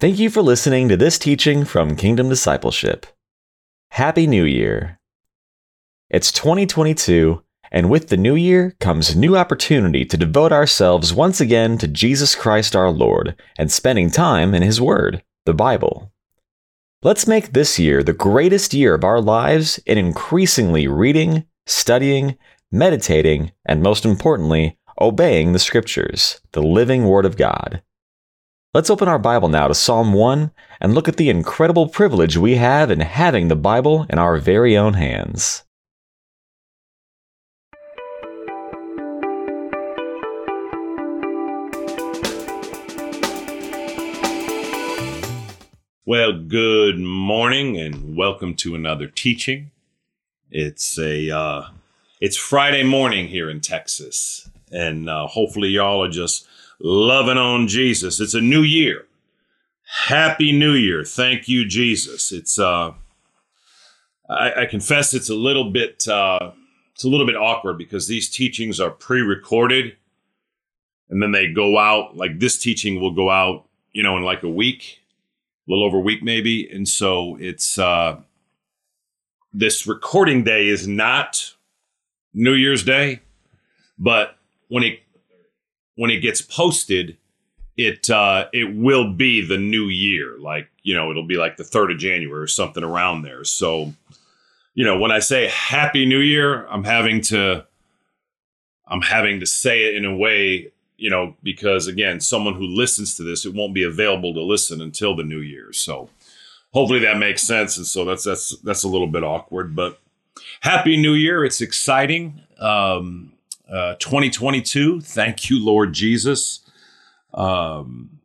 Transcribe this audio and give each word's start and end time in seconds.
Thank 0.00 0.18
you 0.18 0.28
for 0.28 0.42
listening 0.42 0.88
to 0.88 0.96
this 0.96 1.20
teaching 1.20 1.64
from 1.64 1.94
Kingdom 1.94 2.28
Discipleship. 2.28 3.06
Happy 3.90 4.26
New 4.26 4.42
Year! 4.42 4.98
It's 6.10 6.32
2022, 6.32 7.44
and 7.70 7.88
with 7.88 8.08
the 8.08 8.16
new 8.16 8.34
year 8.34 8.74
comes 8.80 9.14
new 9.14 9.36
opportunity 9.36 10.04
to 10.04 10.16
devote 10.16 10.50
ourselves 10.50 11.14
once 11.14 11.40
again 11.40 11.78
to 11.78 11.86
Jesus 11.86 12.34
Christ 12.34 12.74
our 12.74 12.90
Lord 12.90 13.40
and 13.56 13.70
spending 13.70 14.10
time 14.10 14.52
in 14.52 14.62
His 14.62 14.80
Word, 14.80 15.22
the 15.46 15.54
Bible. 15.54 16.10
Let's 17.04 17.28
make 17.28 17.52
this 17.52 17.78
year 17.78 18.02
the 18.02 18.12
greatest 18.12 18.74
year 18.74 18.94
of 18.94 19.04
our 19.04 19.20
lives 19.20 19.78
in 19.86 19.96
increasingly 19.96 20.88
reading, 20.88 21.44
studying, 21.66 22.36
meditating, 22.72 23.52
and 23.64 23.80
most 23.80 24.04
importantly, 24.04 24.76
obeying 25.00 25.52
the 25.52 25.60
Scriptures, 25.60 26.40
the 26.50 26.62
living 26.62 27.04
Word 27.04 27.24
of 27.24 27.36
God. 27.36 27.80
Let's 28.74 28.90
open 28.90 29.06
our 29.06 29.20
Bible 29.20 29.46
now 29.46 29.68
to 29.68 29.74
Psalm 29.74 30.12
1 30.12 30.50
and 30.80 30.94
look 30.96 31.06
at 31.06 31.16
the 31.16 31.30
incredible 31.30 31.86
privilege 31.86 32.36
we 32.36 32.56
have 32.56 32.90
in 32.90 32.98
having 32.98 33.46
the 33.46 33.54
Bible 33.54 34.04
in 34.10 34.18
our 34.18 34.36
very 34.36 34.76
own 34.76 34.94
hands. 34.94 35.62
Well, 46.04 46.32
good 46.32 46.98
morning 46.98 47.78
and 47.78 48.16
welcome 48.16 48.56
to 48.56 48.74
another 48.74 49.06
teaching. 49.06 49.70
It's 50.50 50.98
a 50.98 51.30
uh, 51.30 51.68
it's 52.20 52.36
Friday 52.36 52.82
morning 52.82 53.28
here 53.28 53.48
in 53.48 53.60
Texas, 53.60 54.50
and 54.72 55.08
uh, 55.08 55.28
hopefully 55.28 55.68
y'all 55.68 56.02
are 56.02 56.10
just 56.10 56.48
loving 56.84 57.38
on 57.38 57.66
Jesus. 57.66 58.20
It's 58.20 58.34
a 58.34 58.40
new 58.42 58.60
year. 58.60 59.06
Happy 60.06 60.52
New 60.52 60.74
Year. 60.74 61.02
Thank 61.02 61.48
you, 61.48 61.66
Jesus. 61.66 62.30
It's 62.30 62.58
uh 62.58 62.92
I, 64.28 64.62
I 64.62 64.66
confess 64.66 65.14
it's 65.14 65.30
a 65.30 65.34
little 65.34 65.70
bit 65.70 66.06
uh 66.06 66.52
it's 66.94 67.04
a 67.04 67.08
little 67.08 67.26
bit 67.26 67.36
awkward 67.36 67.78
because 67.78 68.06
these 68.06 68.28
teachings 68.28 68.80
are 68.80 68.90
pre-recorded 68.90 69.96
and 71.08 71.22
then 71.22 71.32
they 71.32 71.50
go 71.50 71.78
out 71.78 72.16
like 72.16 72.38
this 72.38 72.58
teaching 72.58 73.00
will 73.00 73.12
go 73.12 73.30
out, 73.30 73.64
you 73.92 74.02
know, 74.02 74.16
in 74.16 74.22
like 74.22 74.42
a 74.42 74.48
week, 74.48 75.00
a 75.66 75.70
little 75.70 75.86
over 75.86 75.96
a 75.96 76.00
week 76.00 76.22
maybe. 76.22 76.68
And 76.68 76.86
so 76.86 77.36
it's 77.40 77.78
uh 77.78 78.20
this 79.54 79.86
recording 79.86 80.44
day 80.44 80.68
is 80.68 80.86
not 80.86 81.54
New 82.34 82.54
Year's 82.54 82.84
Day, 82.84 83.22
but 83.98 84.36
when 84.68 84.82
it 84.82 85.03
when 85.96 86.10
it 86.10 86.20
gets 86.20 86.40
posted, 86.40 87.16
it 87.76 88.08
uh, 88.10 88.46
it 88.52 88.76
will 88.76 89.12
be 89.12 89.44
the 89.46 89.58
new 89.58 89.86
year. 89.86 90.36
Like 90.38 90.68
you 90.82 90.94
know, 90.94 91.10
it'll 91.10 91.26
be 91.26 91.36
like 91.36 91.56
the 91.56 91.64
third 91.64 91.90
of 91.90 91.98
January 91.98 92.42
or 92.42 92.46
something 92.46 92.84
around 92.84 93.22
there. 93.22 93.44
So, 93.44 93.92
you 94.74 94.84
know, 94.84 94.98
when 94.98 95.10
I 95.10 95.18
say 95.18 95.48
Happy 95.48 96.06
New 96.06 96.20
Year, 96.20 96.66
I'm 96.66 96.84
having 96.84 97.20
to 97.22 97.66
I'm 98.86 99.02
having 99.02 99.40
to 99.40 99.46
say 99.46 99.84
it 99.84 99.96
in 99.96 100.04
a 100.04 100.16
way, 100.16 100.72
you 100.96 101.10
know, 101.10 101.36
because 101.42 101.86
again, 101.86 102.20
someone 102.20 102.54
who 102.54 102.66
listens 102.66 103.16
to 103.16 103.22
this, 103.22 103.44
it 103.44 103.54
won't 103.54 103.74
be 103.74 103.82
available 103.82 104.34
to 104.34 104.42
listen 104.42 104.80
until 104.80 105.16
the 105.16 105.24
new 105.24 105.40
year. 105.40 105.72
So, 105.72 106.10
hopefully 106.72 107.00
that 107.00 107.18
makes 107.18 107.42
sense. 107.42 107.76
And 107.76 107.86
so 107.86 108.04
that's 108.04 108.24
that's 108.24 108.56
that's 108.58 108.84
a 108.84 108.88
little 108.88 109.08
bit 109.08 109.24
awkward, 109.24 109.74
but 109.74 109.98
Happy 110.60 110.96
New 110.96 111.14
Year! 111.14 111.44
It's 111.44 111.60
exciting. 111.60 112.40
Um, 112.58 113.32
uh, 113.70 113.94
2022. 113.96 115.00
Thank 115.00 115.50
you, 115.50 115.64
Lord 115.64 115.92
Jesus. 115.92 116.60
Um, 117.32 118.20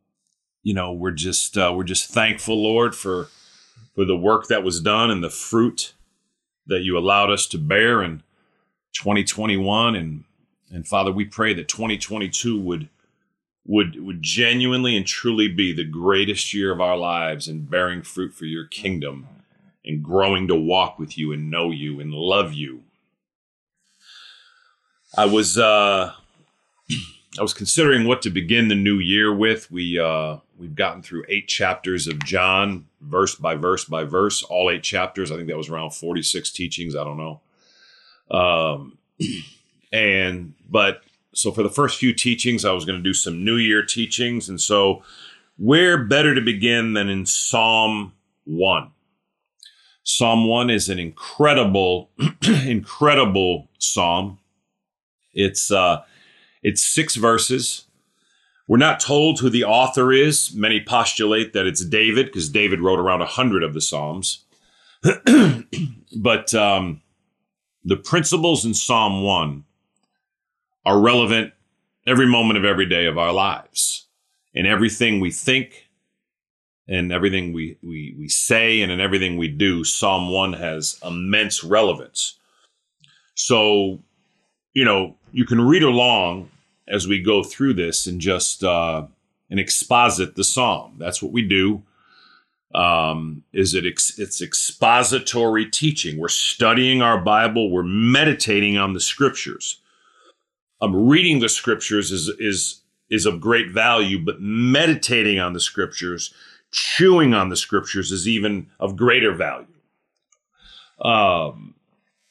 you 0.62 0.74
know, 0.74 0.92
we're 0.92 1.10
just 1.10 1.56
uh, 1.56 1.72
we're 1.74 1.84
just 1.84 2.10
thankful, 2.10 2.62
Lord, 2.62 2.94
for 2.94 3.28
for 3.94 4.04
the 4.04 4.16
work 4.16 4.48
that 4.48 4.62
was 4.62 4.80
done 4.80 5.10
and 5.10 5.24
the 5.24 5.30
fruit 5.30 5.94
that 6.66 6.82
you 6.82 6.96
allowed 6.96 7.30
us 7.30 7.46
to 7.48 7.58
bear 7.58 8.02
in 8.02 8.22
2021. 8.92 9.96
And 9.96 10.24
and 10.70 10.86
Father, 10.86 11.10
we 11.10 11.24
pray 11.24 11.54
that 11.54 11.68
2022 11.68 12.60
would 12.60 12.88
would 13.66 14.04
would 14.04 14.22
genuinely 14.22 14.96
and 14.96 15.06
truly 15.06 15.48
be 15.48 15.72
the 15.72 15.84
greatest 15.84 16.52
year 16.54 16.72
of 16.72 16.80
our 16.80 16.96
lives 16.96 17.48
in 17.48 17.62
bearing 17.62 18.02
fruit 18.02 18.34
for 18.34 18.44
your 18.44 18.66
kingdom 18.66 19.28
and 19.84 20.02
growing 20.02 20.46
to 20.48 20.54
walk 20.54 20.98
with 20.98 21.16
you 21.16 21.32
and 21.32 21.50
know 21.50 21.70
you 21.70 22.00
and 22.00 22.12
love 22.12 22.52
you 22.52 22.82
I 25.16 25.26
was 25.26 25.58
uh, 25.58 26.12
I 27.38 27.42
was 27.42 27.54
considering 27.54 28.06
what 28.06 28.22
to 28.22 28.30
begin 28.30 28.68
the 28.68 28.74
new 28.74 28.98
year 28.98 29.34
with. 29.34 29.70
We 29.70 29.98
uh, 29.98 30.38
we've 30.58 30.74
gotten 30.74 31.02
through 31.02 31.24
eight 31.28 31.48
chapters 31.48 32.06
of 32.06 32.24
John, 32.24 32.86
verse 33.00 33.34
by 33.34 33.54
verse 33.56 33.84
by 33.84 34.04
verse, 34.04 34.42
all 34.42 34.70
eight 34.70 34.82
chapters. 34.82 35.30
I 35.30 35.36
think 35.36 35.48
that 35.48 35.56
was 35.56 35.68
around 35.68 35.92
forty 35.92 36.22
six 36.22 36.50
teachings. 36.50 36.94
I 36.94 37.04
don't 37.04 37.16
know. 37.16 37.40
Um, 38.30 38.98
and 39.92 40.54
but 40.68 41.02
so 41.34 41.50
for 41.52 41.62
the 41.62 41.70
first 41.70 41.98
few 41.98 42.12
teachings, 42.12 42.64
I 42.64 42.72
was 42.72 42.84
going 42.84 42.98
to 42.98 43.02
do 43.02 43.14
some 43.14 43.44
New 43.44 43.56
Year 43.56 43.84
teachings, 43.84 44.48
and 44.48 44.60
so 44.60 45.02
where 45.56 46.02
better 46.02 46.34
to 46.34 46.40
begin 46.40 46.94
than 46.94 47.08
in 47.08 47.26
Psalm 47.26 48.12
one. 48.44 48.90
Psalm 50.02 50.46
1 50.46 50.70
is 50.70 50.88
an 50.88 50.98
incredible, 50.98 52.10
incredible 52.66 53.68
psalm. 53.78 54.38
It's 55.40 55.70
uh, 55.70 56.02
it's 56.62 56.82
six 56.82 57.16
verses. 57.16 57.84
We're 58.68 58.76
not 58.76 59.00
told 59.00 59.40
who 59.40 59.50
the 59.50 59.64
author 59.64 60.12
is. 60.12 60.54
Many 60.54 60.80
postulate 60.80 61.52
that 61.54 61.66
it's 61.66 61.84
David 61.84 62.26
because 62.26 62.48
David 62.48 62.80
wrote 62.80 63.00
around 63.00 63.20
a 63.20 63.26
hundred 63.26 63.64
of 63.64 63.74
the 63.74 63.80
Psalms. 63.80 64.44
but 66.16 66.54
um, 66.54 67.02
the 67.84 67.96
principles 67.96 68.64
in 68.64 68.74
Psalm 68.74 69.22
one 69.22 69.64
are 70.84 71.00
relevant 71.00 71.52
every 72.06 72.26
moment 72.26 72.58
of 72.58 72.64
every 72.64 72.86
day 72.86 73.06
of 73.06 73.18
our 73.18 73.32
lives, 73.32 74.06
in 74.54 74.66
everything 74.66 75.20
we 75.20 75.30
think, 75.30 75.88
and 76.86 77.12
everything 77.12 77.52
we 77.52 77.78
we 77.82 78.14
we 78.18 78.28
say, 78.28 78.82
and 78.82 78.92
in 78.92 79.00
everything 79.00 79.36
we 79.36 79.48
do. 79.48 79.84
Psalm 79.84 80.30
one 80.30 80.52
has 80.52 80.98
immense 81.04 81.64
relevance. 81.64 82.38
So, 83.34 84.02
you 84.74 84.84
know, 84.84 85.16
you 85.32 85.44
can 85.44 85.60
read 85.60 85.82
along 85.82 86.50
as 86.88 87.06
we 87.06 87.22
go 87.22 87.42
through 87.42 87.74
this 87.74 88.06
and 88.06 88.20
just 88.20 88.64
uh, 88.64 89.06
and 89.48 89.60
exposit 89.60 90.36
the 90.36 90.44
psalm. 90.44 90.96
That's 90.98 91.22
what 91.22 91.32
we 91.32 91.42
do. 91.42 91.82
Um, 92.74 93.42
is 93.52 93.74
it 93.74 93.84
ex- 93.84 94.18
it's 94.18 94.40
expository 94.40 95.66
teaching? 95.66 96.18
We're 96.18 96.28
studying 96.28 97.02
our 97.02 97.18
Bible. 97.20 97.70
We're 97.70 97.82
meditating 97.82 98.78
on 98.78 98.92
the 98.92 99.00
scriptures. 99.00 99.80
Um, 100.80 101.08
reading 101.08 101.40
the 101.40 101.48
scriptures 101.48 102.12
is 102.12 102.28
is 102.38 102.82
is 103.10 103.26
of 103.26 103.40
great 103.40 103.70
value, 103.70 104.24
but 104.24 104.40
meditating 104.40 105.40
on 105.40 105.52
the 105.52 105.60
scriptures, 105.60 106.32
chewing 106.70 107.34
on 107.34 107.48
the 107.48 107.56
scriptures, 107.56 108.12
is 108.12 108.28
even 108.28 108.68
of 108.78 108.96
greater 108.96 109.34
value. 109.34 109.66
Um, 111.00 111.74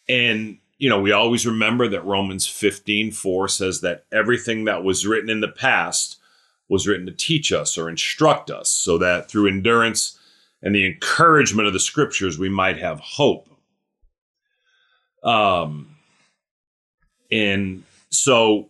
and 0.08 0.59
you 0.80 0.88
know, 0.90 1.00
we 1.00 1.12
always 1.12 1.46
remember 1.46 1.90
that 1.90 2.06
Romans 2.06 2.48
15 2.48 3.12
4 3.12 3.48
says 3.50 3.82
that 3.82 4.06
everything 4.12 4.64
that 4.66 4.84
was 4.84 5.06
written 5.06 5.30
in 5.30 5.42
the 5.42 5.50
past 5.50 6.18
was 6.70 6.88
written 6.88 7.06
to 7.06 7.12
teach 7.12 7.52
us 7.52 7.78
or 7.78 7.90
instruct 7.90 8.50
us, 8.50 8.70
so 8.70 8.98
that 8.98 9.30
through 9.30 9.48
endurance 9.48 10.18
and 10.64 10.74
the 10.74 10.86
encouragement 10.86 11.68
of 11.68 11.74
the 11.74 11.80
scriptures, 11.80 12.40
we 12.40 12.50
might 12.50 12.78
have 12.78 13.00
hope. 13.00 13.50
Um, 15.24 15.98
and 17.32 17.84
so 18.10 18.70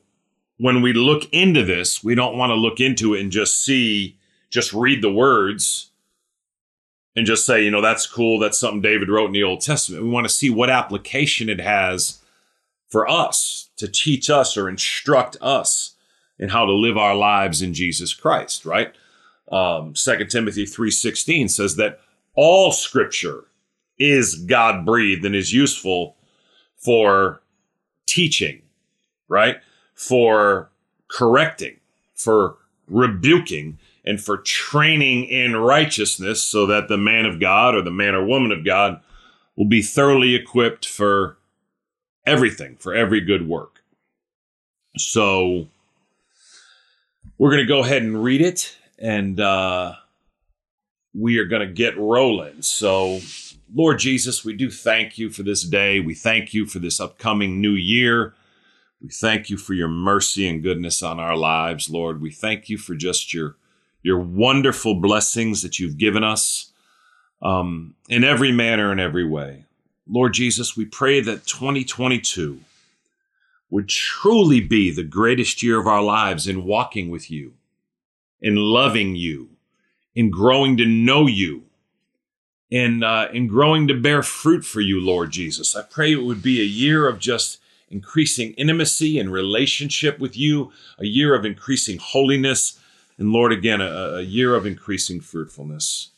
when 0.57 0.81
we 0.81 0.93
look 0.93 1.31
into 1.31 1.63
this, 1.63 2.03
we 2.03 2.15
don't 2.15 2.37
want 2.37 2.49
to 2.49 2.55
look 2.55 2.79
into 2.79 3.13
it 3.13 3.21
and 3.21 3.31
just 3.31 3.63
see, 3.63 4.17
just 4.49 4.73
read 4.73 5.01
the 5.01 5.11
words 5.11 5.88
and 7.19 7.27
just 7.27 7.45
say, 7.45 7.61
you 7.61 7.69
know, 7.69 7.81
that's 7.81 8.07
cool. 8.07 8.39
That's 8.39 8.57
something 8.57 8.79
David 8.79 9.09
wrote 9.09 9.25
in 9.25 9.33
the 9.33 9.43
Old 9.43 9.59
Testament. 9.59 10.03
We 10.03 10.09
want 10.09 10.25
to 10.25 10.33
see 10.33 10.49
what 10.49 10.69
application 10.69 11.49
it 11.49 11.59
has 11.59 12.19
for 12.87 13.09
us 13.09 13.69
to 13.75 13.89
teach 13.89 14.29
us 14.29 14.55
or 14.55 14.69
instruct 14.69 15.35
us 15.41 15.95
in 16.39 16.47
how 16.47 16.65
to 16.65 16.71
live 16.71 16.97
our 16.97 17.15
lives 17.15 17.61
in 17.61 17.73
Jesus 17.73 18.13
Christ, 18.13 18.65
right? 18.65 18.93
Um, 19.51 19.95
2 19.95 20.25
Timothy 20.27 20.63
3.16 20.63 21.49
says 21.49 21.75
that 21.75 21.99
all 22.35 22.71
scripture 22.71 23.43
is 23.97 24.35
God 24.35 24.85
breathed 24.85 25.25
and 25.25 25.35
is 25.35 25.51
useful 25.51 26.15
for 26.77 27.41
teaching, 28.07 28.61
right? 29.27 29.57
For 29.93 30.69
correcting, 31.09 31.81
for 32.15 32.55
rebuking, 32.87 33.77
and 34.05 34.21
for 34.21 34.37
training 34.37 35.25
in 35.25 35.55
righteousness 35.55 36.43
so 36.43 36.65
that 36.65 36.87
the 36.87 36.97
man 36.97 37.25
of 37.25 37.39
God 37.39 37.75
or 37.75 37.81
the 37.81 37.91
man 37.91 38.15
or 38.15 38.25
woman 38.25 38.51
of 38.51 38.65
God 38.65 39.01
will 39.55 39.67
be 39.67 39.81
thoroughly 39.81 40.35
equipped 40.35 40.87
for 40.87 41.37
everything, 42.25 42.77
for 42.77 42.93
every 42.93 43.21
good 43.21 43.47
work. 43.47 43.81
So 44.97 45.67
we're 47.37 47.51
going 47.51 47.63
to 47.63 47.67
go 47.67 47.83
ahead 47.83 48.03
and 48.03 48.23
read 48.23 48.41
it. 48.41 48.77
And 48.97 49.39
uh, 49.39 49.95
we 51.13 51.37
are 51.37 51.45
going 51.45 51.67
to 51.67 51.73
get 51.73 51.97
rolling. 51.97 52.61
So, 52.61 53.19
Lord 53.73 53.99
Jesus, 53.99 54.43
we 54.43 54.53
do 54.53 54.69
thank 54.69 55.17
you 55.17 55.29
for 55.29 55.43
this 55.43 55.63
day. 55.63 55.99
We 55.99 56.13
thank 56.13 56.53
you 56.53 56.65
for 56.65 56.79
this 56.79 56.99
upcoming 56.99 57.61
new 57.61 57.73
year. 57.73 58.33
We 59.01 59.09
thank 59.09 59.49
you 59.49 59.57
for 59.57 59.73
your 59.73 59.87
mercy 59.87 60.47
and 60.47 60.61
goodness 60.61 61.01
on 61.01 61.19
our 61.19 61.37
lives, 61.37 61.89
Lord. 61.89 62.21
We 62.21 62.31
thank 62.31 62.67
you 62.67 62.77
for 62.77 62.95
just 62.95 63.33
your 63.33 63.55
your 64.01 64.19
wonderful 64.19 64.95
blessings 64.95 65.61
that 65.61 65.79
you've 65.79 65.97
given 65.97 66.23
us 66.23 66.71
um, 67.41 67.95
in 68.07 68.23
every 68.23 68.51
manner 68.51 68.91
and 68.91 68.99
every 68.99 69.25
way. 69.25 69.65
Lord 70.07 70.33
Jesus, 70.33 70.75
we 70.75 70.85
pray 70.85 71.21
that 71.21 71.45
2022 71.45 72.59
would 73.69 73.87
truly 73.87 74.59
be 74.59 74.91
the 74.91 75.03
greatest 75.03 75.61
year 75.61 75.79
of 75.79 75.87
our 75.87 76.01
lives 76.01 76.47
in 76.47 76.65
walking 76.65 77.09
with 77.09 77.29
you, 77.29 77.53
in 78.41 78.55
loving 78.55 79.15
you, 79.15 79.49
in 80.15 80.31
growing 80.31 80.75
to 80.77 80.85
know 80.85 81.27
you, 81.27 81.63
in, 82.71 83.03
uh, 83.03 83.29
in 83.31 83.47
growing 83.47 83.87
to 83.87 83.93
bear 83.93 84.23
fruit 84.23 84.65
for 84.65 84.81
you, 84.81 84.99
Lord 84.99 85.31
Jesus. 85.31 85.75
I 85.75 85.83
pray 85.83 86.11
it 86.11 86.23
would 86.23 86.41
be 86.41 86.59
a 86.59 86.65
year 86.65 87.07
of 87.07 87.19
just 87.19 87.59
increasing 87.89 88.53
intimacy 88.53 89.19
and 89.19 89.31
relationship 89.31 90.19
with 90.19 90.37
you, 90.37 90.71
a 90.97 91.05
year 91.05 91.35
of 91.35 91.45
increasing 91.45 91.99
holiness, 91.99 92.79
and 93.19 93.33
Lord, 93.33 93.51
again, 93.51 93.81
a, 93.81 94.15
a 94.15 94.21
year 94.21 94.55
of 94.55 94.65
increasing 94.65 95.19
fruitfulness. 95.19 96.11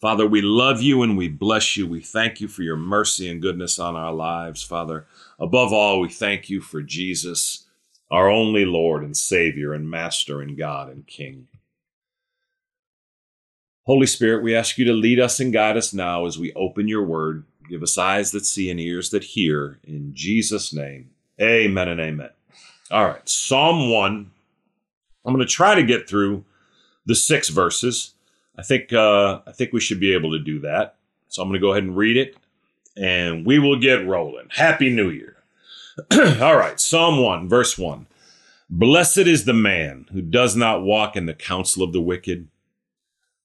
Father, 0.00 0.26
we 0.26 0.40
love 0.40 0.82
you 0.82 1.02
and 1.02 1.16
we 1.16 1.28
bless 1.28 1.76
you. 1.76 1.86
We 1.86 2.00
thank 2.00 2.40
you 2.40 2.48
for 2.48 2.62
your 2.62 2.76
mercy 2.76 3.30
and 3.30 3.42
goodness 3.42 3.78
on 3.78 3.94
our 3.94 4.12
lives, 4.12 4.62
Father. 4.62 5.06
Above 5.38 5.72
all, 5.72 6.00
we 6.00 6.08
thank 6.08 6.48
you 6.48 6.62
for 6.62 6.82
Jesus, 6.82 7.66
our 8.10 8.28
only 8.28 8.64
Lord 8.64 9.04
and 9.04 9.16
Savior 9.16 9.74
and 9.74 9.88
Master 9.88 10.40
and 10.40 10.56
God 10.56 10.90
and 10.90 11.06
King. 11.06 11.46
Holy 13.84 14.06
Spirit, 14.06 14.42
we 14.42 14.56
ask 14.56 14.78
you 14.78 14.86
to 14.86 14.94
lead 14.94 15.20
us 15.20 15.40
and 15.40 15.52
guide 15.52 15.76
us 15.76 15.92
now 15.92 16.24
as 16.24 16.38
we 16.38 16.54
open 16.54 16.88
your 16.88 17.04
word. 17.04 17.44
Give 17.68 17.82
us 17.82 17.98
eyes 17.98 18.30
that 18.32 18.46
see 18.46 18.70
and 18.70 18.80
ears 18.80 19.10
that 19.10 19.24
hear. 19.24 19.78
In 19.84 20.14
Jesus' 20.14 20.72
name, 20.72 21.10
amen 21.40 21.88
and 21.88 22.00
amen. 22.00 22.30
All 22.90 23.04
right, 23.06 23.28
Psalm 23.28 23.90
1. 23.90 24.30
I'm 25.24 25.34
going 25.34 25.46
to 25.46 25.52
try 25.52 25.74
to 25.74 25.82
get 25.82 26.08
through 26.08 26.44
the 27.06 27.14
six 27.14 27.48
verses. 27.48 28.14
I 28.56 28.62
think 28.62 28.92
uh, 28.92 29.40
I 29.46 29.52
think 29.52 29.72
we 29.72 29.80
should 29.80 30.00
be 30.00 30.12
able 30.12 30.32
to 30.32 30.38
do 30.38 30.60
that. 30.60 30.96
So 31.28 31.42
I'm 31.42 31.48
going 31.48 31.60
to 31.60 31.66
go 31.66 31.72
ahead 31.72 31.84
and 31.84 31.96
read 31.96 32.16
it, 32.16 32.36
and 32.96 33.44
we 33.44 33.58
will 33.58 33.78
get 33.78 34.06
rolling. 34.06 34.48
Happy 34.50 34.90
New 34.90 35.10
Year! 35.10 35.36
All 36.40 36.56
right, 36.56 36.78
Psalm 36.78 37.22
1, 37.22 37.48
verse 37.48 37.76
1. 37.76 38.06
Blessed 38.70 39.18
is 39.18 39.44
the 39.44 39.52
man 39.52 40.06
who 40.12 40.22
does 40.22 40.56
not 40.56 40.82
walk 40.82 41.16
in 41.16 41.26
the 41.26 41.34
counsel 41.34 41.82
of 41.82 41.92
the 41.92 42.00
wicked 42.00 42.48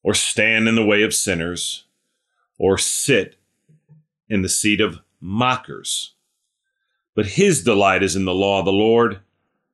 or 0.04 0.14
stand 0.14 0.68
in 0.68 0.76
the 0.76 0.86
way 0.86 1.04
of 1.04 1.14
sinners, 1.14 1.86
or 2.58 2.78
sit 2.78 3.36
in 4.28 4.42
the 4.42 4.50
seat 4.50 4.80
of 4.80 5.00
mockers. 5.20 6.14
But 7.16 7.26
his 7.26 7.64
delight 7.64 8.04
is 8.04 8.16
in 8.16 8.26
the 8.26 8.34
law 8.34 8.60
of 8.60 8.66
the 8.66 8.72
Lord, 8.72 9.20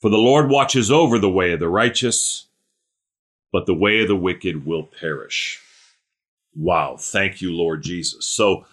For 0.00 0.10
the 0.10 0.18
Lord 0.18 0.50
watches 0.50 0.90
over 0.90 1.18
the 1.18 1.30
way 1.30 1.52
of 1.52 1.60
the 1.60 1.68
righteous, 1.68 2.46
but 3.52 3.66
the 3.66 3.74
way 3.74 4.02
of 4.02 4.08
the 4.08 4.16
wicked 4.16 4.66
will 4.66 4.82
perish. 4.84 5.60
Wow. 6.54 6.96
Thank 6.98 7.40
you, 7.40 7.52
Lord 7.52 7.82
Jesus. 7.82 8.26
So, 8.26 8.66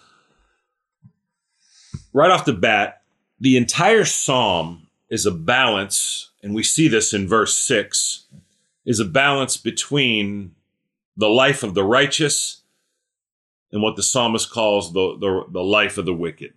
right 2.12 2.30
off 2.30 2.44
the 2.44 2.52
bat, 2.52 3.02
the 3.40 3.56
entire 3.56 4.04
psalm 4.04 4.86
is 5.08 5.26
a 5.26 5.30
balance, 5.30 6.30
and 6.42 6.54
we 6.54 6.62
see 6.62 6.88
this 6.88 7.12
in 7.12 7.28
verse 7.28 7.56
6, 7.56 8.24
is 8.84 9.00
a 9.00 9.04
balance 9.04 9.56
between 9.56 10.54
the 11.16 11.28
life 11.28 11.62
of 11.62 11.74
the 11.74 11.84
righteous 11.84 12.62
and 13.72 13.82
what 13.82 13.96
the 13.96 14.02
psalmist 14.02 14.50
calls 14.50 14.92
the, 14.92 15.16
the, 15.18 15.44
the 15.50 15.62
life 15.62 15.98
of 15.98 16.04
the 16.04 16.14
wicked. 16.14 16.52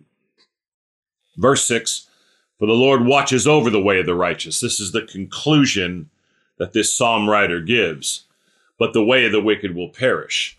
Verse 1.36 1.66
6 1.66 2.07
For 2.58 2.66
the 2.66 2.72
Lord 2.72 3.06
watches 3.06 3.46
over 3.46 3.70
the 3.70 3.80
way 3.80 4.00
of 4.00 4.06
the 4.06 4.14
righteous. 4.14 4.60
This 4.60 4.80
is 4.80 4.92
the 4.92 5.02
conclusion 5.02 6.10
that 6.58 6.72
this 6.72 6.94
psalm 6.94 7.28
writer 7.28 7.60
gives. 7.60 8.24
But 8.78 8.92
the 8.92 9.04
way 9.04 9.24
of 9.26 9.32
the 9.32 9.40
wicked 9.40 9.74
will 9.74 9.88
perish. 9.88 10.58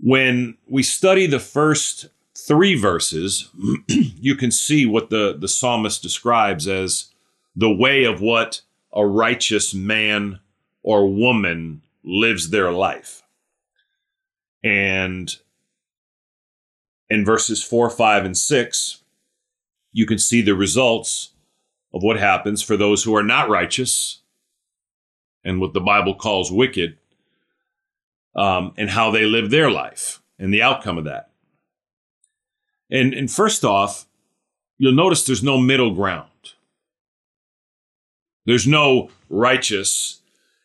When 0.00 0.56
we 0.68 0.82
study 0.82 1.26
the 1.26 1.40
first 1.40 2.06
three 2.36 2.76
verses, 2.76 3.48
you 3.88 4.34
can 4.34 4.50
see 4.50 4.86
what 4.86 5.10
the, 5.10 5.36
the 5.38 5.48
psalmist 5.48 6.02
describes 6.02 6.68
as 6.68 7.10
the 7.54 7.70
way 7.70 8.04
of 8.04 8.20
what 8.20 8.60
a 8.92 9.04
righteous 9.04 9.74
man 9.74 10.38
or 10.82 11.08
woman 11.08 11.82
lives 12.04 12.50
their 12.50 12.70
life. 12.72 13.22
And 14.62 15.36
in 17.10 17.24
verses 17.24 17.62
4, 17.62 17.90
5, 17.90 18.24
and 18.24 18.36
6, 18.36 19.02
you 19.92 20.06
can 20.06 20.18
see 20.18 20.42
the 20.42 20.54
results 20.54 21.32
of 21.92 22.02
what 22.02 22.18
happens 22.18 22.62
for 22.62 22.76
those 22.76 23.02
who 23.02 23.16
are 23.16 23.22
not 23.22 23.48
righteous 23.48 24.20
and 25.44 25.60
what 25.60 25.72
the 25.72 25.80
Bible 25.80 26.14
calls 26.14 26.52
wicked, 26.52 26.98
um, 28.34 28.72
and 28.76 28.90
how 28.90 29.10
they 29.10 29.24
live 29.24 29.50
their 29.50 29.70
life 29.70 30.20
and 30.38 30.52
the 30.52 30.62
outcome 30.62 30.98
of 30.98 31.04
that. 31.04 31.30
And, 32.90 33.14
and 33.14 33.30
first 33.30 33.64
off, 33.64 34.06
you'll 34.76 34.92
notice 34.92 35.24
there's 35.24 35.42
no 35.42 35.58
middle 35.58 35.94
ground. 35.94 36.28
There's 38.44 38.66
no 38.66 39.10
righteous 39.28 40.20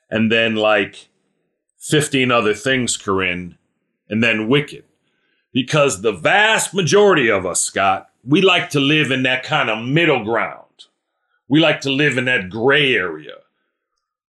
and 0.10 0.32
then 0.32 0.56
like 0.56 1.10
15 1.80 2.32
other 2.32 2.54
things, 2.54 2.96
Corinne, 2.96 3.58
and 4.08 4.24
then 4.24 4.48
wicked. 4.48 4.86
Because 5.52 6.02
the 6.02 6.12
vast 6.12 6.74
majority 6.74 7.30
of 7.30 7.46
us, 7.46 7.62
Scott, 7.62 8.10
we 8.26 8.42
like 8.42 8.70
to 8.72 8.80
live 8.80 9.12
in 9.12 9.24
that 9.24 9.44
kind 9.44 9.70
of 9.70 9.84
middle 9.84 10.24
ground. 10.24 10.60
We 11.48 11.60
like 11.60 11.82
to 11.82 11.92
live 11.92 12.18
in 12.18 12.26
that 12.26 12.50
gray 12.50 12.96
area. 12.96 13.36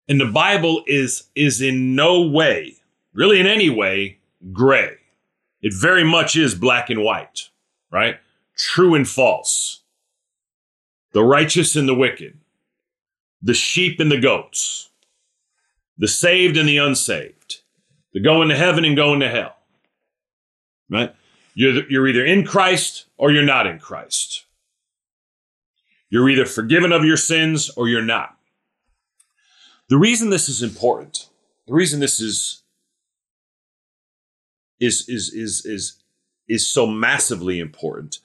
And 0.09 0.20
the 0.20 0.26
Bible 0.26 0.82
is, 0.87 1.25
is 1.35 1.61
in 1.61 1.94
no 1.94 2.23
way, 2.23 2.76
really 3.12 3.40
in 3.40 3.47
any 3.47 3.70
way, 3.70 4.18
gray. 4.52 4.97
It 5.62 5.75
very 5.75 6.04
much 6.04 6.37
is 6.37 6.54
black 6.54 6.90
and 6.90 7.02
white, 7.02 7.49
right? 7.90 8.18
True 8.56 8.94
and 8.94 9.09
false. 9.09 9.82
The 11.12 11.23
righteous 11.23 11.76
and 11.76 11.88
the 11.88 11.94
wicked. 11.94 12.38
The 13.42 13.54
sheep 13.54 14.00
and 14.00 14.11
the 14.11 14.20
goats. 14.20 14.90
The 15.99 16.09
saved 16.09 16.56
and 16.56 16.68
the 16.68 16.78
unsaved 16.78 17.61
the 18.12 18.20
going 18.20 18.49
to 18.49 18.56
heaven 18.56 18.85
and 18.85 18.97
going 18.97 19.20
to 19.20 19.28
hell. 19.28 19.56
Right? 20.88 21.14
You're, 21.60 21.90
you're 21.90 22.08
either 22.08 22.24
in 22.24 22.46
Christ 22.46 23.04
or 23.18 23.30
you're 23.30 23.42
not 23.42 23.66
in 23.66 23.78
Christ. 23.78 24.46
You're 26.08 26.30
either 26.30 26.46
forgiven 26.46 26.90
of 26.90 27.04
your 27.04 27.18
sins 27.18 27.68
or 27.76 27.86
you're 27.86 28.00
not. 28.00 28.38
The 29.90 29.98
reason 29.98 30.30
this 30.30 30.48
is 30.48 30.62
important, 30.62 31.28
the 31.66 31.74
reason 31.74 32.00
this 32.00 32.18
is 32.18 32.62
is 34.80 35.06
is 35.06 35.34
is 35.34 35.66
is 35.66 36.00
is 36.48 36.66
so 36.66 36.86
massively 36.86 37.60
important 37.60 38.20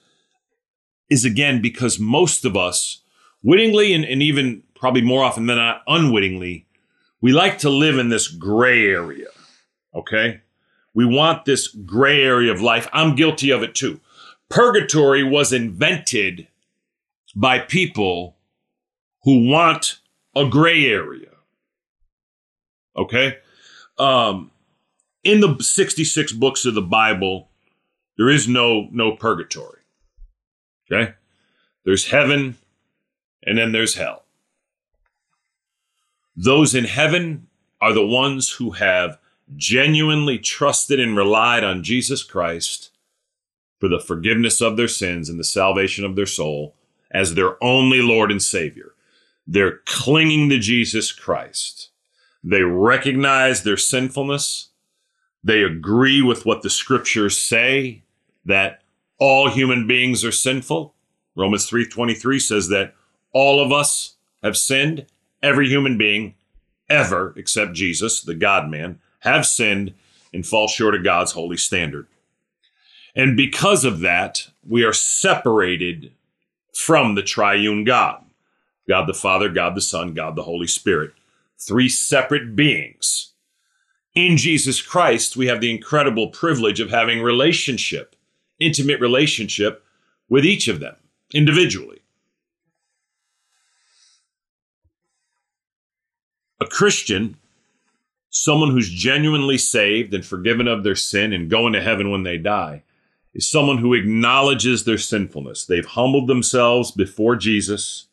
is 1.10 1.26
again 1.26 1.60
because 1.60 1.98
most 1.98 2.46
of 2.46 2.56
us 2.56 3.02
wittingly 3.42 3.92
and, 3.92 4.06
and 4.06 4.22
even 4.22 4.62
probably 4.74 5.02
more 5.02 5.22
often 5.22 5.44
than 5.44 5.58
not 5.58 5.82
unwittingly 5.86 6.64
we 7.20 7.32
like 7.32 7.58
to 7.58 7.68
live 7.68 7.98
in 7.98 8.08
this 8.08 8.28
gray 8.28 8.86
area 8.86 9.26
Okay? 9.94 10.40
We 10.96 11.04
want 11.04 11.44
this 11.44 11.68
gray 11.68 12.22
area 12.22 12.50
of 12.50 12.62
life. 12.62 12.88
I'm 12.90 13.14
guilty 13.16 13.50
of 13.50 13.62
it 13.62 13.74
too. 13.74 14.00
Purgatory 14.48 15.22
was 15.22 15.52
invented 15.52 16.48
by 17.34 17.58
people 17.58 18.36
who 19.24 19.46
want 19.46 19.98
a 20.34 20.48
gray 20.48 20.86
area. 20.86 21.32
Okay? 22.96 23.36
Um, 23.98 24.50
in 25.22 25.40
the 25.40 25.62
66 25.62 26.32
books 26.32 26.64
of 26.64 26.74
the 26.74 26.80
Bible, 26.80 27.50
there 28.16 28.30
is 28.30 28.48
no 28.48 28.88
no 28.90 29.16
purgatory. 29.16 29.82
Okay? 30.90 31.12
There's 31.84 32.06
heaven 32.06 32.56
and 33.42 33.58
then 33.58 33.72
there's 33.72 33.96
hell. 33.96 34.24
Those 36.34 36.74
in 36.74 36.84
heaven 36.84 37.48
are 37.82 37.92
the 37.92 38.06
ones 38.06 38.52
who 38.52 38.70
have 38.70 39.18
genuinely 39.54 40.38
trusted 40.38 40.98
and 40.98 41.16
relied 41.16 41.62
on 41.62 41.82
Jesus 41.82 42.22
Christ 42.22 42.90
for 43.78 43.88
the 43.88 44.00
forgiveness 44.00 44.60
of 44.60 44.76
their 44.76 44.88
sins 44.88 45.28
and 45.28 45.38
the 45.38 45.44
salvation 45.44 46.04
of 46.04 46.16
their 46.16 46.26
soul 46.26 46.74
as 47.10 47.34
their 47.34 47.62
only 47.62 48.02
Lord 48.02 48.30
and 48.30 48.42
Savior. 48.42 48.94
They're 49.46 49.80
clinging 49.84 50.48
to 50.50 50.58
Jesus 50.58 51.12
Christ. 51.12 51.90
They 52.42 52.62
recognize 52.62 53.62
their 53.62 53.76
sinfulness. 53.76 54.70
They 55.44 55.62
agree 55.62 56.22
with 56.22 56.44
what 56.44 56.62
the 56.62 56.70
scriptures 56.70 57.38
say 57.38 58.02
that 58.44 58.82
all 59.18 59.50
human 59.50 59.86
beings 59.86 60.24
are 60.24 60.32
sinful. 60.32 60.94
Romans 61.36 61.66
3:23 61.68 62.40
says 62.40 62.68
that 62.68 62.94
all 63.32 63.60
of 63.60 63.70
us 63.70 64.14
have 64.42 64.56
sinned. 64.56 65.06
Every 65.42 65.68
human 65.68 65.96
being 65.96 66.34
ever 66.88 67.34
except 67.36 67.74
Jesus, 67.74 68.20
the 68.20 68.34
God 68.34 68.68
man, 68.68 68.98
have 69.20 69.46
sinned 69.46 69.94
and 70.32 70.46
fall 70.46 70.68
short 70.68 70.94
of 70.94 71.04
God's 71.04 71.32
holy 71.32 71.56
standard. 71.56 72.06
And 73.14 73.36
because 73.36 73.84
of 73.84 74.00
that, 74.00 74.48
we 74.66 74.84
are 74.84 74.92
separated 74.92 76.12
from 76.72 77.14
the 77.14 77.22
triune 77.22 77.84
God 77.84 78.22
God 78.88 79.06
the 79.06 79.14
Father, 79.14 79.48
God 79.48 79.74
the 79.74 79.80
Son, 79.80 80.14
God 80.14 80.36
the 80.36 80.44
Holy 80.44 80.66
Spirit. 80.66 81.12
Three 81.58 81.88
separate 81.88 82.54
beings. 82.54 83.32
In 84.14 84.36
Jesus 84.36 84.80
Christ, 84.80 85.36
we 85.36 85.46
have 85.46 85.60
the 85.60 85.74
incredible 85.74 86.28
privilege 86.28 86.80
of 86.80 86.90
having 86.90 87.22
relationship, 87.22 88.16
intimate 88.58 89.00
relationship 89.00 89.84
with 90.28 90.44
each 90.44 90.68
of 90.68 90.80
them 90.80 90.96
individually. 91.34 92.00
A 96.60 96.66
Christian, 96.66 97.36
someone 98.42 98.70
who's 98.70 98.90
genuinely 98.90 99.56
saved 99.56 100.12
and 100.12 100.24
forgiven 100.24 100.68
of 100.68 100.84
their 100.84 100.94
sin 100.94 101.32
and 101.32 101.50
going 101.50 101.72
to 101.72 101.80
heaven 101.80 102.10
when 102.10 102.22
they 102.22 102.36
die, 102.36 102.82
is 103.34 103.48
someone 103.48 103.78
who 103.78 103.94
acknowledges 103.94 104.84
their 104.84 104.98
sinfulness. 104.98 105.64
They've 105.64 105.86
humbled 105.86 106.28
themselves 106.28 106.90
before 106.90 107.36
Jesus, 107.36 108.08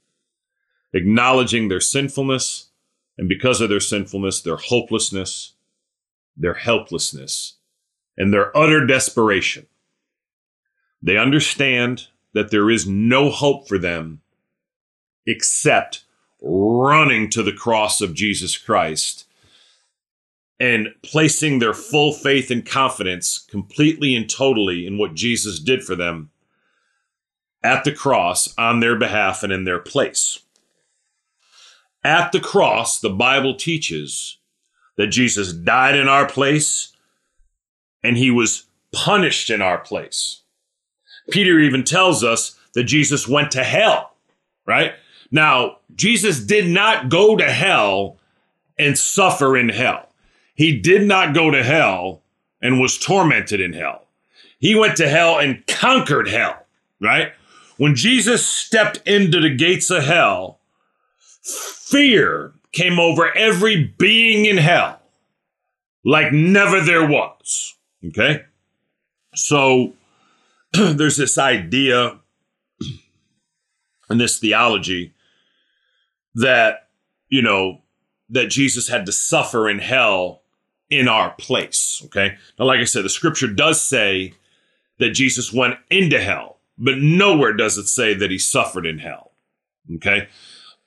acknowledging 0.94 1.68
their 1.68 1.82
sinfulness, 1.82 2.70
and 3.18 3.28
because 3.28 3.62
of 3.62 3.70
their 3.70 3.80
sinfulness, 3.80 4.42
their 4.42 4.56
hopelessness, 4.56 5.54
their 6.36 6.56
helplessness, 6.56 7.58
and 8.18 8.34
their 8.34 8.56
utter 8.58 8.86
desperation. 8.86 9.68
They 11.02 11.18
understand 11.18 12.08
that 12.34 12.50
there 12.50 12.70
is 12.70 12.88
no 12.88 13.30
hope 13.30 13.68
for 13.68 13.78
them 13.78 14.22
except 15.26 16.06
running 16.42 17.30
to 17.30 17.44
the 17.44 17.54
cross 17.54 18.02
of 18.02 18.14
Jesus 18.14 18.58
Christ 18.58 19.23
and 20.64 20.88
placing 21.02 21.60
their 21.60 21.74
full 21.74 22.14
faith 22.14 22.50
and 22.50 22.66
confidence 22.66 23.46
completely 23.50 24.16
and 24.16 24.30
totally 24.30 24.88
in 24.88 24.98
what 24.98 25.14
Jesus 25.14 25.60
did 25.60 25.84
for 25.84 25.94
them 25.94 26.32
at 27.62 27.84
the 27.84 27.92
cross 27.92 28.54
on 28.58 28.80
their 28.80 28.98
behalf 28.98 29.44
and 29.44 29.52
in 29.52 29.66
their 29.66 29.80
place. 29.80 30.40
At 32.02 32.32
the 32.32 32.40
cross, 32.40 33.02
the 33.02 33.10
Bible 33.10 33.56
teaches 33.56 34.38
that 34.96 35.08
Jesus 35.08 35.52
died 35.52 35.98
in 35.98 36.08
our 36.08 36.26
place 36.26 36.94
and 38.02 38.16
he 38.16 38.32
was 38.32 38.64
punished 38.94 39.50
in 39.50 39.62
our 39.62 39.80
place. 39.80 40.44
Peter 41.30 41.60
even 41.60 41.84
tells 41.84 42.24
us 42.24 42.58
that 42.74 42.86
Jesus 42.86 43.28
went 43.28 43.52
to 43.52 43.66
hell, 43.66 44.14
right? 44.66 44.94
Now, 45.30 45.80
Jesus 45.94 46.40
did 46.40 46.70
not 46.70 47.10
go 47.10 47.36
to 47.36 47.52
hell 47.52 48.18
and 48.80 48.98
suffer 48.98 49.58
in 49.58 49.68
hell. 49.68 50.08
He 50.54 50.80
did 50.80 51.08
not 51.08 51.34
go 51.34 51.52
to 51.52 51.64
hell 51.64 52.22
and 52.62 52.80
was 52.80 52.98
tormented 52.98 53.60
in 53.60 53.74
hell. 53.74 54.08
He 54.60 54.76
went 54.76 54.96
to 54.98 55.10
hell 55.10 55.40
and 55.40 55.66
conquered 55.68 56.30
hell, 56.30 56.66
right? 57.02 57.34
When 57.78 57.96
Jesus 57.96 58.46
stepped 58.46 58.98
into 59.06 59.42
the 59.42 59.54
gates 59.54 59.90
of 59.90 60.04
hell, 60.04 60.60
fear 61.42 62.54
came 62.72 63.00
over 63.00 63.36
every 63.36 63.94
being 63.98 64.46
in 64.46 64.58
hell 64.58 65.02
like 66.04 66.32
never 66.32 66.82
there 66.82 67.06
was. 67.06 67.76
Okay? 68.06 68.44
So 69.36 69.94
there's 70.74 71.18
this 71.18 71.38
idea 71.38 72.20
and 74.10 74.20
this 74.20 74.40
theology 74.40 75.14
that, 76.36 76.90
you 77.30 77.42
know, 77.42 77.82
that 78.30 78.50
Jesus 78.50 78.88
had 78.88 79.06
to 79.06 79.12
suffer 79.12 79.70
in 79.70 79.80
hell 79.80 80.43
in 80.98 81.08
our 81.08 81.32
place. 81.32 82.02
Okay. 82.06 82.36
Now, 82.58 82.66
like 82.66 82.80
I 82.80 82.86
said, 82.86 83.04
the 83.04 83.10
scripture 83.10 83.48
does 83.48 83.82
say 83.82 84.34
that 85.00 85.12
Jesus 85.12 85.52
went 85.54 85.76
into 85.90 86.22
hell, 86.22 86.58
but 86.78 86.98
nowhere 86.98 87.54
does 87.54 87.78
it 87.78 87.88
say 87.88 88.14
that 88.14 88.32
he 88.32 88.38
suffered 88.38 88.86
in 88.86 89.00
hell. 89.00 89.32
Okay. 89.96 90.28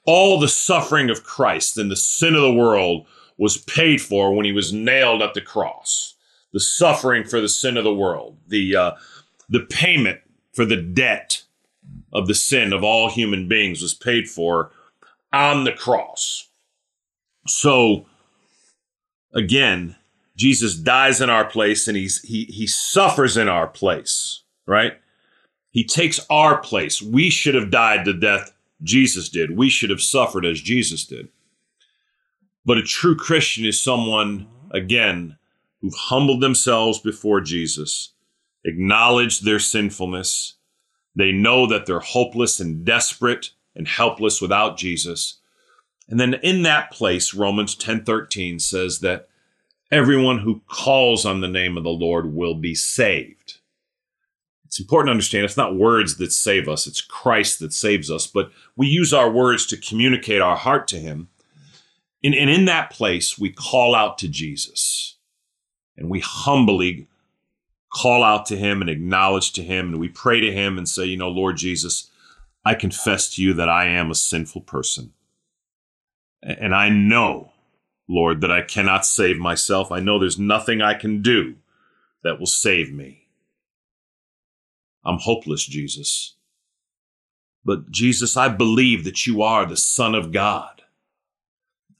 All 0.04 0.38
the 0.38 0.48
suffering 0.48 1.10
of 1.10 1.24
Christ 1.24 1.76
and 1.76 1.90
the 1.90 1.96
sin 1.96 2.34
of 2.34 2.42
the 2.42 2.52
world 2.52 3.06
was 3.38 3.58
paid 3.58 4.00
for 4.00 4.34
when 4.34 4.46
he 4.46 4.52
was 4.52 4.72
nailed 4.72 5.22
at 5.22 5.34
the 5.34 5.40
cross. 5.40 6.14
The 6.52 6.60
suffering 6.60 7.24
for 7.24 7.40
the 7.40 7.48
sin 7.48 7.76
of 7.76 7.84
the 7.84 7.94
world, 7.94 8.38
the 8.46 8.76
uh, 8.76 8.92
the 9.48 9.60
payment 9.60 10.20
for 10.54 10.64
the 10.64 10.80
debt 10.80 11.42
of 12.12 12.26
the 12.26 12.34
sin 12.34 12.72
of 12.72 12.82
all 12.82 13.10
human 13.10 13.46
beings 13.46 13.82
was 13.82 13.94
paid 13.94 14.28
for 14.28 14.70
on 15.32 15.64
the 15.64 15.72
cross. 15.72 16.48
So 17.46 18.06
again, 19.36 19.94
Jesus 20.36 20.74
dies 20.74 21.20
in 21.20 21.30
our 21.30 21.44
place 21.44 21.86
and 21.86 21.96
he's 21.96 22.20
he 22.22 22.44
he 22.44 22.66
suffers 22.66 23.36
in 23.36 23.48
our 23.48 23.68
place, 23.68 24.42
right? 24.66 24.94
He 25.70 25.84
takes 25.84 26.18
our 26.30 26.58
place. 26.58 27.00
We 27.00 27.30
should 27.30 27.54
have 27.54 27.70
died 27.70 28.04
the 28.04 28.14
death 28.14 28.52
Jesus 28.82 29.28
did. 29.28 29.56
We 29.56 29.68
should 29.68 29.90
have 29.90 30.00
suffered 30.00 30.44
as 30.44 30.60
Jesus 30.60 31.04
did. 31.04 31.28
But 32.64 32.78
a 32.78 32.82
true 32.82 33.16
Christian 33.16 33.64
is 33.64 33.80
someone, 33.80 34.48
again, 34.72 35.36
who've 35.80 35.94
humbled 35.94 36.40
themselves 36.40 36.98
before 36.98 37.40
Jesus, 37.40 38.12
acknowledged 38.64 39.44
their 39.44 39.60
sinfulness. 39.60 40.54
They 41.14 41.32
know 41.32 41.66
that 41.66 41.86
they're 41.86 42.00
hopeless 42.00 42.58
and 42.58 42.84
desperate 42.84 43.50
and 43.74 43.86
helpless 43.86 44.40
without 44.40 44.76
Jesus. 44.76 45.38
And 46.08 46.20
then 46.20 46.34
in 46.34 46.62
that 46.62 46.90
place, 46.90 47.34
Romans 47.34 47.74
10:13 47.74 48.60
says 48.60 49.00
that 49.00 49.28
everyone 49.90 50.40
who 50.40 50.62
calls 50.68 51.24
on 51.24 51.40
the 51.40 51.48
name 51.48 51.76
of 51.76 51.84
the 51.84 51.90
Lord 51.90 52.34
will 52.34 52.54
be 52.54 52.74
saved. 52.74 53.58
It's 54.64 54.80
important 54.80 55.08
to 55.08 55.12
understand 55.12 55.44
it's 55.44 55.56
not 55.56 55.76
words 55.76 56.16
that 56.16 56.32
save 56.32 56.68
us, 56.68 56.86
it's 56.86 57.00
Christ 57.00 57.60
that 57.60 57.72
saves 57.72 58.10
us, 58.10 58.26
but 58.26 58.50
we 58.76 58.86
use 58.86 59.12
our 59.12 59.30
words 59.30 59.64
to 59.66 59.76
communicate 59.76 60.42
our 60.42 60.56
heart 60.56 60.88
to 60.88 60.98
Him. 60.98 61.28
And, 62.22 62.34
and 62.34 62.50
in 62.50 62.64
that 62.64 62.90
place, 62.90 63.38
we 63.38 63.50
call 63.50 63.94
out 63.94 64.18
to 64.18 64.28
Jesus 64.28 65.16
and 65.96 66.10
we 66.10 66.20
humbly 66.20 67.06
call 67.92 68.22
out 68.22 68.44
to 68.46 68.56
Him 68.56 68.80
and 68.80 68.90
acknowledge 68.90 69.52
to 69.52 69.62
Him 69.62 69.88
and 69.88 70.00
we 70.00 70.08
pray 70.08 70.40
to 70.40 70.52
Him 70.52 70.78
and 70.78 70.88
say, 70.88 71.04
you 71.04 71.16
know, 71.16 71.28
Lord 71.28 71.56
Jesus, 71.56 72.10
I 72.64 72.74
confess 72.74 73.34
to 73.36 73.42
you 73.42 73.54
that 73.54 73.68
I 73.68 73.86
am 73.86 74.10
a 74.10 74.16
sinful 74.16 74.62
person. 74.62 75.12
And 76.46 76.74
I 76.74 76.88
know, 76.88 77.50
Lord, 78.08 78.40
that 78.40 78.52
I 78.52 78.62
cannot 78.62 79.04
save 79.04 79.36
myself. 79.36 79.90
I 79.90 79.98
know 79.98 80.18
there's 80.18 80.38
nothing 80.38 80.80
I 80.80 80.94
can 80.94 81.20
do 81.20 81.56
that 82.22 82.38
will 82.38 82.46
save 82.46 82.92
me. 82.92 83.26
I'm 85.04 85.18
hopeless, 85.18 85.66
Jesus. 85.66 86.34
But 87.64 87.90
Jesus, 87.90 88.36
I 88.36 88.48
believe 88.48 89.02
that 89.04 89.26
you 89.26 89.42
are 89.42 89.66
the 89.66 89.76
Son 89.76 90.14
of 90.14 90.30
God. 90.30 90.82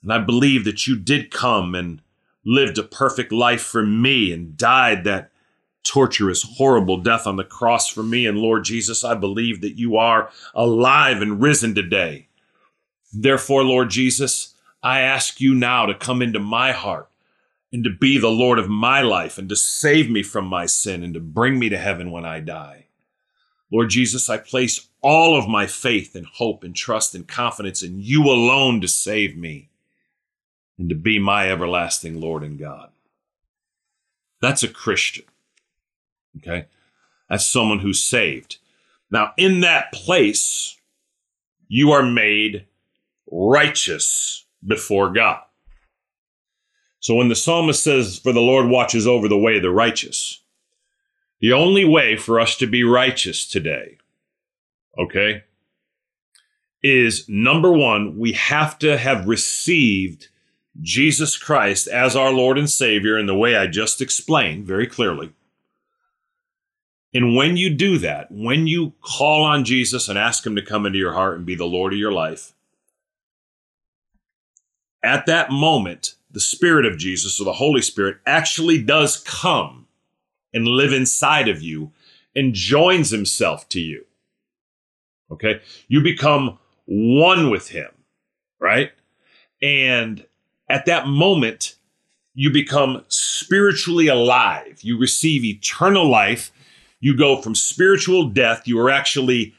And 0.00 0.12
I 0.12 0.18
believe 0.18 0.64
that 0.64 0.86
you 0.86 0.96
did 0.96 1.32
come 1.32 1.74
and 1.74 2.00
lived 2.44 2.78
a 2.78 2.84
perfect 2.84 3.32
life 3.32 3.62
for 3.62 3.84
me 3.84 4.32
and 4.32 4.56
died 4.56 5.02
that 5.04 5.32
torturous, 5.82 6.44
horrible 6.56 6.98
death 6.98 7.26
on 7.26 7.34
the 7.34 7.44
cross 7.44 7.88
for 7.88 8.04
me. 8.04 8.26
And 8.26 8.38
Lord 8.38 8.64
Jesus, 8.64 9.02
I 9.02 9.14
believe 9.14 9.60
that 9.60 9.76
you 9.76 9.96
are 9.96 10.30
alive 10.54 11.20
and 11.20 11.42
risen 11.42 11.74
today. 11.74 12.28
Therefore, 13.18 13.64
Lord 13.64 13.88
Jesus, 13.88 14.54
I 14.82 15.00
ask 15.00 15.40
you 15.40 15.54
now 15.54 15.86
to 15.86 15.94
come 15.94 16.20
into 16.20 16.38
my 16.38 16.72
heart 16.72 17.08
and 17.72 17.82
to 17.82 17.90
be 17.90 18.18
the 18.18 18.28
Lord 18.28 18.58
of 18.58 18.68
my 18.68 19.00
life 19.00 19.38
and 19.38 19.48
to 19.48 19.56
save 19.56 20.10
me 20.10 20.22
from 20.22 20.46
my 20.46 20.66
sin 20.66 21.02
and 21.02 21.14
to 21.14 21.20
bring 21.20 21.58
me 21.58 21.70
to 21.70 21.78
heaven 21.78 22.10
when 22.10 22.26
I 22.26 22.40
die. 22.40 22.86
Lord 23.72 23.88
Jesus, 23.88 24.28
I 24.28 24.36
place 24.36 24.88
all 25.00 25.34
of 25.34 25.48
my 25.48 25.66
faith 25.66 26.14
and 26.14 26.26
hope 26.26 26.62
and 26.62 26.76
trust 26.76 27.14
and 27.14 27.26
confidence 27.26 27.82
in 27.82 28.00
you 28.00 28.24
alone 28.24 28.82
to 28.82 28.88
save 28.88 29.34
me 29.34 29.70
and 30.78 30.90
to 30.90 30.94
be 30.94 31.18
my 31.18 31.50
everlasting 31.50 32.20
Lord 32.20 32.44
and 32.44 32.58
God. 32.58 32.90
That's 34.42 34.62
a 34.62 34.68
Christian. 34.68 35.24
Okay. 36.36 36.66
That's 37.30 37.46
someone 37.46 37.78
who's 37.78 38.02
saved. 38.02 38.58
Now, 39.10 39.32
in 39.38 39.62
that 39.62 39.90
place, 39.92 40.76
you 41.66 41.92
are 41.92 42.02
made 42.02 42.66
righteous 43.30 44.46
before 44.66 45.12
God. 45.12 45.40
So 47.00 47.14
when 47.14 47.28
the 47.28 47.34
psalmist 47.34 47.82
says, 47.82 48.18
For 48.18 48.32
the 48.32 48.40
Lord 48.40 48.68
watches 48.68 49.06
over 49.06 49.28
the 49.28 49.38
way 49.38 49.56
of 49.56 49.62
the 49.62 49.70
righteous, 49.70 50.42
the 51.40 51.52
only 51.52 51.84
way 51.84 52.16
for 52.16 52.40
us 52.40 52.56
to 52.56 52.66
be 52.66 52.82
righteous 52.82 53.46
today, 53.46 53.98
okay, 54.98 55.44
is 56.82 57.28
number 57.28 57.72
one, 57.72 58.18
we 58.18 58.32
have 58.32 58.78
to 58.80 58.96
have 58.96 59.28
received 59.28 60.28
Jesus 60.80 61.36
Christ 61.36 61.86
as 61.88 62.16
our 62.16 62.32
Lord 62.32 62.58
and 62.58 62.68
Savior 62.68 63.18
in 63.18 63.26
the 63.26 63.36
way 63.36 63.56
I 63.56 63.66
just 63.66 64.00
explained 64.00 64.66
very 64.66 64.86
clearly. 64.86 65.32
And 67.14 67.34
when 67.34 67.56
you 67.56 67.70
do 67.70 67.98
that, 67.98 68.30
when 68.30 68.66
you 68.66 68.92
call 69.00 69.42
on 69.42 69.64
Jesus 69.64 70.08
and 70.08 70.18
ask 70.18 70.44
Him 70.44 70.54
to 70.56 70.62
come 70.62 70.84
into 70.84 70.98
your 70.98 71.14
heart 71.14 71.36
and 71.36 71.46
be 71.46 71.54
the 71.54 71.64
Lord 71.64 71.92
of 71.92 71.98
your 71.98 72.12
life, 72.12 72.52
at 75.06 75.26
that 75.26 75.50
moment, 75.50 76.14
the 76.30 76.40
Spirit 76.40 76.84
of 76.84 76.98
Jesus 76.98 77.40
or 77.40 77.44
the 77.44 77.52
Holy 77.52 77.82
Spirit 77.82 78.18
actually 78.26 78.82
does 78.82 79.22
come 79.22 79.86
and 80.52 80.66
live 80.66 80.92
inside 80.92 81.48
of 81.48 81.62
you 81.62 81.92
and 82.34 82.54
joins 82.54 83.10
Himself 83.10 83.68
to 83.70 83.80
you. 83.80 84.04
Okay? 85.30 85.60
You 85.88 86.02
become 86.02 86.58
one 86.84 87.50
with 87.50 87.68
Him, 87.68 87.90
right? 88.60 88.92
And 89.62 90.26
at 90.68 90.86
that 90.86 91.06
moment, 91.06 91.76
you 92.34 92.50
become 92.50 93.04
spiritually 93.08 94.08
alive. 94.08 94.80
You 94.82 94.98
receive 94.98 95.44
eternal 95.44 96.08
life 96.08 96.52
you 97.00 97.16
go 97.16 97.40
from 97.40 97.54
spiritual 97.54 98.28
death, 98.28 98.66
you 98.66 98.78
are 98.80 98.90
actually 98.90 99.54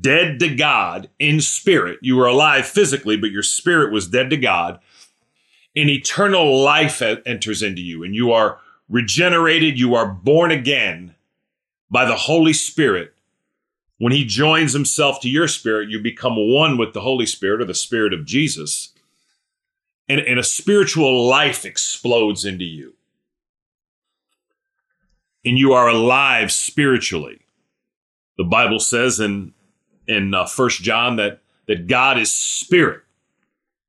dead 0.00 0.38
to 0.40 0.54
God 0.54 1.08
in 1.18 1.40
spirit. 1.40 1.98
You 2.02 2.16
were 2.16 2.26
alive 2.26 2.66
physically, 2.66 3.16
but 3.16 3.30
your 3.30 3.42
spirit 3.42 3.92
was 3.92 4.06
dead 4.06 4.30
to 4.30 4.36
God. 4.36 4.78
And 5.74 5.88
eternal 5.88 6.62
life 6.62 7.00
enters 7.00 7.62
into 7.62 7.80
you, 7.80 8.04
and 8.04 8.14
you 8.14 8.32
are 8.32 8.58
regenerated, 8.88 9.78
you 9.78 9.94
are 9.94 10.06
born 10.06 10.50
again 10.50 11.14
by 11.90 12.04
the 12.04 12.16
Holy 12.16 12.52
Spirit. 12.52 13.14
When 13.98 14.12
He 14.12 14.24
joins 14.24 14.72
Himself 14.72 15.20
to 15.20 15.30
your 15.30 15.48
spirit, 15.48 15.88
you 15.88 16.00
become 16.02 16.34
one 16.36 16.76
with 16.76 16.92
the 16.92 17.00
Holy 17.00 17.26
Spirit 17.26 17.62
or 17.62 17.64
the 17.64 17.74
Spirit 17.74 18.12
of 18.12 18.26
Jesus. 18.26 18.92
And, 20.08 20.20
and 20.20 20.38
a 20.38 20.44
spiritual 20.44 21.26
life 21.26 21.64
explodes 21.64 22.44
into 22.44 22.64
you 22.64 22.94
and 25.44 25.58
you 25.58 25.72
are 25.72 25.88
alive 25.88 26.52
spiritually. 26.52 27.40
The 28.36 28.44
Bible 28.44 28.78
says 28.78 29.20
in 29.20 29.54
in 30.06 30.34
uh, 30.34 30.46
First 30.46 30.82
John 30.82 31.16
that 31.16 31.40
that 31.66 31.86
God 31.86 32.18
is 32.18 32.32
spirit, 32.32 33.02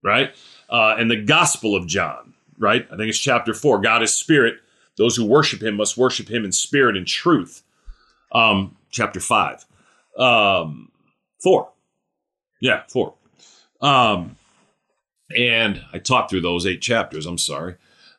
right? 0.04 0.36
Uh, 0.74 0.96
and 0.98 1.10
the 1.10 1.22
Gospel 1.22 1.76
of 1.76 1.88
John, 1.88 2.34
right? 2.58 2.86
I 2.92 2.98
think 2.98 3.10
it's 3.10 3.20
chapter 3.20 3.54
four. 3.54 3.80
God 3.80 4.02
is 4.04 4.14
spirit. 4.14 4.56
Those 4.98 5.16
who 5.16 5.26
worship 5.26 5.62
Him 5.62 5.78
must 5.78 5.98
worship 5.98 6.30
Him 6.30 6.44
in 6.44 6.52
spirit 6.52 6.98
and 6.98 7.08
truth. 7.08 7.62
Um, 8.34 8.76
chapter 8.90 9.20
five, 9.20 9.66
um, 10.18 10.92
four, 11.42 11.70
yeah, 12.60 12.84
four. 12.90 13.14
Um, 13.82 14.38
and 15.38 15.82
I 15.94 16.00
talked 16.00 16.32
through 16.32 16.42
those 16.42 16.66
eight 16.66 16.82
chapters. 16.82 17.26
I'm 17.26 17.38
sorry. 17.38 17.76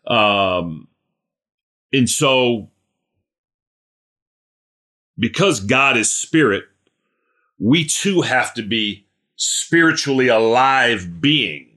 Um, 0.06 0.88
and 1.92 2.08
so 2.08 2.68
because 5.18 5.61
God 5.61 5.96
is 5.96 6.12
spirit, 6.12 6.64
we 7.58 7.84
too 7.84 8.23
have 8.23 8.54
to 8.54 8.62
be 8.62 9.06
spiritually 9.37 10.28
alive 10.28 11.20
beings. 11.20 11.73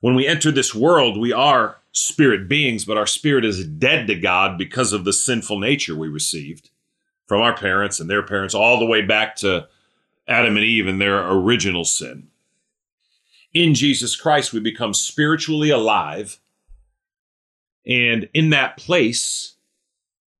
When 0.00 0.14
we 0.14 0.26
enter 0.26 0.50
this 0.50 0.74
world, 0.74 1.18
we 1.18 1.32
are 1.32 1.76
spirit 1.92 2.48
beings, 2.48 2.84
but 2.84 2.96
our 2.96 3.06
spirit 3.06 3.44
is 3.44 3.66
dead 3.66 4.06
to 4.06 4.14
God 4.14 4.56
because 4.56 4.92
of 4.92 5.04
the 5.04 5.12
sinful 5.12 5.58
nature 5.58 5.94
we 5.94 6.08
received 6.08 6.70
from 7.26 7.42
our 7.42 7.54
parents 7.54 8.00
and 8.00 8.10
their 8.10 8.22
parents, 8.22 8.54
all 8.54 8.78
the 8.78 8.86
way 8.86 9.02
back 9.02 9.36
to 9.36 9.68
Adam 10.26 10.56
and 10.56 10.64
Eve 10.64 10.86
and 10.86 11.00
their 11.00 11.30
original 11.30 11.84
sin. 11.84 12.28
In 13.52 13.74
Jesus 13.74 14.16
Christ, 14.16 14.52
we 14.52 14.60
become 14.60 14.94
spiritually 14.94 15.70
alive. 15.70 16.38
And 17.86 18.28
in 18.34 18.50
that 18.50 18.76
place, 18.76 19.54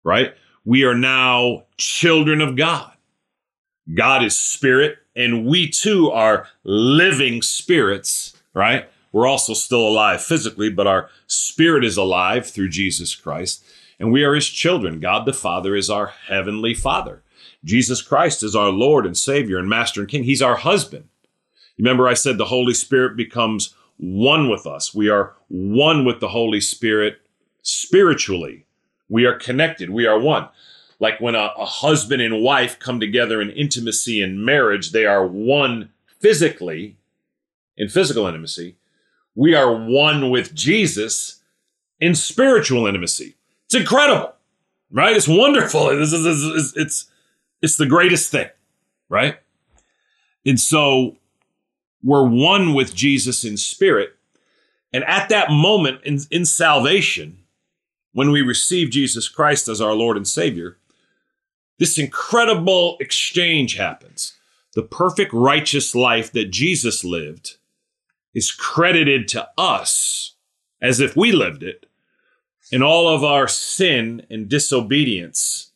right, 0.04 0.34
we 0.64 0.84
are 0.84 0.94
now 0.94 1.64
children 1.76 2.40
of 2.40 2.56
God. 2.56 2.92
God 3.94 4.22
is 4.22 4.38
spirit, 4.38 4.98
and 5.16 5.46
we 5.46 5.68
too 5.68 6.10
are 6.10 6.46
living 6.62 7.42
spirits, 7.42 8.36
right? 8.54 8.88
We're 9.12 9.26
also 9.26 9.54
still 9.54 9.86
alive 9.86 10.22
physically, 10.22 10.70
but 10.70 10.86
our 10.86 11.08
spirit 11.26 11.84
is 11.84 11.96
alive 11.96 12.48
through 12.48 12.68
Jesus 12.68 13.14
Christ, 13.14 13.64
and 13.98 14.12
we 14.12 14.22
are 14.22 14.34
his 14.34 14.48
children. 14.48 15.00
God 15.00 15.26
the 15.26 15.32
Father 15.32 15.74
is 15.74 15.90
our 15.90 16.06
heavenly 16.06 16.74
Father. 16.74 17.22
Jesus 17.64 18.00
Christ 18.02 18.42
is 18.42 18.56
our 18.56 18.70
Lord 18.70 19.04
and 19.04 19.16
Savior 19.16 19.58
and 19.58 19.68
Master 19.68 20.00
and 20.00 20.08
King. 20.08 20.24
He's 20.24 20.42
our 20.42 20.56
husband. 20.56 21.08
Remember, 21.78 22.08
I 22.08 22.14
said 22.14 22.38
the 22.38 22.46
Holy 22.46 22.74
Spirit 22.74 23.16
becomes 23.16 23.74
one 23.96 24.48
with 24.48 24.66
us. 24.66 24.94
We 24.94 25.08
are 25.08 25.34
one 25.48 26.04
with 26.04 26.20
the 26.20 26.28
Holy 26.28 26.60
Spirit 26.60 27.18
spiritually. 27.62 28.66
We 29.08 29.26
are 29.26 29.38
connected. 29.38 29.90
We 29.90 30.06
are 30.06 30.18
one. 30.18 30.48
Like 30.98 31.20
when 31.20 31.34
a, 31.34 31.52
a 31.56 31.64
husband 31.64 32.22
and 32.22 32.42
wife 32.42 32.78
come 32.78 33.00
together 33.00 33.40
in 33.40 33.50
intimacy 33.50 34.22
and 34.22 34.44
marriage, 34.44 34.92
they 34.92 35.06
are 35.06 35.26
one 35.26 35.90
physically, 36.20 36.96
in 37.76 37.88
physical 37.88 38.26
intimacy. 38.26 38.76
We 39.34 39.54
are 39.54 39.72
one 39.72 40.30
with 40.30 40.54
Jesus 40.54 41.40
in 42.00 42.14
spiritual 42.14 42.86
intimacy. 42.86 43.36
It's 43.66 43.74
incredible, 43.74 44.34
right? 44.90 45.16
It's 45.16 45.28
wonderful. 45.28 45.90
It's, 45.90 46.12
it's, 46.12 46.72
it's, 46.76 47.10
it's 47.62 47.76
the 47.76 47.86
greatest 47.86 48.30
thing, 48.30 48.48
right? 49.08 49.38
And 50.44 50.58
so 50.58 51.16
we're 52.02 52.26
one 52.26 52.74
with 52.74 52.94
Jesus 52.94 53.44
in 53.44 53.56
spirit. 53.56 54.16
And 54.92 55.04
at 55.04 55.28
that 55.28 55.50
moment 55.50 56.00
in, 56.04 56.20
in 56.30 56.44
salvation, 56.44 57.38
when 58.12 58.30
we 58.30 58.42
receive 58.42 58.90
Jesus 58.90 59.28
Christ 59.28 59.68
as 59.68 59.80
our 59.80 59.94
Lord 59.94 60.16
and 60.16 60.26
Savior, 60.26 60.78
this 61.78 61.98
incredible 61.98 62.96
exchange 63.00 63.76
happens. 63.76 64.34
The 64.74 64.82
perfect 64.82 65.32
righteous 65.32 65.94
life 65.94 66.32
that 66.32 66.50
Jesus 66.50 67.04
lived 67.04 67.56
is 68.34 68.50
credited 68.50 69.28
to 69.28 69.48
us 69.58 70.34
as 70.80 71.00
if 71.00 71.16
we 71.16 71.32
lived 71.32 71.62
it, 71.62 71.86
and 72.72 72.82
all 72.82 73.08
of 73.08 73.24
our 73.24 73.48
sin 73.48 74.24
and 74.30 74.48
disobedience 74.48 75.72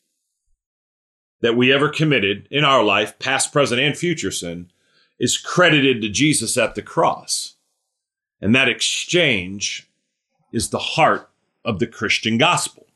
that 1.41 1.57
we 1.57 1.73
ever 1.73 1.89
committed 1.89 2.49
in 2.51 2.65
our 2.65 2.83
life, 2.83 3.19
past, 3.19 3.53
present, 3.53 3.81
and 3.81 3.97
future 3.99 4.31
sin, 4.31 4.71
is 5.19 5.37
credited 5.37 6.01
to 6.01 6.09
Jesus 6.09 6.57
at 6.57 6.75
the 6.75 6.83
cross. 6.83 7.57
And 8.41 8.55
that 8.55 8.69
exchange 8.69 9.89
is 10.53 10.71
the 10.71 10.79
heart 10.79 11.29
of 11.65 11.81
the 11.81 11.87
Christian 11.87 12.39
gospel. 12.39 12.87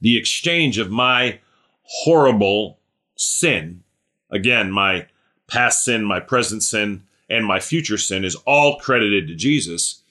The 0.00 0.16
exchange 0.16 0.78
of 0.78 0.90
my 0.90 1.40
horrible 1.82 2.78
sin, 3.16 3.82
again, 4.30 4.70
my 4.70 5.06
past 5.46 5.84
sin, 5.84 6.04
my 6.04 6.20
present 6.20 6.62
sin, 6.62 7.02
and 7.30 7.46
my 7.46 7.60
future 7.60 7.96
sin 7.96 8.24
is 8.24 8.34
all 8.44 8.78
credited 8.78 9.28
to 9.28 9.34
Jesus, 9.34 10.02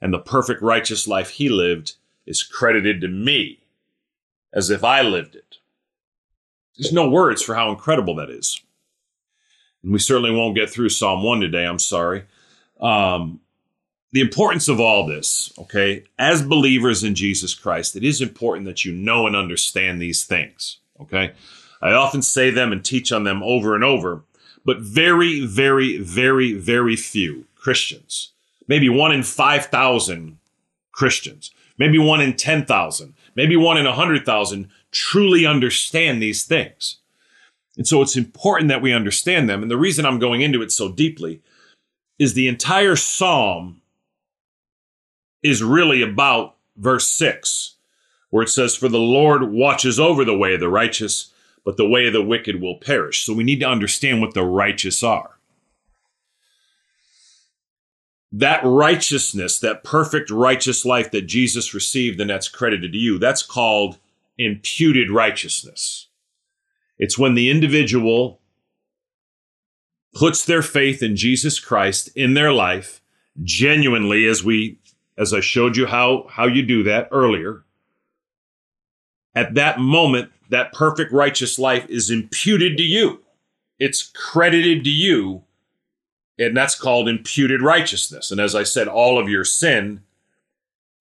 and 0.00 0.14
the 0.14 0.18
perfect 0.18 0.62
righteous 0.62 1.08
life 1.08 1.30
he 1.30 1.48
lived 1.48 1.94
is 2.24 2.44
credited 2.44 3.00
to 3.00 3.08
me 3.08 3.60
as 4.52 4.70
if 4.70 4.84
I 4.84 5.02
lived 5.02 5.34
it. 5.34 5.56
There's 6.78 6.92
no 6.92 7.10
words 7.10 7.42
for 7.42 7.56
how 7.56 7.70
incredible 7.70 8.14
that 8.16 8.30
is. 8.30 8.62
And 9.82 9.92
we 9.92 9.98
certainly 9.98 10.30
won't 10.30 10.54
get 10.56 10.70
through 10.70 10.90
Psalm 10.90 11.22
1 11.22 11.40
today, 11.40 11.66
I'm 11.66 11.80
sorry. 11.80 12.24
Um, 12.80 13.40
the 14.12 14.20
importance 14.20 14.68
of 14.68 14.80
all 14.80 15.06
this, 15.06 15.52
okay, 15.58 16.04
as 16.18 16.42
believers 16.42 17.04
in 17.04 17.14
Jesus 17.14 17.54
Christ, 17.54 17.96
it 17.96 18.04
is 18.04 18.22
important 18.22 18.66
that 18.66 18.84
you 18.84 18.92
know 18.92 19.26
and 19.26 19.36
understand 19.36 20.00
these 20.00 20.24
things, 20.24 20.78
okay? 21.00 21.32
I 21.82 21.92
often 21.92 22.22
say 22.22 22.50
them 22.50 22.72
and 22.72 22.84
teach 22.84 23.12
on 23.12 23.24
them 23.24 23.42
over 23.42 23.74
and 23.74 23.84
over, 23.84 24.22
but 24.64 24.80
very, 24.80 25.44
very, 25.44 25.98
very, 25.98 26.52
very 26.52 26.96
few 26.96 27.46
Christians, 27.54 28.32
maybe 28.66 28.88
one 28.88 29.12
in 29.12 29.22
5,000 29.22 30.38
Christians, 30.92 31.50
maybe 31.78 31.98
one 31.98 32.20
in 32.20 32.34
10,000, 32.34 33.14
maybe 33.34 33.56
one 33.56 33.76
in 33.76 33.84
100,000 33.86 34.68
truly 34.90 35.46
understand 35.46 36.22
these 36.22 36.44
things. 36.44 36.98
And 37.76 37.86
so 37.86 38.02
it's 38.02 38.16
important 38.16 38.68
that 38.68 38.82
we 38.82 38.92
understand 38.92 39.48
them. 39.48 39.62
And 39.62 39.70
the 39.70 39.76
reason 39.76 40.04
I'm 40.04 40.18
going 40.18 40.40
into 40.40 40.62
it 40.62 40.72
so 40.72 40.90
deeply 40.90 41.40
is 42.18 42.34
the 42.34 42.48
entire 42.48 42.96
psalm 42.96 43.80
is 45.42 45.62
really 45.62 46.02
about 46.02 46.56
verse 46.76 47.08
6, 47.08 47.76
where 48.30 48.42
it 48.42 48.48
says, 48.48 48.74
For 48.74 48.88
the 48.88 48.98
Lord 48.98 49.52
watches 49.52 50.00
over 50.00 50.24
the 50.24 50.36
way 50.36 50.54
of 50.54 50.60
the 50.60 50.68
righteous, 50.68 51.32
but 51.68 51.76
the 51.76 51.88
way 51.88 52.06
of 52.06 52.14
the 52.14 52.22
wicked 52.22 52.62
will 52.62 52.78
perish. 52.78 53.26
So 53.26 53.34
we 53.34 53.44
need 53.44 53.60
to 53.60 53.68
understand 53.68 54.22
what 54.22 54.32
the 54.32 54.44
righteous 54.44 55.02
are. 55.02 55.32
that 58.32 58.60
righteousness, 58.64 59.58
that 59.60 59.84
perfect 59.84 60.30
righteous 60.30 60.84
life 60.84 61.10
that 61.12 61.26
Jesus 61.26 61.72
received 61.72 62.20
and 62.20 62.28
that's 62.28 62.48
credited 62.48 62.92
to 62.92 62.98
you, 62.98 63.18
that's 63.18 63.42
called 63.42 63.98
imputed 64.36 65.10
righteousness. 65.10 66.08
It's 66.98 67.18
when 67.18 67.34
the 67.34 67.50
individual 67.50 68.40
puts 70.14 70.44
their 70.44 70.62
faith 70.62 71.02
in 71.02 71.16
Jesus 71.16 71.60
Christ 71.60 72.10
in 72.16 72.34
their 72.34 72.52
life 72.52 73.00
genuinely 73.42 74.26
as 74.26 74.44
we 74.44 74.78
as 75.16 75.32
I 75.32 75.40
showed 75.40 75.76
you 75.76 75.86
how 75.86 76.26
how 76.30 76.46
you 76.46 76.62
do 76.62 76.82
that 76.84 77.08
earlier. 77.10 77.64
At 79.34 79.54
that 79.54 79.78
moment, 79.78 80.32
that 80.48 80.72
perfect 80.72 81.12
righteous 81.12 81.58
life 81.58 81.86
is 81.88 82.10
imputed 82.10 82.76
to 82.78 82.82
you. 82.82 83.22
It's 83.78 84.10
credited 84.14 84.84
to 84.84 84.90
you 84.90 85.44
and 86.38 86.56
that's 86.56 86.78
called 86.78 87.08
imputed 87.08 87.62
righteousness. 87.62 88.30
And 88.30 88.40
as 88.40 88.54
I 88.54 88.62
said, 88.62 88.86
all 88.86 89.18
of 89.18 89.28
your 89.28 89.44
sin 89.44 90.02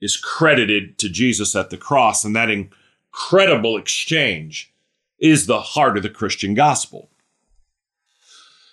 is 0.02 0.18
credited 0.18 0.98
to 0.98 1.10
Jesus 1.10 1.56
at 1.56 1.70
the 1.70 1.78
cross. 1.78 2.26
And 2.26 2.36
that 2.36 2.50
incredible 2.50 3.78
exchange 3.78 4.74
is 5.20 5.46
the 5.46 5.62
heart 5.62 5.98
of 5.98 6.04
the 6.04 6.10
Christian 6.10 6.54
gospel. 6.54 7.10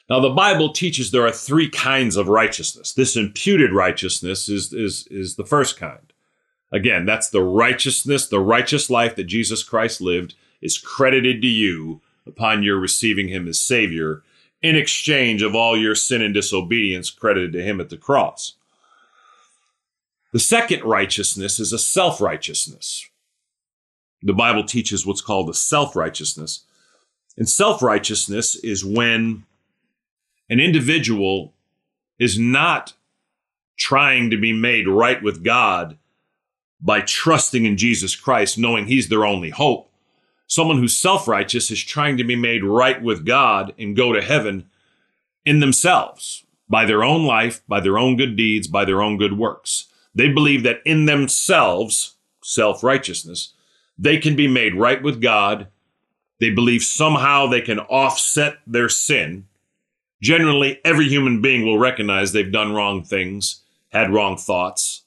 Now, 0.09 0.21
the 0.21 0.31
Bible 0.31 0.73
teaches 0.73 1.11
there 1.11 1.27
are 1.27 1.33
three 1.33 1.69
kinds 1.69 2.17
of 2.17 2.29
righteousness. 2.29 2.93
This 2.93 3.17
imputed 3.17 3.73
righteousness 3.73 4.49
is, 4.49 4.73
is, 4.73 5.07
is 5.11 5.37
the 5.37 5.47
first 5.47 5.79
kind. 5.79 6.13
Again, 6.71 7.07
that's 7.07 7.31
the 7.31 7.43
righteousness, 7.43 8.27
the 8.27 8.41
righteous 8.41 8.91
life 8.91 9.17
that 9.17 9.25
Jesus 9.25 9.63
Christ 9.63 10.01
lived 10.01 10.35
is 10.65 10.79
credited 10.79 11.41
to 11.43 11.49
you 11.49 12.01
upon 12.27 12.63
your 12.65 12.79
receiving 12.79 13.29
him 13.29 13.47
as 13.47 13.61
Savior 13.61 14.23
in 14.63 14.75
exchange 14.75 15.43
of 15.43 15.55
all 15.55 15.77
your 15.77 15.95
sin 15.95 16.23
and 16.23 16.33
disobedience 16.33 17.11
credited 17.11 17.53
to 17.53 17.63
him 17.63 17.81
at 17.81 17.91
the 17.91 17.99
cross. 17.99 18.55
The 20.33 20.41
second 20.41 20.83
righteousness 20.83 21.61
is 21.61 21.73
a 21.73 21.79
self 21.79 22.21
righteousness. 22.21 23.07
The 24.23 24.33
Bible 24.33 24.65
teaches 24.65 25.07
what's 25.07 25.21
called 25.21 25.51
a 25.51 25.55
self 25.55 25.95
righteousness. 25.95 26.65
And 27.37 27.49
self 27.49 27.83
righteousness 27.83 28.57
is 28.57 28.85
when 28.85 29.45
an 30.49 30.61
individual 30.61 31.53
is 32.19 32.39
not 32.39 32.95
trying 33.77 34.31
to 34.31 34.37
be 34.39 34.53
made 34.53 34.89
right 34.89 35.23
with 35.23 35.45
God 35.45 35.99
by 36.81 37.01
trusting 37.01 37.65
in 37.65 37.77
Jesus 37.77 38.17
Christ, 38.17 38.59
knowing 38.59 38.87
He's 38.87 39.09
their 39.09 39.27
only 39.27 39.51
hope, 39.51 39.91
Someone 40.47 40.79
who's 40.79 40.97
self 40.97 41.27
righteous 41.27 41.71
is 41.71 41.83
trying 41.83 42.17
to 42.17 42.25
be 42.25 42.37
made 42.37 42.65
right 42.65 43.03
with 43.03 43.25
God 43.25 43.75
and 43.79 43.97
go 43.97 44.13
to 44.13 44.23
heaven 44.23 44.69
in 45.45 45.61
themselves 45.61 46.45
by 46.69 46.85
their 46.85 47.05
own 47.05 47.25
life, 47.25 47.63
by 47.69 47.81
their 47.81 47.99
own 47.99 48.17
good 48.17 48.37
deeds, 48.37 48.67
by 48.67 48.85
their 48.85 49.03
own 49.03 49.17
good 49.17 49.39
works. 49.39 49.87
They 50.15 50.29
believe 50.29 50.63
that 50.63 50.81
in 50.85 51.07
themselves, 51.07 52.15
self 52.43 52.83
righteousness, 52.83 53.53
they 53.99 54.19
can 54.19 54.37
be 54.37 54.49
made 54.49 54.75
right 54.75 55.03
with 55.03 55.21
God. 55.21 55.69
They 56.41 56.51
believe 56.51 56.83
somehow 56.83 57.47
they 57.47 57.61
can 57.61 57.79
offset 57.79 58.59
their 58.67 58.89
sin. 58.89 59.47
Generally, 60.21 60.81
every 60.85 61.09
human 61.09 61.41
being 61.41 61.65
will 61.65 61.79
recognize 61.79 62.33
they've 62.33 62.51
done 62.51 62.73
wrong 62.73 63.03
things, 63.03 63.63
had 63.91 64.13
wrong 64.13 64.37
thoughts, 64.37 65.03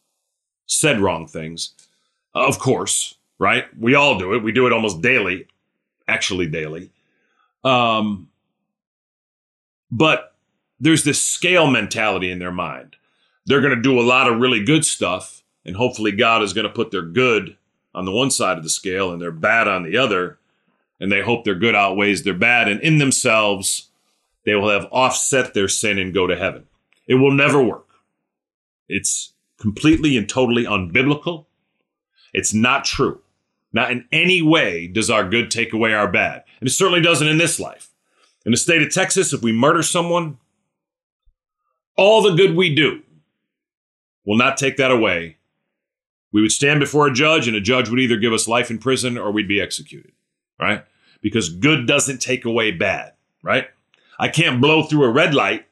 said 0.65 1.00
wrong 1.00 1.28
things. 1.28 1.73
Of 2.34 2.60
course, 2.60 3.15
right? 3.39 3.65
We 3.80 3.95
all 3.95 4.17
do 4.17 4.34
it. 4.34 4.43
We 4.43 4.52
do 4.52 4.67
it 4.67 4.73
almost 4.73 5.02
daily, 5.02 5.47
actually 6.08 6.47
daily. 6.47 6.91
Um, 7.63 8.30
but 9.91 10.36
there's 10.80 11.04
this 11.04 11.21
scale 11.21 11.67
mentality 11.67 12.30
in 12.32 12.39
their 12.39 12.52
mind. 12.52 12.95
They're 13.45 13.62
going 13.62 13.76
to 13.76 13.82
do 13.82 14.00
a 14.00 14.02
lot 14.02 14.30
of 14.32 14.39
really 14.39 14.63
good 14.63 14.86
stuff, 14.86 15.43
and 15.65 15.76
hopefully, 15.76 16.12
God 16.12 16.43
is 16.43 16.54
going 16.54 16.67
to 16.67 16.73
put 16.73 16.91
their 16.91 17.02
good 17.02 17.58
on 17.93 18.06
the 18.06 18.12
one 18.12 18.32
side 18.32 18.58
of 18.58 18.63
the 18.63 18.69
scale 18.69 19.12
and 19.12 19.21
their 19.21 19.32
bad 19.32 19.67
on 19.67 19.84
the 19.84 19.97
other. 19.97 20.38
And 21.00 21.12
they 21.12 21.21
hope 21.21 21.43
their 21.43 21.56
good 21.56 21.76
outweighs 21.76 22.23
their 22.23 22.34
bad. 22.34 22.67
And 22.67 22.82
in 22.82 22.97
themselves, 22.97 23.89
they 24.45 24.56
will 24.56 24.69
have 24.69 24.88
offset 24.91 25.54
their 25.54 25.67
sin 25.67 26.00
and 26.00 26.13
go 26.13 26.26
to 26.26 26.36
heaven. 26.36 26.65
It 27.06 27.15
will 27.15 27.32
never 27.32 27.62
work. 27.62 27.88
It's 28.88 29.34
completely 29.60 30.17
and 30.17 30.28
totally 30.28 30.63
unbiblical. 30.63 31.45
It's 32.34 32.54
not 32.54 32.86
true. 32.86 33.21
Not 33.77 33.91
in 33.91 34.07
any 34.11 34.41
way 34.41 34.87
does 34.87 35.11
our 35.11 35.29
good 35.29 35.51
take 35.51 35.71
away 35.71 35.93
our 35.93 36.11
bad. 36.11 36.43
And 36.59 36.67
it 36.67 36.71
certainly 36.71 36.99
doesn't 36.99 37.27
in 37.27 37.37
this 37.37 37.59
life. 37.59 37.91
In 38.43 38.49
the 38.49 38.57
state 38.57 38.81
of 38.81 38.91
Texas, 38.91 39.33
if 39.33 39.43
we 39.43 39.51
murder 39.51 39.83
someone, 39.83 40.39
all 41.95 42.23
the 42.23 42.33
good 42.33 42.55
we 42.55 42.73
do 42.73 43.03
will 44.25 44.35
not 44.35 44.57
take 44.57 44.77
that 44.77 44.89
away. 44.89 45.37
We 46.31 46.41
would 46.41 46.51
stand 46.51 46.79
before 46.79 47.05
a 47.05 47.13
judge, 47.13 47.47
and 47.47 47.55
a 47.55 47.61
judge 47.61 47.87
would 47.87 47.99
either 47.99 48.17
give 48.17 48.33
us 48.33 48.47
life 48.47 48.71
in 48.71 48.79
prison 48.79 49.15
or 49.15 49.29
we'd 49.31 49.47
be 49.47 49.61
executed, 49.61 50.13
right? 50.59 50.83
Because 51.21 51.49
good 51.49 51.85
doesn't 51.85 52.17
take 52.17 52.45
away 52.45 52.71
bad, 52.71 53.13
right? 53.43 53.67
I 54.17 54.29
can't 54.29 54.59
blow 54.59 54.85
through 54.85 55.03
a 55.03 55.11
red 55.11 55.35
light, 55.35 55.67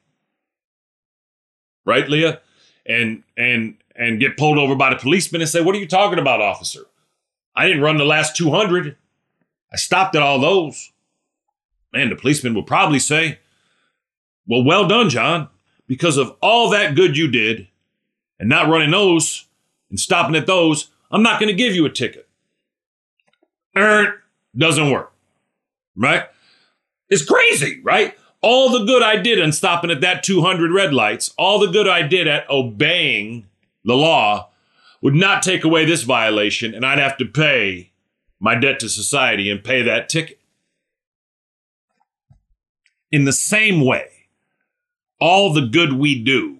right, 1.84 2.08
Leah? 2.08 2.40
And 2.86 3.24
and 3.36 3.78
and 3.96 4.20
get 4.20 4.36
pulled 4.36 4.58
over 4.58 4.76
by 4.76 4.90
the 4.90 4.96
policeman 4.96 5.40
and 5.40 5.50
say, 5.50 5.60
"What 5.60 5.74
are 5.74 5.80
you 5.80 5.88
talking 5.88 6.20
about, 6.20 6.40
officer? 6.40 6.86
I 7.56 7.66
didn't 7.66 7.82
run 7.82 7.96
the 7.96 8.04
last 8.04 8.36
200. 8.36 8.96
I 9.72 9.76
stopped 9.76 10.14
at 10.14 10.22
all 10.22 10.38
those. 10.38 10.92
Man, 11.92 12.10
the 12.10 12.16
policeman 12.16 12.54
would 12.54 12.66
probably 12.66 12.98
say, 12.98 13.38
Well, 14.46 14.62
well 14.62 14.86
done, 14.86 15.08
John, 15.08 15.48
because 15.86 16.18
of 16.18 16.36
all 16.42 16.70
that 16.70 16.94
good 16.94 17.16
you 17.16 17.28
did 17.28 17.68
and 18.38 18.48
not 18.48 18.68
running 18.68 18.90
those 18.90 19.46
and 19.88 19.98
stopping 19.98 20.36
at 20.36 20.46
those, 20.46 20.90
I'm 21.10 21.22
not 21.22 21.40
going 21.40 21.48
to 21.48 21.54
give 21.54 21.74
you 21.74 21.86
a 21.86 21.90
ticket. 21.90 22.28
Er, 23.76 24.22
doesn't 24.56 24.90
work, 24.90 25.12
right? 25.96 26.24
It's 27.08 27.24
crazy, 27.24 27.80
right? 27.82 28.16
All 28.40 28.70
the 28.70 28.84
good 28.84 29.02
I 29.02 29.16
did 29.16 29.38
in 29.38 29.52
stopping 29.52 29.90
at 29.90 30.00
that 30.02 30.22
200 30.22 30.72
red 30.72 30.92
lights, 30.92 31.32
all 31.38 31.58
the 31.58 31.70
good 31.70 31.88
I 31.88 32.02
did 32.02 32.26
at 32.26 32.48
obeying 32.50 33.46
the 33.84 33.94
law 33.94 34.50
would 35.06 35.14
not 35.14 35.40
take 35.40 35.62
away 35.62 35.84
this 35.84 36.02
violation, 36.02 36.74
and 36.74 36.84
I'd 36.84 36.98
have 36.98 37.16
to 37.18 37.24
pay 37.24 37.92
my 38.40 38.56
debt 38.56 38.80
to 38.80 38.88
society 38.88 39.48
and 39.48 39.62
pay 39.62 39.80
that 39.82 40.08
ticket. 40.08 40.40
In 43.12 43.24
the 43.24 43.32
same 43.32 43.84
way, 43.84 44.08
all 45.20 45.52
the 45.52 45.64
good 45.64 45.92
we 45.92 46.20
do 46.20 46.58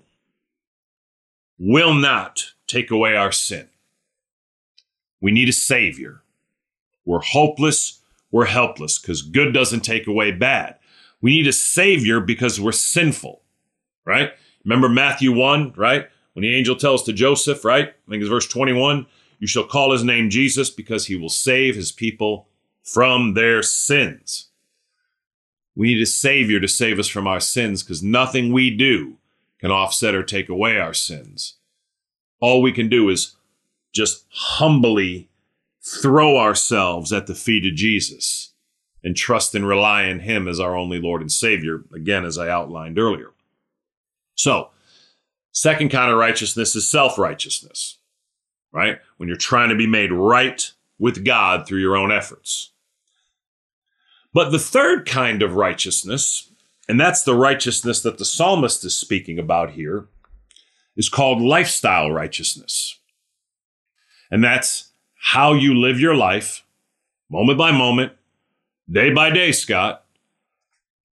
will 1.59 1.92
not 1.92 2.52
take 2.68 2.92
away 2.92 3.16
our 3.16 3.32
sin. 3.32 3.68
We 5.20 5.32
need 5.32 5.48
a 5.48 5.52
Savior. 5.52 6.22
We're 7.04 7.18
hopeless, 7.18 8.00
we're 8.30 8.44
helpless 8.44 8.96
because 8.96 9.22
good 9.22 9.52
doesn't 9.54 9.80
take 9.80 10.06
away 10.06 10.30
bad. 10.30 10.76
We 11.20 11.32
need 11.32 11.48
a 11.48 11.52
Savior 11.52 12.20
because 12.20 12.61
we're 12.61 12.70
sinful, 12.70 13.42
right? 14.04 14.35
Remember 14.64 14.88
Matthew 14.88 15.32
1, 15.32 15.72
right? 15.76 16.06
When 16.37 16.42
the 16.42 16.55
angel 16.55 16.77
tells 16.77 17.03
to 17.05 17.14
Joseph, 17.14 17.64
right? 17.64 17.88
I 17.88 18.11
think 18.11 18.20
it's 18.20 18.29
verse 18.29 18.46
21 18.46 19.07
you 19.38 19.46
shall 19.46 19.64
call 19.64 19.92
his 19.92 20.05
name 20.05 20.29
Jesus 20.29 20.68
because 20.68 21.07
he 21.07 21.16
will 21.16 21.31
save 21.31 21.77
his 21.77 21.92
people 21.92 22.46
from 22.83 23.33
their 23.33 23.62
sins. 23.62 24.49
We 25.75 25.88
need 25.88 26.03
a 26.03 26.07
Savior 26.07 26.61
to 26.61 26.68
save 26.68 26.99
us 26.99 27.09
from 27.09 27.27
our 27.27 27.40
sins 27.40 27.83
because 27.83 28.03
nothing 28.03 28.53
we 28.53 28.70
do 28.70 29.16
can 29.61 29.70
offset 29.70 30.14
or 30.14 30.22
take 30.22 30.51
away 30.51 30.79
our 30.79 30.92
sins. 30.92 31.55
All 32.38 32.61
we 32.61 32.72
can 32.72 32.90
do 32.90 33.09
is 33.09 33.37
just 33.94 34.27
humbly 34.29 35.31
throw 35.83 36.37
ourselves 36.37 37.14
at 37.14 37.27
the 37.27 37.35
feet 37.35 37.64
of 37.64 37.77
Jesus 37.77 38.53
and 39.03 39.16
trust 39.16 39.55
and 39.55 39.66
rely 39.66 40.11
on 40.11 40.20
Him 40.20 40.49
as 40.49 40.61
our 40.61 40.77
only 40.77 41.01
Lord 41.01 41.22
and 41.22 41.33
Savior, 41.33 41.85
again, 41.94 42.27
as 42.27 42.37
I 42.37 42.51
outlined 42.51 42.99
earlier. 42.99 43.33
So, 44.35 44.70
Second 45.57 45.88
kind 45.88 46.12
of 46.12 46.19
righteousness 46.19 46.77
is 46.77 46.87
self 46.87 47.16
righteousness, 47.16 47.97
right? 48.73 48.99
When 49.16 49.27
you're 49.27 49.38
trying 49.38 49.71
to 49.71 49.75
be 49.75 49.87
made 49.87 50.12
right 50.12 50.71
with 50.99 51.25
God 51.25 51.66
through 51.66 51.81
your 51.81 51.97
own 51.97 52.12
efforts. 52.12 52.73
But 54.35 54.51
the 54.51 54.59
third 54.59 55.07
kind 55.07 55.42
of 55.42 55.57
righteousness, 55.57 56.51
and 56.90 57.01
that's 57.01 57.23
the 57.23 57.35
righteousness 57.35 58.03
that 58.03 58.19
the 58.19 58.25
psalmist 58.27 58.85
is 58.85 58.95
speaking 58.95 59.38
about 59.38 59.71
here, 59.71 60.09
is 60.95 61.09
called 61.09 61.40
lifestyle 61.40 62.11
righteousness. 62.11 62.99
And 64.31 64.45
that's 64.45 64.90
how 65.14 65.55
you 65.55 65.75
live 65.75 65.99
your 65.99 66.14
life, 66.14 66.66
moment 67.31 67.57
by 67.57 67.73
moment, 67.73 68.12
day 68.90 69.11
by 69.11 69.31
day, 69.31 69.53
Scott, 69.53 70.05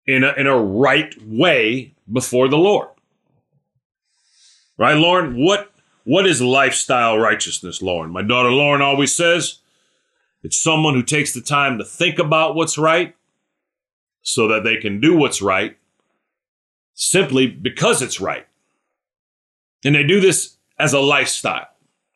in 0.07 0.22
a, 0.22 0.35
in 0.35 0.46
a 0.46 0.62
right 0.62 1.14
way 1.22 1.94
before 2.12 2.48
the 2.48 2.59
Lord. 2.59 2.88
Right, 4.76 4.96
Lauren? 4.96 5.37
What 5.37 5.70
what 6.04 6.26
is 6.26 6.42
lifestyle 6.42 7.18
righteousness, 7.18 7.80
Lauren? 7.80 8.10
My 8.10 8.22
daughter 8.22 8.50
Lauren 8.50 8.82
always 8.82 9.14
says 9.14 9.58
it's 10.42 10.58
someone 10.58 10.94
who 10.94 11.02
takes 11.02 11.32
the 11.32 11.40
time 11.40 11.78
to 11.78 11.84
think 11.84 12.18
about 12.18 12.54
what's 12.54 12.76
right 12.76 13.14
so 14.22 14.48
that 14.48 14.64
they 14.64 14.76
can 14.76 15.00
do 15.00 15.16
what's 15.16 15.40
right 15.40 15.76
simply 16.92 17.46
because 17.46 18.02
it's 18.02 18.20
right. 18.20 18.46
And 19.84 19.94
they 19.94 20.02
do 20.02 20.20
this 20.20 20.56
as 20.78 20.92
a 20.92 21.00
lifestyle, 21.00 21.68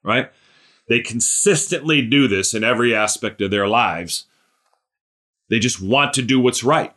right? 0.03 0.31
They 0.88 1.01
consistently 1.01 2.03
do 2.03 2.29
this 2.29 2.55
in 2.55 2.64
every 2.64 2.94
aspect 2.94 3.40
of 3.40 3.51
their 3.51 3.68
lives. 3.68 4.25
They 5.49 5.59
just 5.59 5.81
want 5.81 6.14
to 6.14 6.23
do 6.23 6.40
what's 6.40 6.64
right. 6.64 6.92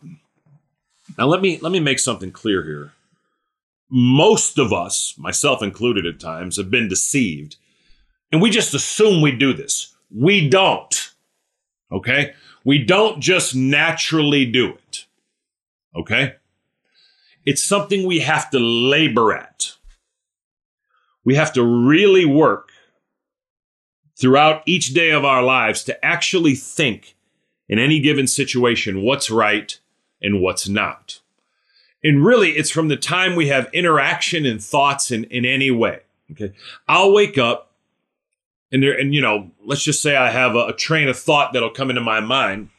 Now 1.18 1.28
let 1.28 1.42
me 1.42 1.58
let 1.60 1.72
me 1.72 1.80
make 1.80 2.00
something 2.00 2.32
clear 2.32 2.64
here. 2.64 2.94
Most 3.92 4.58
of 4.58 4.72
us, 4.72 5.14
myself 5.18 5.62
included 5.62 6.06
at 6.06 6.20
times, 6.20 6.56
have 6.56 6.72
been 6.72 6.88
deceived. 6.88 7.58
And 8.32 8.42
we 8.42 8.50
just 8.50 8.74
assume 8.74 9.22
we 9.22 9.34
do 9.34 9.54
this. 9.54 9.94
We 10.10 10.48
don't. 10.48 11.14
Okay? 11.92 12.34
We 12.64 12.84
don't 12.84 13.20
just 13.20 13.54
naturally 13.54 14.46
do 14.46 14.70
it. 14.70 15.06
Okay? 15.96 16.36
It's 17.46 17.64
something 17.64 18.06
we 18.06 18.20
have 18.20 18.50
to 18.52 18.60
labor 18.60 19.34
at. 19.34 19.74
We 21.26 21.36
have 21.36 21.54
to 21.54 21.64
really 21.64 22.26
work 22.26 22.70
throughout 24.20 24.64
each 24.66 24.94
day 24.94 25.12
of 25.12 25.26
our 25.26 25.44
lives 25.44 25.84
to 25.86 26.06
actually 26.06 26.56
think 26.56 27.16
in 27.68 27.80
any 27.80 28.00
given 28.00 28.28
situation 28.28 29.02
what's 29.02 29.32
right 29.32 29.80
and 30.22 30.42
what's 30.42 30.70
not. 30.70 31.21
And 32.04 32.26
really, 32.26 32.52
it's 32.52 32.72
from 32.72 32.88
the 32.88 32.98
time 32.98 33.36
we 33.36 33.48
have 33.50 33.70
interaction 33.74 34.46
and 34.46 34.64
thoughts 34.64 35.12
in, 35.12 35.26
in 35.26 35.46
any 35.46 35.70
way. 35.70 36.00
Okay. 36.32 36.54
I'll 36.88 37.14
wake 37.14 37.38
up 37.38 37.72
and 38.72 38.82
there, 38.82 38.98
and 38.98 39.14
you 39.14 39.22
know, 39.22 39.52
let's 39.66 39.84
just 39.84 40.02
say 40.02 40.16
I 40.16 40.30
have 40.30 40.56
a, 40.56 40.68
a 40.68 40.74
train 40.74 41.10
of 41.10 41.20
thought 41.20 41.54
that'll 41.54 41.72
come 41.72 41.90
into 41.90 42.02
my 42.02 42.22
mind 42.22 42.70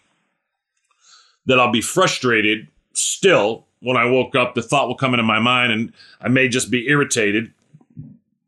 that 1.46 1.60
I'll 1.60 1.70
be 1.70 1.82
frustrated 1.82 2.68
still 2.94 3.66
when 3.80 3.96
I 3.96 4.06
woke 4.06 4.34
up. 4.34 4.54
The 4.54 4.62
thought 4.62 4.88
will 4.88 4.94
come 4.94 5.12
into 5.12 5.24
my 5.24 5.40
mind 5.40 5.72
and 5.72 5.92
I 6.20 6.28
may 6.28 6.48
just 6.48 6.70
be 6.70 6.88
irritated 6.88 7.52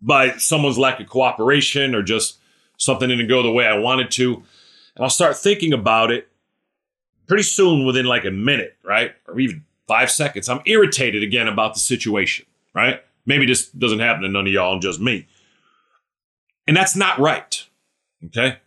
by 0.01 0.37
someone's 0.37 0.79
lack 0.79 1.01
of 1.01 1.09
cooperation 1.09 1.95
or 1.95 2.03
just 2.03 2.39
something 2.77 3.09
didn't 3.09 3.29
go 3.29 3.43
the 3.43 3.51
way 3.51 3.67
I 3.67 3.79
wanted 3.79 4.11
to. 4.13 4.35
And 4.97 5.05
I'll 5.05 5.11
start 5.11 5.37
thinking 5.37 5.73
about 5.73 6.11
it 6.11 6.29
pretty 7.27 7.43
soon 7.43 7.85
within 7.85 8.07
like 8.07 8.25
a 8.25 8.31
minute, 8.31 8.77
right? 8.85 9.13
Or 9.27 9.39
even 9.41 9.65
five 9.87 10.11
seconds. 10.11 10.49
I'm 10.49 10.62
irritated 10.66 11.23
again 11.23 11.49
about 11.49 11.75
the 11.75 11.81
situation, 11.81 12.47
right? 12.75 13.03
Maybe 13.27 13.47
this 13.47 13.68
doesn't 13.70 14.01
happen 14.01 14.23
to 14.23 14.29
none 14.29 14.47
of 14.47 14.53
y'all 14.53 14.73
and 14.73 14.83
just 14.83 15.01
me. 15.01 15.27
And 16.66 16.77
that's 16.77 16.97
not 16.97 17.18
right. 17.18 17.66
Okay. 18.27 18.59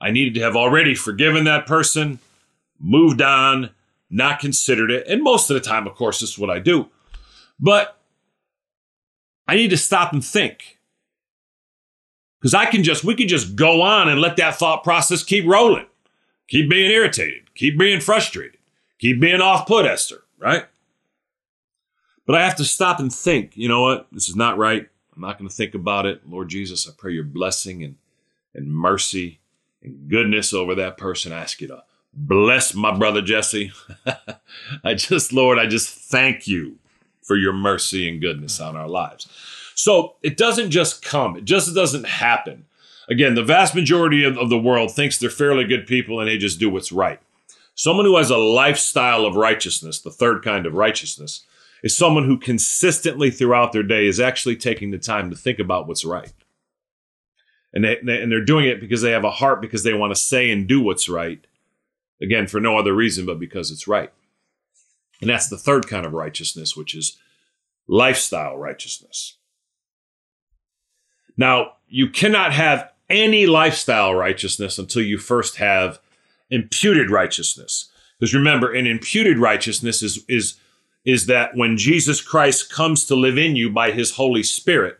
I 0.00 0.10
needed 0.10 0.34
to 0.34 0.40
have 0.40 0.56
already 0.56 0.94
forgiven 0.94 1.44
that 1.44 1.66
person, 1.66 2.18
moved 2.78 3.20
on, 3.20 3.70
not 4.08 4.40
considered 4.40 4.90
it. 4.90 5.06
And 5.06 5.22
most 5.22 5.50
of 5.50 5.54
the 5.54 5.60
time, 5.60 5.86
of 5.86 5.94
course, 5.94 6.20
this 6.20 6.30
is 6.30 6.38
what 6.38 6.50
I 6.50 6.58
do. 6.58 6.88
But 7.58 7.98
I 9.46 9.56
need 9.56 9.70
to 9.70 9.76
stop 9.76 10.12
and 10.12 10.24
think. 10.24 10.78
Because 12.40 12.54
I 12.54 12.64
can 12.66 12.82
just, 12.82 13.04
we 13.04 13.14
can 13.14 13.28
just 13.28 13.54
go 13.54 13.82
on 13.82 14.08
and 14.08 14.20
let 14.20 14.36
that 14.38 14.56
thought 14.56 14.82
process 14.82 15.22
keep 15.22 15.44
rolling. 15.46 15.86
Keep 16.48 16.70
being 16.70 16.90
irritated. 16.90 17.54
Keep 17.54 17.78
being 17.78 18.00
frustrated. 18.00 18.58
Keep 18.98 19.20
being 19.20 19.42
off 19.42 19.66
put, 19.66 19.84
Esther, 19.84 20.22
right? 20.40 20.66
But 22.26 22.36
I 22.36 22.44
have 22.44 22.56
to 22.56 22.64
stop 22.64 23.00
and 23.00 23.12
think, 23.12 23.56
you 23.56 23.68
know 23.68 23.82
what? 23.82 24.06
This 24.12 24.28
is 24.28 24.36
not 24.36 24.58
right. 24.58 24.88
I'm 25.14 25.22
not 25.22 25.38
going 25.38 25.48
to 25.48 25.54
think 25.54 25.74
about 25.74 26.06
it. 26.06 26.28
Lord 26.28 26.48
Jesus, 26.48 26.88
I 26.88 26.92
pray 26.96 27.12
your 27.12 27.24
blessing 27.24 27.82
and, 27.82 27.96
and 28.54 28.72
mercy 28.72 29.40
and 29.82 30.08
goodness 30.08 30.52
over 30.52 30.74
that 30.76 30.96
person. 30.96 31.32
I 31.32 31.40
ask 31.40 31.60
you 31.60 31.68
to 31.68 31.82
bless 32.12 32.74
my 32.74 32.96
brother 32.96 33.22
Jesse. 33.22 33.72
I 34.84 34.94
just, 34.94 35.32
Lord, 35.32 35.58
I 35.58 35.66
just 35.66 35.90
thank 35.90 36.46
you 36.46 36.78
for 37.22 37.36
your 37.36 37.52
mercy 37.52 38.08
and 38.08 38.20
goodness 38.20 38.60
on 38.60 38.76
our 38.76 38.88
lives. 38.88 39.28
So 39.74 40.16
it 40.22 40.36
doesn't 40.36 40.70
just 40.70 41.02
come, 41.02 41.36
it 41.36 41.44
just 41.44 41.74
doesn't 41.74 42.04
happen. 42.06 42.66
Again, 43.08 43.34
the 43.34 43.42
vast 43.42 43.74
majority 43.74 44.24
of, 44.24 44.38
of 44.38 44.50
the 44.50 44.58
world 44.58 44.94
thinks 44.94 45.18
they're 45.18 45.30
fairly 45.30 45.64
good 45.64 45.86
people 45.86 46.20
and 46.20 46.28
they 46.28 46.38
just 46.38 46.60
do 46.60 46.70
what's 46.70 46.92
right. 46.92 47.20
Someone 47.80 48.04
who 48.04 48.18
has 48.18 48.28
a 48.28 48.36
lifestyle 48.36 49.24
of 49.24 49.36
righteousness, 49.36 50.00
the 50.00 50.10
third 50.10 50.44
kind 50.44 50.66
of 50.66 50.74
righteousness, 50.74 51.46
is 51.82 51.96
someone 51.96 52.26
who 52.26 52.38
consistently 52.38 53.30
throughout 53.30 53.72
their 53.72 53.82
day 53.82 54.06
is 54.06 54.20
actually 54.20 54.56
taking 54.56 54.90
the 54.90 54.98
time 54.98 55.30
to 55.30 55.36
think 55.36 55.58
about 55.58 55.88
what's 55.88 56.04
right. 56.04 56.30
And, 57.72 57.82
they, 57.82 57.96
and 58.04 58.30
they're 58.30 58.44
doing 58.44 58.66
it 58.66 58.80
because 58.80 59.00
they 59.00 59.12
have 59.12 59.24
a 59.24 59.30
heart 59.30 59.62
because 59.62 59.82
they 59.82 59.94
want 59.94 60.14
to 60.14 60.20
say 60.20 60.50
and 60.50 60.68
do 60.68 60.82
what's 60.82 61.08
right. 61.08 61.42
Again, 62.20 62.46
for 62.46 62.60
no 62.60 62.76
other 62.76 62.92
reason 62.92 63.24
but 63.24 63.40
because 63.40 63.70
it's 63.70 63.88
right. 63.88 64.12
And 65.22 65.30
that's 65.30 65.48
the 65.48 65.56
third 65.56 65.88
kind 65.88 66.04
of 66.04 66.12
righteousness, 66.12 66.76
which 66.76 66.94
is 66.94 67.16
lifestyle 67.88 68.58
righteousness. 68.58 69.38
Now, 71.34 71.76
you 71.88 72.10
cannot 72.10 72.52
have 72.52 72.90
any 73.08 73.46
lifestyle 73.46 74.14
righteousness 74.14 74.78
until 74.78 75.00
you 75.00 75.16
first 75.16 75.56
have 75.56 75.98
imputed 76.50 77.10
righteousness. 77.10 77.88
Because 78.18 78.34
remember, 78.34 78.72
an 78.72 78.86
imputed 78.86 79.38
righteousness 79.38 80.02
is, 80.02 80.24
is, 80.28 80.58
is 81.04 81.26
that 81.26 81.56
when 81.56 81.76
Jesus 81.76 82.20
Christ 82.20 82.70
comes 82.70 83.06
to 83.06 83.14
live 83.14 83.38
in 83.38 83.56
you 83.56 83.70
by 83.70 83.92
his 83.92 84.12
Holy 84.12 84.42
Spirit, 84.42 84.98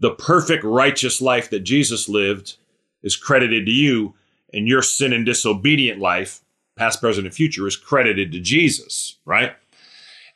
the 0.00 0.14
perfect 0.14 0.64
righteous 0.64 1.20
life 1.20 1.50
that 1.50 1.60
Jesus 1.60 2.08
lived 2.08 2.56
is 3.02 3.16
credited 3.16 3.66
to 3.66 3.72
you, 3.72 4.14
and 4.52 4.66
your 4.66 4.82
sin 4.82 5.12
and 5.12 5.24
disobedient 5.24 6.00
life, 6.00 6.40
past, 6.74 7.00
present, 7.00 7.26
and 7.26 7.34
future, 7.34 7.66
is 7.66 7.76
credited 7.76 8.32
to 8.32 8.40
Jesus, 8.40 9.16
right? 9.24 9.54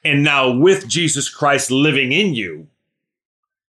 And 0.04 0.22
now, 0.22 0.50
with 0.50 0.86
Jesus 0.86 1.28
Christ 1.28 1.70
living 1.70 2.12
in 2.12 2.34
you, 2.34 2.68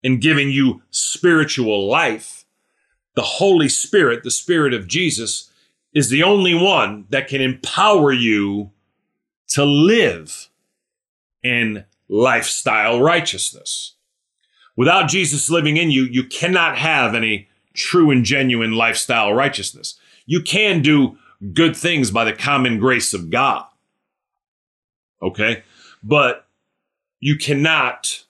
and 0.04 0.20
giving 0.20 0.50
you 0.50 0.82
spiritual 0.90 1.88
life, 1.88 2.44
the 3.14 3.22
Holy 3.22 3.70
Spirit, 3.70 4.22
the 4.22 4.30
Spirit 4.30 4.74
of 4.74 4.86
Jesus, 4.86 5.50
is 5.94 6.09
the 6.09 6.22
only 6.22 6.54
one 6.54 7.07
that 7.11 7.28
can 7.28 7.40
empower 7.40 8.12
you 8.12 8.70
to 9.48 9.64
live 9.64 10.50
in 11.42 11.85
lifestyle 12.09 13.00
righteousness. 13.00 13.94
Without 14.76 15.09
Jesus 15.09 15.48
living 15.48 15.76
in 15.76 15.90
you, 15.90 16.02
you 16.02 16.24
cannot 16.24 16.76
have 16.76 17.14
any 17.14 17.48
true 17.74 18.11
and 18.11 18.24
genuine 18.24 18.72
lifestyle 18.72 19.33
righteousness. 19.33 19.98
You 20.26 20.42
can 20.42 20.83
do 20.83 21.16
good 21.52 21.76
things 21.76 22.11
by 22.11 22.24
the 22.24 22.33
common 22.33 22.78
grace 22.78 23.14
of 23.14 23.30
God. 23.30 23.66
Okay? 25.22 25.62
But 26.02 26.46
you 27.20 27.37
cannot 27.37 28.24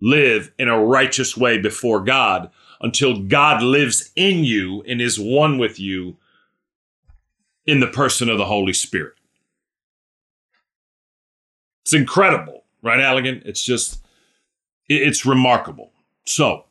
live 0.00 0.52
in 0.58 0.68
a 0.68 0.78
righteous 0.78 1.36
way 1.36 1.58
before 1.58 2.00
God 2.00 2.50
until 2.80 3.22
God 3.22 3.62
lives 3.62 4.10
in 4.16 4.44
you 4.44 4.82
and 4.82 5.00
is 5.00 5.18
one 5.18 5.58
with 5.58 5.78
you 5.78 6.16
in 7.66 7.80
the 7.80 7.86
person 7.86 8.28
of 8.28 8.38
the 8.38 8.46
Holy 8.46 8.72
Spirit. 8.72 9.14
It's 11.82 11.94
incredible, 11.94 12.64
right, 12.82 12.98
Allegan? 12.98 13.42
It's 13.44 13.64
just, 13.64 14.04
it's 14.88 15.26
remarkable. 15.26 15.90
So, 16.24 16.64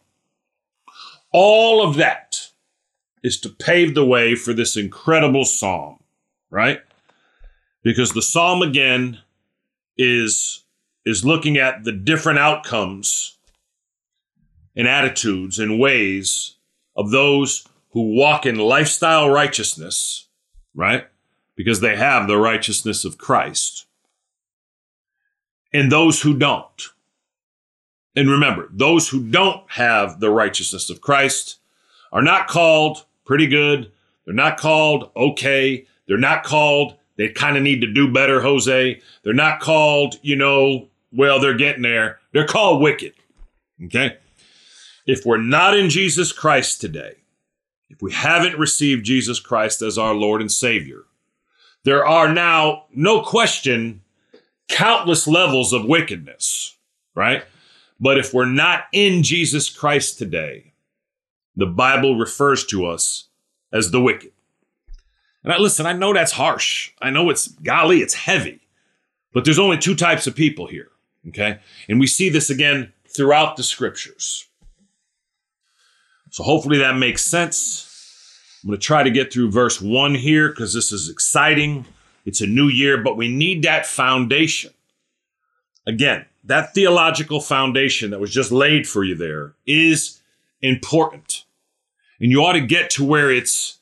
all 1.31 1.85
of 1.85 1.95
that 1.97 2.47
is 3.23 3.39
to 3.41 3.49
pave 3.49 3.93
the 3.93 4.05
way 4.05 4.35
for 4.35 4.53
this 4.53 4.75
incredible 4.75 5.45
psalm, 5.45 5.99
right? 6.49 6.81
Because 7.83 8.11
the 8.11 8.21
psalm 8.21 8.61
again 8.61 9.19
is 9.97 10.63
is 11.05 11.25
looking 11.25 11.57
at 11.57 11.83
the 11.83 11.91
different 11.91 12.37
outcomes 12.37 13.37
and 14.75 14.87
attitudes 14.87 15.57
and 15.57 15.79
ways 15.79 16.55
of 16.95 17.11
those 17.11 17.67
who 17.91 18.15
walk 18.15 18.45
in 18.45 18.55
lifestyle 18.57 19.29
righteousness, 19.29 20.27
right? 20.75 21.07
Because 21.55 21.81
they 21.81 21.95
have 21.95 22.27
the 22.27 22.37
righteousness 22.37 23.05
of 23.05 23.17
Christ. 23.17 23.85
And 25.73 25.91
those 25.91 26.21
who 26.21 26.37
don't. 26.37 26.81
And 28.15 28.29
remember, 28.29 28.67
those 28.71 29.09
who 29.09 29.23
don't 29.23 29.63
have 29.71 30.19
the 30.19 30.29
righteousness 30.29 30.89
of 30.89 31.01
Christ 31.01 31.59
are 32.11 32.21
not 32.21 32.47
called 32.47 33.05
pretty 33.25 33.47
good. 33.47 33.91
They're 34.25 34.33
not 34.33 34.57
called 34.57 35.11
okay. 35.15 35.87
They're 36.07 36.17
not 36.17 36.43
called 36.43 36.97
they 37.21 37.29
kind 37.29 37.55
of 37.55 37.61
need 37.61 37.81
to 37.81 37.93
do 37.93 38.11
better, 38.11 38.41
Jose. 38.41 38.99
They're 39.23 39.33
not 39.33 39.59
called, 39.59 40.15
you 40.23 40.35
know, 40.35 40.89
well, 41.11 41.39
they're 41.39 41.53
getting 41.53 41.83
there. 41.83 42.19
They're 42.31 42.47
called 42.47 42.81
wicked. 42.81 43.13
Okay? 43.85 44.17
If 45.05 45.23
we're 45.23 45.37
not 45.37 45.77
in 45.77 45.91
Jesus 45.91 46.31
Christ 46.31 46.81
today, 46.81 47.17
if 47.91 48.01
we 48.01 48.11
haven't 48.13 48.57
received 48.57 49.05
Jesus 49.05 49.39
Christ 49.39 49.81
as 49.81 49.97
our 49.97 50.13
Lord 50.13 50.41
and 50.41 50.51
Savior, 50.51 51.03
there 51.83 52.05
are 52.05 52.31
now, 52.31 52.85
no 52.93 53.21
question, 53.21 54.01
countless 54.69 55.27
levels 55.27 55.73
of 55.73 55.85
wickedness, 55.85 56.77
right? 57.15 57.43
But 57.99 58.17
if 58.17 58.33
we're 58.33 58.45
not 58.45 58.85
in 58.93 59.23
Jesus 59.23 59.69
Christ 59.69 60.17
today, 60.17 60.73
the 61.55 61.65
Bible 61.67 62.15
refers 62.15 62.65
to 62.67 62.85
us 62.85 63.27
as 63.73 63.91
the 63.91 64.01
wicked. 64.01 64.31
And 65.43 65.51
I 65.51 65.57
listen, 65.57 65.85
I 65.85 65.93
know 65.93 66.13
that's 66.13 66.31
harsh. 66.31 66.91
I 67.01 67.09
know 67.09 67.29
it's 67.29 67.47
golly, 67.47 67.99
it's 67.99 68.13
heavy. 68.13 68.61
But 69.33 69.43
there's 69.43 69.59
only 69.59 69.77
two 69.77 69.95
types 69.95 70.27
of 70.27 70.35
people 70.35 70.67
here. 70.67 70.89
Okay. 71.27 71.59
And 71.89 71.99
we 71.99 72.07
see 72.07 72.29
this 72.29 72.49
again 72.49 72.93
throughout 73.07 73.57
the 73.57 73.63
scriptures. 73.63 74.47
So 76.31 76.43
hopefully 76.43 76.79
that 76.79 76.97
makes 76.97 77.23
sense. 77.23 77.87
I'm 78.63 78.69
going 78.69 78.79
to 78.79 78.83
try 78.85 79.03
to 79.03 79.11
get 79.11 79.31
through 79.31 79.51
verse 79.51 79.81
one 79.81 80.15
here 80.15 80.49
because 80.49 80.73
this 80.73 80.91
is 80.91 81.09
exciting. 81.09 81.85
It's 82.25 82.41
a 82.41 82.47
new 82.47 82.67
year, 82.67 82.97
but 82.97 83.17
we 83.17 83.27
need 83.27 83.63
that 83.63 83.85
foundation. 83.85 84.71
Again, 85.85 86.25
that 86.45 86.73
theological 86.73 87.41
foundation 87.41 88.11
that 88.11 88.19
was 88.19 88.31
just 88.31 88.51
laid 88.51 88.87
for 88.87 89.03
you 89.03 89.15
there 89.15 89.55
is 89.65 90.21
important. 90.61 91.43
And 92.19 92.31
you 92.31 92.41
ought 92.43 92.53
to 92.53 92.61
get 92.61 92.89
to 92.91 93.05
where 93.05 93.29
it's 93.29 93.79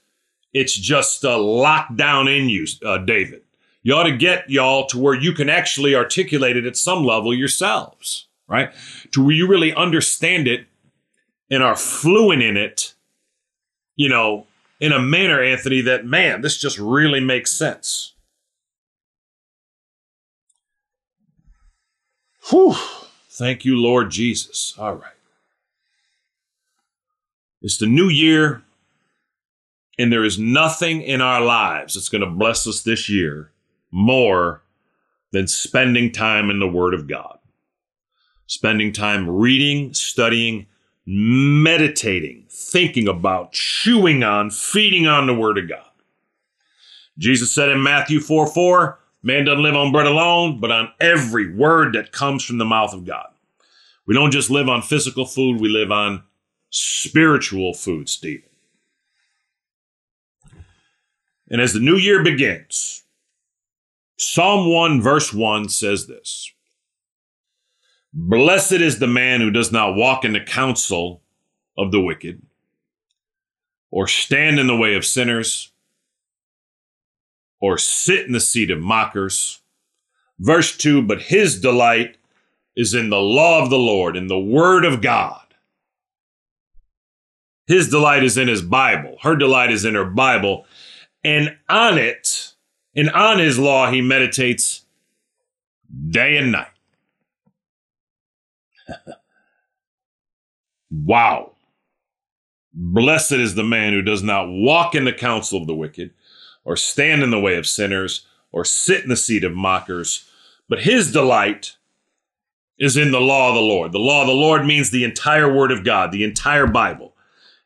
it's 0.51 0.75
just 0.75 1.23
uh, 1.23 1.37
locked 1.37 1.95
down 1.95 2.27
in 2.27 2.49
you, 2.49 2.65
uh, 2.83 2.97
David. 2.97 3.43
You 3.83 3.93
ought 3.93 4.05
to 4.05 4.17
get 4.17 4.49
y'all 4.49 4.87
to 4.87 4.97
where 4.97 5.13
you 5.13 5.33
can 5.33 5.49
actually 5.49 5.93
articulate 5.93 6.57
it 6.57 6.65
at 6.65 6.75
some 6.75 7.05
level 7.05 7.33
yourselves, 7.35 8.27
right? 8.47 8.71
To 9.11 9.23
where 9.23 9.35
you 9.35 9.47
really 9.47 9.73
understand 9.73 10.47
it 10.47 10.65
and 11.49 11.63
are 11.63 11.75
fluent 11.75 12.41
in 12.41 12.57
it, 12.57 12.93
you 13.95 14.09
know, 14.09 14.45
in 14.79 14.91
a 14.91 14.99
manner, 14.99 15.41
Anthony, 15.41 15.81
that 15.81 16.05
man, 16.05 16.41
this 16.41 16.57
just 16.57 16.79
really 16.79 17.19
makes 17.19 17.51
sense. 17.51 18.13
Whew. 22.49 22.75
Thank 23.29 23.65
you, 23.65 23.77
Lord 23.77 24.11
Jesus. 24.11 24.73
All 24.77 24.95
right. 24.95 25.13
It's 27.61 27.77
the 27.77 27.87
new 27.87 28.07
year, 28.07 28.63
and 29.97 30.11
there 30.11 30.23
is 30.23 30.39
nothing 30.39 31.01
in 31.01 31.21
our 31.21 31.41
lives 31.41 31.93
that's 31.93 32.09
going 32.09 32.21
to 32.21 32.29
bless 32.29 32.65
us 32.67 32.81
this 32.81 33.09
year 33.09 33.51
more 33.91 34.61
than 35.31 35.47
spending 35.47 36.11
time 36.11 36.49
in 36.49 36.59
the 36.59 36.67
Word 36.67 36.93
of 36.93 37.07
God. 37.07 37.37
Spending 38.47 38.91
time 38.91 39.29
reading, 39.29 39.93
studying, 39.93 40.67
meditating, 41.05 42.45
thinking 42.49 43.07
about, 43.07 43.51
chewing 43.51 44.23
on, 44.23 44.49
feeding 44.51 45.07
on 45.07 45.27
the 45.27 45.33
Word 45.33 45.57
of 45.57 45.67
God. 45.69 45.85
Jesus 47.17 47.51
said 47.51 47.69
in 47.69 47.83
Matthew 47.83 48.19
4 48.19 48.47
4, 48.47 48.99
man 49.23 49.45
doesn't 49.45 49.63
live 49.63 49.75
on 49.75 49.91
bread 49.91 50.07
alone, 50.07 50.59
but 50.59 50.71
on 50.71 50.91
every 50.99 51.53
word 51.53 51.93
that 51.93 52.11
comes 52.11 52.43
from 52.43 52.57
the 52.57 52.65
mouth 52.65 52.93
of 52.93 53.05
God. 53.05 53.27
We 54.05 54.13
don't 54.13 54.31
just 54.31 54.49
live 54.49 54.69
on 54.69 54.81
physical 54.81 55.25
food, 55.25 55.59
we 55.59 55.69
live 55.69 55.91
on 55.91 56.23
spiritual 56.69 57.73
food, 57.73 58.09
Stephen. 58.09 58.49
And 61.49 61.61
as 61.61 61.73
the 61.73 61.79
new 61.79 61.95
year 61.95 62.23
begins, 62.23 63.03
Psalm 64.17 64.71
1, 64.71 65.01
verse 65.01 65.33
1 65.33 65.69
says 65.69 66.07
this 66.07 66.51
Blessed 68.21 68.73
is 68.73 68.99
the 68.99 69.07
man 69.07 69.39
who 69.39 69.49
does 69.49 69.71
not 69.71 69.95
walk 69.95 70.25
in 70.25 70.33
the 70.33 70.41
counsel 70.41 71.21
of 71.77 71.93
the 71.93 72.01
wicked, 72.01 72.41
or 73.91 74.07
stand 74.07 74.59
in 74.59 74.67
the 74.67 74.75
way 74.75 74.95
of 74.95 75.05
sinners, 75.05 75.71
or 77.61 77.77
sit 77.77 78.25
in 78.25 78.33
the 78.33 78.41
seat 78.41 78.71
of 78.71 78.81
mockers. 78.81 79.61
Verse 80.37 80.75
2 80.75 81.01
But 81.01 81.21
his 81.21 81.61
delight 81.61 82.17
is 82.75 82.93
in 82.93 83.09
the 83.09 83.21
law 83.21 83.63
of 83.63 83.69
the 83.69 83.79
Lord, 83.79 84.17
in 84.17 84.27
the 84.27 84.37
word 84.37 84.83
of 84.83 85.01
God. 85.01 85.41
His 87.67 87.89
delight 87.89 88.25
is 88.25 88.37
in 88.37 88.49
his 88.49 88.61
Bible. 88.61 89.15
Her 89.21 89.37
delight 89.37 89.71
is 89.71 89.85
in 89.85 89.95
her 89.95 90.03
Bible. 90.03 90.65
And 91.23 91.55
on 91.69 91.97
it, 91.97 92.53
and 92.93 93.09
on 93.11 93.39
his 93.39 93.57
law, 93.57 93.89
he 93.89 94.01
meditates 94.01 94.83
day 96.09 96.35
and 96.35 96.51
night. 96.51 96.67
wow. 100.91 101.51
Blessed 102.73 103.33
is 103.33 103.55
the 103.55 103.63
man 103.63 103.93
who 103.93 104.01
does 104.01 104.23
not 104.23 104.47
walk 104.47 104.95
in 104.95 105.05
the 105.05 105.13
counsel 105.13 105.59
of 105.59 105.67
the 105.67 105.75
wicked, 105.75 106.11
or 106.63 106.75
stand 106.75 107.23
in 107.23 107.31
the 107.31 107.39
way 107.39 107.55
of 107.55 107.67
sinners, 107.67 108.25
or 108.51 108.63
sit 108.63 109.03
in 109.03 109.09
the 109.09 109.15
seat 109.15 109.43
of 109.43 109.55
mockers, 109.55 110.29
but 110.67 110.81
his 110.81 111.11
delight 111.11 111.75
is 112.77 112.95
in 112.95 113.11
the 113.11 113.19
law 113.19 113.49
of 113.49 113.55
the 113.55 113.61
Lord. 113.61 113.91
The 113.91 113.99
law 113.99 114.21
of 114.21 114.27
the 114.27 114.33
Lord 114.33 114.65
means 114.65 114.89
the 114.89 115.03
entire 115.03 115.53
Word 115.53 115.71
of 115.71 115.83
God, 115.83 116.11
the 116.11 116.23
entire 116.23 116.67
Bible. 116.67 117.13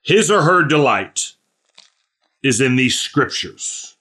His 0.02 0.32
or 0.32 0.42
her 0.42 0.64
delight 0.64 1.34
is 2.42 2.60
in 2.60 2.76
these 2.76 3.00
scriptures 3.00 3.96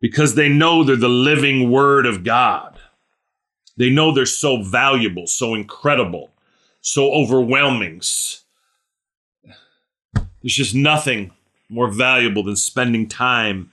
because 0.00 0.34
they 0.34 0.48
know 0.48 0.82
they're 0.82 0.96
the 0.96 1.08
living 1.08 1.70
Word 1.70 2.06
of 2.06 2.24
God. 2.24 2.77
They 3.78 3.90
know 3.90 4.12
they're 4.12 4.26
so 4.26 4.60
valuable, 4.62 5.26
so 5.26 5.54
incredible, 5.54 6.32
so 6.80 7.12
overwhelming. 7.12 8.02
There's 10.42 10.54
just 10.54 10.74
nothing 10.74 11.30
more 11.70 11.88
valuable 11.88 12.42
than 12.42 12.56
spending 12.56 13.08
time 13.08 13.70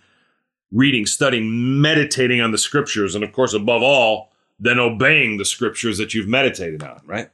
reading, 0.71 1.05
studying, 1.05 1.81
meditating 1.81 2.39
on 2.39 2.51
the 2.51 2.57
scriptures, 2.57 3.15
and 3.15 3.23
of 3.23 3.31
course, 3.33 3.53
above 3.53 3.81
all, 3.81 4.31
then 4.59 4.79
obeying 4.79 5.37
the 5.37 5.45
scriptures 5.45 5.97
that 5.97 6.13
you've 6.13 6.27
meditated 6.27 6.83
on, 6.83 7.01
right? 7.05 7.29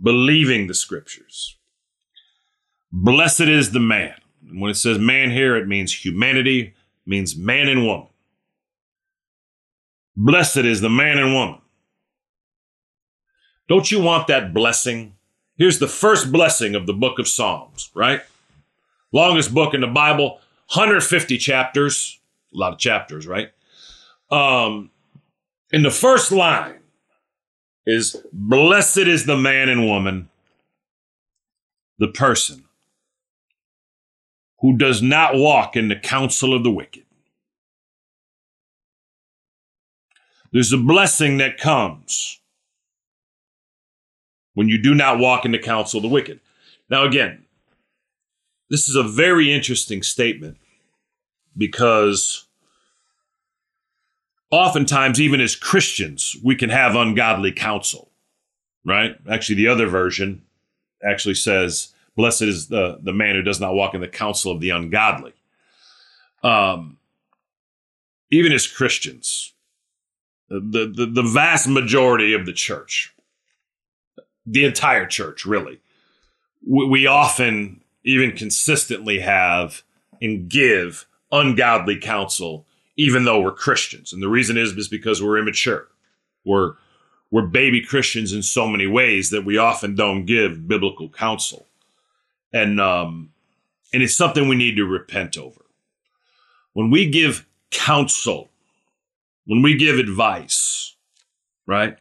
Believing 0.00 0.68
the 0.68 0.74
scriptures. 0.74 1.56
Blessed 2.92 3.42
is 3.42 3.72
the 3.72 3.80
man. 3.80 4.14
And 4.48 4.60
when 4.60 4.70
it 4.70 4.76
says 4.76 4.98
man 4.98 5.30
here, 5.30 5.56
it 5.56 5.66
means 5.66 6.04
humanity, 6.04 6.74
means 7.04 7.36
man 7.36 7.68
and 7.68 7.86
woman. 7.86 8.08
Blessed 10.16 10.58
is 10.58 10.80
the 10.80 10.90
man 10.90 11.18
and 11.18 11.32
woman. 11.32 11.58
Don't 13.68 13.90
you 13.90 14.00
want 14.00 14.26
that 14.26 14.52
blessing? 14.52 15.14
Here's 15.56 15.78
the 15.78 15.88
first 15.88 16.32
blessing 16.32 16.74
of 16.74 16.86
the 16.86 16.92
book 16.92 17.18
of 17.18 17.28
Psalms, 17.28 17.90
right? 17.94 18.20
Longest 19.12 19.54
book 19.54 19.74
in 19.74 19.80
the 19.80 19.86
Bible, 19.86 20.40
150 20.74 21.38
chapters, 21.38 22.18
a 22.54 22.58
lot 22.58 22.72
of 22.72 22.78
chapters, 22.78 23.26
right? 23.26 23.50
Um, 24.30 24.90
in 25.70 25.82
the 25.82 25.90
first 25.90 26.32
line 26.32 26.80
is 27.86 28.16
Blessed 28.32 28.98
is 28.98 29.26
the 29.26 29.36
man 29.36 29.68
and 29.68 29.86
woman, 29.86 30.28
the 31.98 32.08
person 32.08 32.64
who 34.60 34.76
does 34.76 35.02
not 35.02 35.34
walk 35.34 35.76
in 35.76 35.88
the 35.88 35.96
counsel 35.96 36.54
of 36.54 36.62
the 36.62 36.70
wicked. 36.70 37.04
There's 40.52 40.72
a 40.72 40.78
blessing 40.78 41.38
that 41.38 41.58
comes 41.58 42.40
when 44.54 44.68
you 44.68 44.80
do 44.80 44.94
not 44.94 45.18
walk 45.18 45.44
in 45.44 45.52
the 45.52 45.58
counsel 45.58 45.98
of 45.98 46.02
the 46.02 46.08
wicked. 46.08 46.40
Now, 46.90 47.04
again, 47.04 47.44
this 48.68 48.88
is 48.88 48.94
a 48.94 49.02
very 49.02 49.52
interesting 49.52 50.02
statement 50.02 50.58
because 51.56 52.46
oftentimes, 54.50 55.20
even 55.20 55.40
as 55.40 55.56
Christians, 55.56 56.36
we 56.44 56.54
can 56.54 56.70
have 56.70 56.94
ungodly 56.94 57.52
counsel, 57.52 58.10
right? 58.84 59.16
Actually, 59.30 59.56
the 59.56 59.68
other 59.68 59.86
version 59.86 60.42
actually 61.02 61.34
says, 61.34 61.94
Blessed 62.14 62.42
is 62.42 62.68
the, 62.68 62.98
the 63.02 63.12
man 63.12 63.34
who 63.34 63.42
does 63.42 63.58
not 63.58 63.74
walk 63.74 63.94
in 63.94 64.02
the 64.02 64.08
counsel 64.08 64.52
of 64.52 64.60
the 64.60 64.68
ungodly. 64.68 65.32
Um, 66.42 66.98
even 68.30 68.52
as 68.52 68.66
Christians, 68.66 69.51
the, 70.60 70.92
the, 70.94 71.06
the 71.06 71.22
vast 71.22 71.68
majority 71.68 72.34
of 72.34 72.46
the 72.46 72.52
church, 72.52 73.14
the 74.44 74.64
entire 74.64 75.06
church, 75.06 75.46
really, 75.46 75.80
we, 76.66 76.86
we 76.86 77.06
often, 77.06 77.82
even 78.04 78.36
consistently, 78.36 79.20
have 79.20 79.82
and 80.20 80.48
give 80.48 81.06
ungodly 81.30 81.98
counsel, 81.98 82.66
even 82.96 83.24
though 83.24 83.40
we're 83.40 83.52
Christians. 83.52 84.12
And 84.12 84.22
the 84.22 84.28
reason 84.28 84.56
is, 84.56 84.72
is 84.72 84.88
because 84.88 85.22
we're 85.22 85.38
immature. 85.38 85.88
We're 86.44 86.74
we're 87.30 87.46
baby 87.46 87.80
Christians 87.80 88.34
in 88.34 88.42
so 88.42 88.68
many 88.68 88.86
ways 88.86 89.30
that 89.30 89.46
we 89.46 89.56
often 89.56 89.94
don't 89.94 90.26
give 90.26 90.68
biblical 90.68 91.08
counsel, 91.08 91.66
and 92.52 92.78
um, 92.80 93.30
and 93.92 94.02
it's 94.02 94.14
something 94.14 94.48
we 94.48 94.56
need 94.56 94.76
to 94.76 94.84
repent 94.84 95.38
over. 95.38 95.64
When 96.74 96.90
we 96.90 97.08
give 97.08 97.46
counsel, 97.70 98.50
when 99.46 99.62
we 99.62 99.76
give 99.76 99.98
advice, 99.98 100.96
right, 101.66 101.98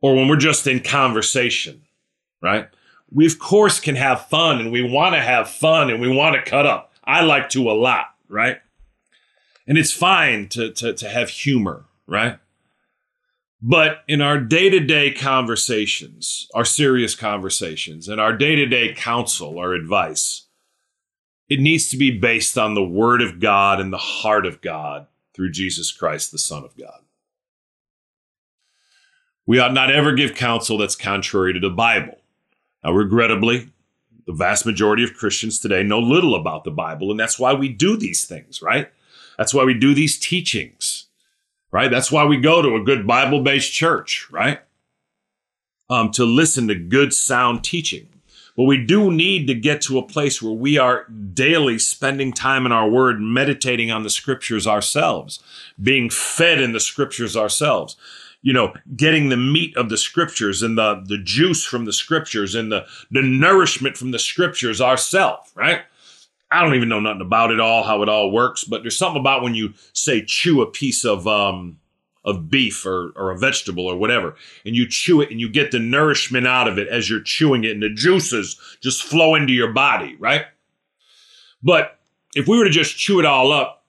or 0.00 0.14
when 0.14 0.28
we're 0.28 0.36
just 0.36 0.66
in 0.66 0.80
conversation, 0.80 1.82
right, 2.42 2.68
we 3.10 3.26
of 3.26 3.38
course 3.38 3.80
can 3.80 3.96
have 3.96 4.26
fun, 4.28 4.60
and 4.60 4.72
we 4.72 4.82
want 4.82 5.14
to 5.14 5.20
have 5.20 5.48
fun, 5.48 5.90
and 5.90 6.00
we 6.00 6.08
want 6.08 6.36
to 6.36 6.50
cut 6.50 6.66
up. 6.66 6.92
I 7.04 7.22
like 7.22 7.50
to 7.50 7.70
a 7.70 7.72
lot 7.72 8.14
right? 8.28 8.58
And 9.66 9.78
it's 9.78 9.92
fine 9.92 10.48
to, 10.48 10.72
to, 10.72 10.92
to 10.92 11.08
have 11.08 11.30
humor, 11.30 11.86
right? 12.06 12.38
But 13.62 13.98
in 14.06 14.20
our 14.20 14.38
day 14.38 14.68
to 14.68 14.80
day 14.80 15.12
conversations, 15.12 16.48
our 16.54 16.66
serious 16.66 17.14
conversations, 17.14 18.08
and 18.08 18.20
our 18.20 18.36
day 18.36 18.56
to 18.56 18.66
day 18.66 18.92
counsel 18.92 19.58
or 19.58 19.72
advice, 19.72 20.46
it 21.48 21.60
needs 21.60 21.88
to 21.90 21.96
be 21.96 22.10
based 22.10 22.58
on 22.58 22.74
the 22.74 22.84
Word 22.84 23.22
of 23.22 23.40
God 23.40 23.80
and 23.80 23.92
the 23.92 23.98
heart 23.98 24.44
of 24.44 24.60
God 24.60 25.06
through 25.34 25.50
Jesus 25.50 25.92
Christ, 25.92 26.32
the 26.32 26.38
Son 26.38 26.64
of 26.64 26.76
God. 26.76 27.00
We 29.46 29.58
ought 29.58 29.74
not 29.74 29.90
ever 29.90 30.14
give 30.14 30.34
counsel 30.34 30.78
that's 30.78 30.96
contrary 30.96 31.52
to 31.52 31.60
the 31.60 31.70
Bible. 31.70 32.18
Now, 32.82 32.92
regrettably, 32.92 33.70
the 34.26 34.32
vast 34.32 34.64
majority 34.64 35.04
of 35.04 35.14
Christians 35.14 35.58
today 35.58 35.82
know 35.82 35.98
little 35.98 36.34
about 36.34 36.64
the 36.64 36.70
Bible, 36.70 37.10
and 37.10 37.20
that's 37.20 37.38
why 37.38 37.52
we 37.52 37.68
do 37.68 37.96
these 37.96 38.24
things, 38.24 38.62
right? 38.62 38.90
That's 39.36 39.52
why 39.52 39.64
we 39.64 39.74
do 39.74 39.94
these 39.94 40.18
teachings, 40.18 41.06
right? 41.70 41.90
That's 41.90 42.10
why 42.10 42.24
we 42.24 42.38
go 42.38 42.62
to 42.62 42.76
a 42.76 42.84
good 42.84 43.06
Bible 43.06 43.42
based 43.42 43.72
church, 43.72 44.28
right? 44.30 44.60
Um, 45.90 46.10
to 46.12 46.24
listen 46.24 46.68
to 46.68 46.74
good, 46.74 47.12
sound 47.12 47.62
teaching. 47.62 48.08
But 48.56 48.64
we 48.64 48.84
do 48.84 49.10
need 49.10 49.46
to 49.48 49.54
get 49.54 49.80
to 49.82 49.98
a 49.98 50.06
place 50.06 50.40
where 50.40 50.52
we 50.52 50.78
are 50.78 51.08
daily 51.08 51.78
spending 51.78 52.32
time 52.32 52.66
in 52.66 52.72
our 52.72 52.88
word, 52.88 53.20
meditating 53.20 53.90
on 53.90 54.04
the 54.04 54.10
scriptures 54.10 54.66
ourselves, 54.66 55.42
being 55.82 56.08
fed 56.08 56.60
in 56.60 56.72
the 56.72 56.80
scriptures 56.80 57.36
ourselves 57.36 57.96
you 58.44 58.52
know, 58.52 58.74
getting 58.94 59.30
the 59.30 59.38
meat 59.38 59.74
of 59.74 59.88
the 59.88 59.96
scriptures 59.96 60.62
and 60.62 60.76
the, 60.76 61.02
the 61.06 61.16
juice 61.16 61.64
from 61.64 61.86
the 61.86 61.94
scriptures 61.94 62.54
and 62.54 62.70
the, 62.70 62.86
the 63.10 63.22
nourishment 63.22 63.96
from 63.96 64.10
the 64.10 64.18
scriptures 64.18 64.82
ourselves, 64.82 65.50
right? 65.54 65.80
I 66.50 66.62
don't 66.62 66.74
even 66.74 66.90
know 66.90 67.00
nothing 67.00 67.22
about 67.22 67.50
it 67.50 67.58
all, 67.58 67.82
how 67.82 68.02
it 68.02 68.08
all 68.10 68.30
works, 68.30 68.62
but 68.62 68.82
there's 68.82 68.98
something 68.98 69.18
about 69.18 69.42
when 69.42 69.54
you 69.54 69.72
say 69.94 70.22
chew 70.22 70.60
a 70.60 70.70
piece 70.70 71.06
of 71.06 71.26
um 71.26 71.78
of 72.24 72.50
beef 72.50 72.86
or, 72.86 73.12
or 73.16 73.30
a 73.30 73.38
vegetable 73.38 73.86
or 73.86 73.96
whatever, 73.96 74.34
and 74.64 74.74
you 74.74 74.88
chew 74.88 75.20
it 75.20 75.30
and 75.30 75.40
you 75.40 75.48
get 75.48 75.70
the 75.70 75.78
nourishment 75.78 76.46
out 76.46 76.66
of 76.66 76.78
it 76.78 76.88
as 76.88 77.10
you're 77.10 77.20
chewing 77.20 77.64
it, 77.64 77.72
and 77.72 77.82
the 77.82 77.90
juices 77.90 78.58
just 78.80 79.02
flow 79.02 79.34
into 79.34 79.52
your 79.52 79.72
body, 79.72 80.16
right? 80.18 80.46
But 81.62 81.98
if 82.34 82.48
we 82.48 82.58
were 82.58 82.64
to 82.64 82.70
just 82.70 82.96
chew 82.96 83.20
it 83.20 83.26
all 83.26 83.52
up 83.52 83.84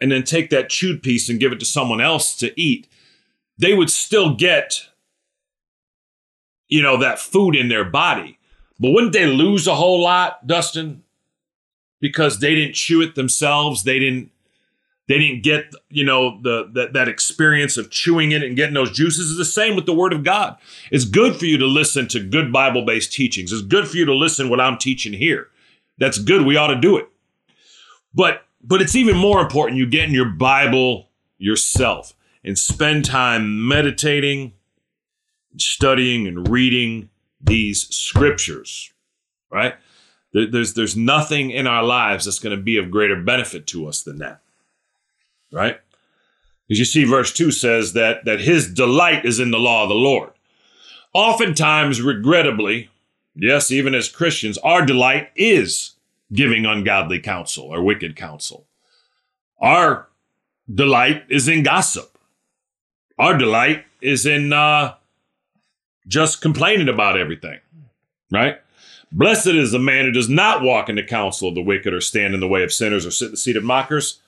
and 0.00 0.10
then 0.10 0.24
take 0.24 0.50
that 0.50 0.68
chewed 0.68 1.02
piece 1.02 1.28
and 1.28 1.40
give 1.40 1.52
it 1.52 1.60
to 1.60 1.66
someone 1.66 2.00
else 2.00 2.36
to 2.38 2.58
eat, 2.60 2.88
they 3.58 3.74
would 3.74 3.90
still 3.90 4.34
get, 4.34 4.88
you 6.68 6.82
know, 6.82 6.96
that 6.96 7.18
food 7.18 7.54
in 7.54 7.68
their 7.68 7.84
body. 7.84 8.38
But 8.78 8.90
wouldn't 8.92 9.12
they 9.12 9.26
lose 9.26 9.66
a 9.66 9.74
whole 9.74 10.00
lot, 10.02 10.46
Dustin? 10.46 11.02
Because 12.00 12.40
they 12.40 12.54
didn't 12.54 12.74
chew 12.74 13.02
it 13.02 13.14
themselves. 13.14 13.84
They 13.84 13.98
didn't 13.98 14.30
they 15.10 15.18
didn't 15.18 15.42
get 15.42 15.74
you 15.88 16.04
know 16.04 16.40
the 16.42 16.70
that, 16.74 16.92
that 16.92 17.08
experience 17.08 17.76
of 17.76 17.90
chewing 17.90 18.32
it 18.32 18.42
and 18.42 18.56
getting 18.56 18.74
those 18.74 18.92
juices. 18.92 19.30
Is 19.30 19.36
the 19.36 19.44
same 19.44 19.74
with 19.74 19.86
the 19.86 19.92
word 19.92 20.12
of 20.12 20.24
god. 20.24 20.56
It's 20.90 21.04
good 21.04 21.36
for 21.36 21.46
you 21.46 21.58
to 21.58 21.66
listen 21.66 22.06
to 22.08 22.20
good 22.20 22.52
bible-based 22.52 23.12
teachings. 23.12 23.52
It's 23.52 23.62
good 23.62 23.88
for 23.88 23.96
you 23.96 24.04
to 24.04 24.14
listen 24.14 24.48
what 24.48 24.60
i'm 24.60 24.78
teaching 24.78 25.12
here. 25.12 25.48
That's 25.98 26.18
good. 26.18 26.46
We 26.46 26.56
ought 26.56 26.68
to 26.68 26.80
do 26.80 26.96
it. 26.96 27.08
But 28.14 28.44
but 28.62 28.80
it's 28.80 28.94
even 28.94 29.16
more 29.16 29.40
important 29.40 29.78
you 29.78 29.86
get 29.86 30.08
in 30.08 30.14
your 30.14 30.28
bible 30.28 31.08
yourself 31.38 32.14
and 32.44 32.58
spend 32.58 33.04
time 33.04 33.66
meditating, 33.66 34.52
studying, 35.58 36.26
and 36.26 36.48
reading 36.48 37.10
these 37.40 37.88
scriptures, 37.94 38.92
right? 39.50 39.74
There's, 40.32 40.74
there's 40.74 40.96
nothing 40.96 41.50
in 41.50 41.66
our 41.66 41.82
lives 41.82 42.24
that's 42.24 42.38
going 42.38 42.56
to 42.56 42.62
be 42.62 42.76
of 42.76 42.90
greater 42.90 43.20
benefit 43.20 43.66
to 43.68 43.88
us 43.88 44.02
than 44.02 44.18
that, 44.18 44.40
right? 45.52 45.78
As 46.70 46.78
you 46.78 46.84
see, 46.84 47.04
verse 47.04 47.32
2 47.32 47.50
says 47.50 47.94
that, 47.94 48.24
that 48.24 48.40
his 48.40 48.72
delight 48.72 49.24
is 49.24 49.40
in 49.40 49.50
the 49.50 49.58
law 49.58 49.82
of 49.82 49.88
the 49.88 49.94
Lord. 49.94 50.30
Oftentimes, 51.12 52.00
regrettably, 52.00 52.88
yes, 53.34 53.72
even 53.72 53.94
as 53.94 54.08
Christians, 54.08 54.56
our 54.58 54.84
delight 54.86 55.30
is 55.34 55.92
giving 56.32 56.64
ungodly 56.64 57.18
counsel 57.18 57.64
or 57.64 57.82
wicked 57.82 58.14
counsel. 58.14 58.66
Our 59.60 60.08
delight 60.72 61.24
is 61.28 61.48
in 61.48 61.64
gossip. 61.64 62.16
Our 63.18 63.36
delight 63.36 63.84
is 64.00 64.24
in 64.24 64.52
uh, 64.52 64.94
just 66.06 66.40
complaining 66.40 66.88
about 66.88 67.18
everything, 67.18 67.58
right? 68.30 68.58
Blessed 69.12 69.48
is 69.48 69.72
the 69.72 69.78
man 69.78 70.04
who 70.04 70.12
does 70.12 70.28
not 70.28 70.62
walk 70.62 70.88
in 70.88 70.94
the 70.94 71.02
counsel 71.02 71.48
of 71.48 71.56
the 71.56 71.62
wicked 71.62 71.92
or 71.92 72.00
stand 72.00 72.32
in 72.32 72.40
the 72.40 72.48
way 72.48 72.62
of 72.62 72.72
sinners 72.72 73.04
or 73.04 73.10
sit 73.10 73.26
in 73.26 73.30
the 73.32 73.36
seat 73.36 73.56
of 73.56 73.64
mockers, 73.64 74.20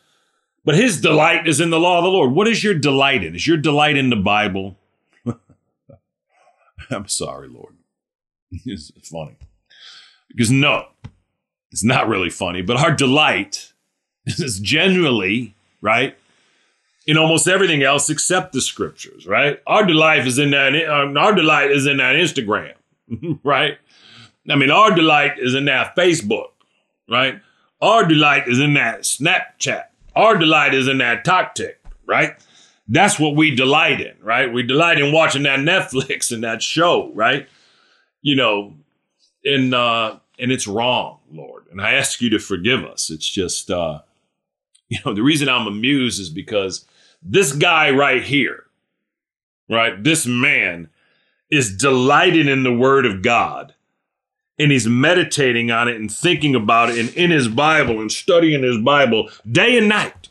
but 0.64 0.74
his 0.74 1.00
delight 1.00 1.46
is 1.46 1.60
in 1.60 1.70
the 1.70 1.80
law 1.80 1.98
of 1.98 2.04
the 2.04 2.10
Lord. 2.10 2.32
What 2.32 2.48
is 2.48 2.62
your 2.62 2.74
delight 2.74 3.24
in? 3.24 3.34
Is 3.34 3.46
your 3.46 3.56
delight 3.56 3.96
in 3.96 4.10
the 4.10 4.16
Bible? 4.16 4.76
I'm 6.90 7.08
sorry, 7.08 7.48
Lord. 7.48 7.76
it's 8.64 8.92
funny. 9.08 9.36
Because 10.28 10.50
no, 10.50 10.86
it's 11.70 11.84
not 11.84 12.08
really 12.08 12.30
funny, 12.30 12.62
but 12.62 12.76
our 12.76 12.92
delight 12.92 13.72
is 14.26 14.60
generally, 14.60 15.54
right, 15.80 16.16
in 17.06 17.18
almost 17.18 17.48
everything 17.48 17.82
else 17.82 18.08
except 18.08 18.52
the 18.52 18.60
scriptures, 18.60 19.26
right? 19.26 19.60
Our 19.66 19.84
delight 19.84 20.26
is 20.26 20.38
in 20.38 20.50
that. 20.50 20.74
Uh, 20.74 21.18
our 21.18 21.34
delight 21.34 21.70
is 21.70 21.86
in 21.86 21.96
that 21.96 22.14
Instagram, 22.14 22.74
right? 23.42 23.78
I 24.48 24.56
mean, 24.56 24.70
our 24.70 24.94
delight 24.94 25.38
is 25.38 25.54
in 25.54 25.64
that 25.66 25.96
Facebook, 25.96 26.50
right? 27.08 27.40
Our 27.80 28.06
delight 28.06 28.46
is 28.46 28.60
in 28.60 28.74
that 28.74 29.00
Snapchat. 29.00 29.84
Our 30.14 30.36
delight 30.36 30.74
is 30.74 30.88
in 30.88 30.98
that 30.98 31.24
TikTok, 31.24 31.76
right? 32.06 32.34
That's 32.88 33.18
what 33.18 33.36
we 33.36 33.54
delight 33.54 34.00
in, 34.00 34.14
right? 34.20 34.52
We 34.52 34.62
delight 34.62 34.98
in 34.98 35.12
watching 35.12 35.44
that 35.44 35.58
Netflix 35.60 36.32
and 36.32 36.44
that 36.44 36.62
show, 36.62 37.10
right? 37.14 37.48
You 38.20 38.36
know, 38.36 38.74
and 39.44 39.74
uh, 39.74 40.18
and 40.38 40.52
it's 40.52 40.66
wrong, 40.66 41.18
Lord. 41.30 41.64
And 41.70 41.80
I 41.80 41.94
ask 41.94 42.20
you 42.20 42.30
to 42.30 42.38
forgive 42.38 42.84
us. 42.84 43.10
It's 43.10 43.28
just, 43.28 43.70
uh, 43.70 44.00
you 44.88 44.98
know, 45.04 45.14
the 45.14 45.22
reason 45.22 45.48
I'm 45.48 45.66
amused 45.66 46.20
is 46.20 46.30
because 46.30 46.86
this 47.22 47.52
guy 47.52 47.90
right 47.90 48.22
here, 48.22 48.64
right? 49.68 50.02
This 50.02 50.26
man 50.26 50.90
is 51.50 51.76
delighting 51.76 52.48
in 52.48 52.62
the 52.62 52.74
word 52.74 53.06
of 53.06 53.22
God 53.22 53.74
and 54.58 54.70
he's 54.70 54.86
meditating 54.86 55.70
on 55.70 55.88
it 55.88 55.96
and 55.96 56.10
thinking 56.10 56.54
about 56.54 56.90
it 56.90 56.98
and 56.98 57.08
in 57.14 57.30
his 57.30 57.48
Bible 57.48 58.00
and 58.00 58.12
studying 58.12 58.62
his 58.62 58.78
Bible 58.78 59.30
day 59.50 59.76
and 59.76 59.88
night. 59.88 60.28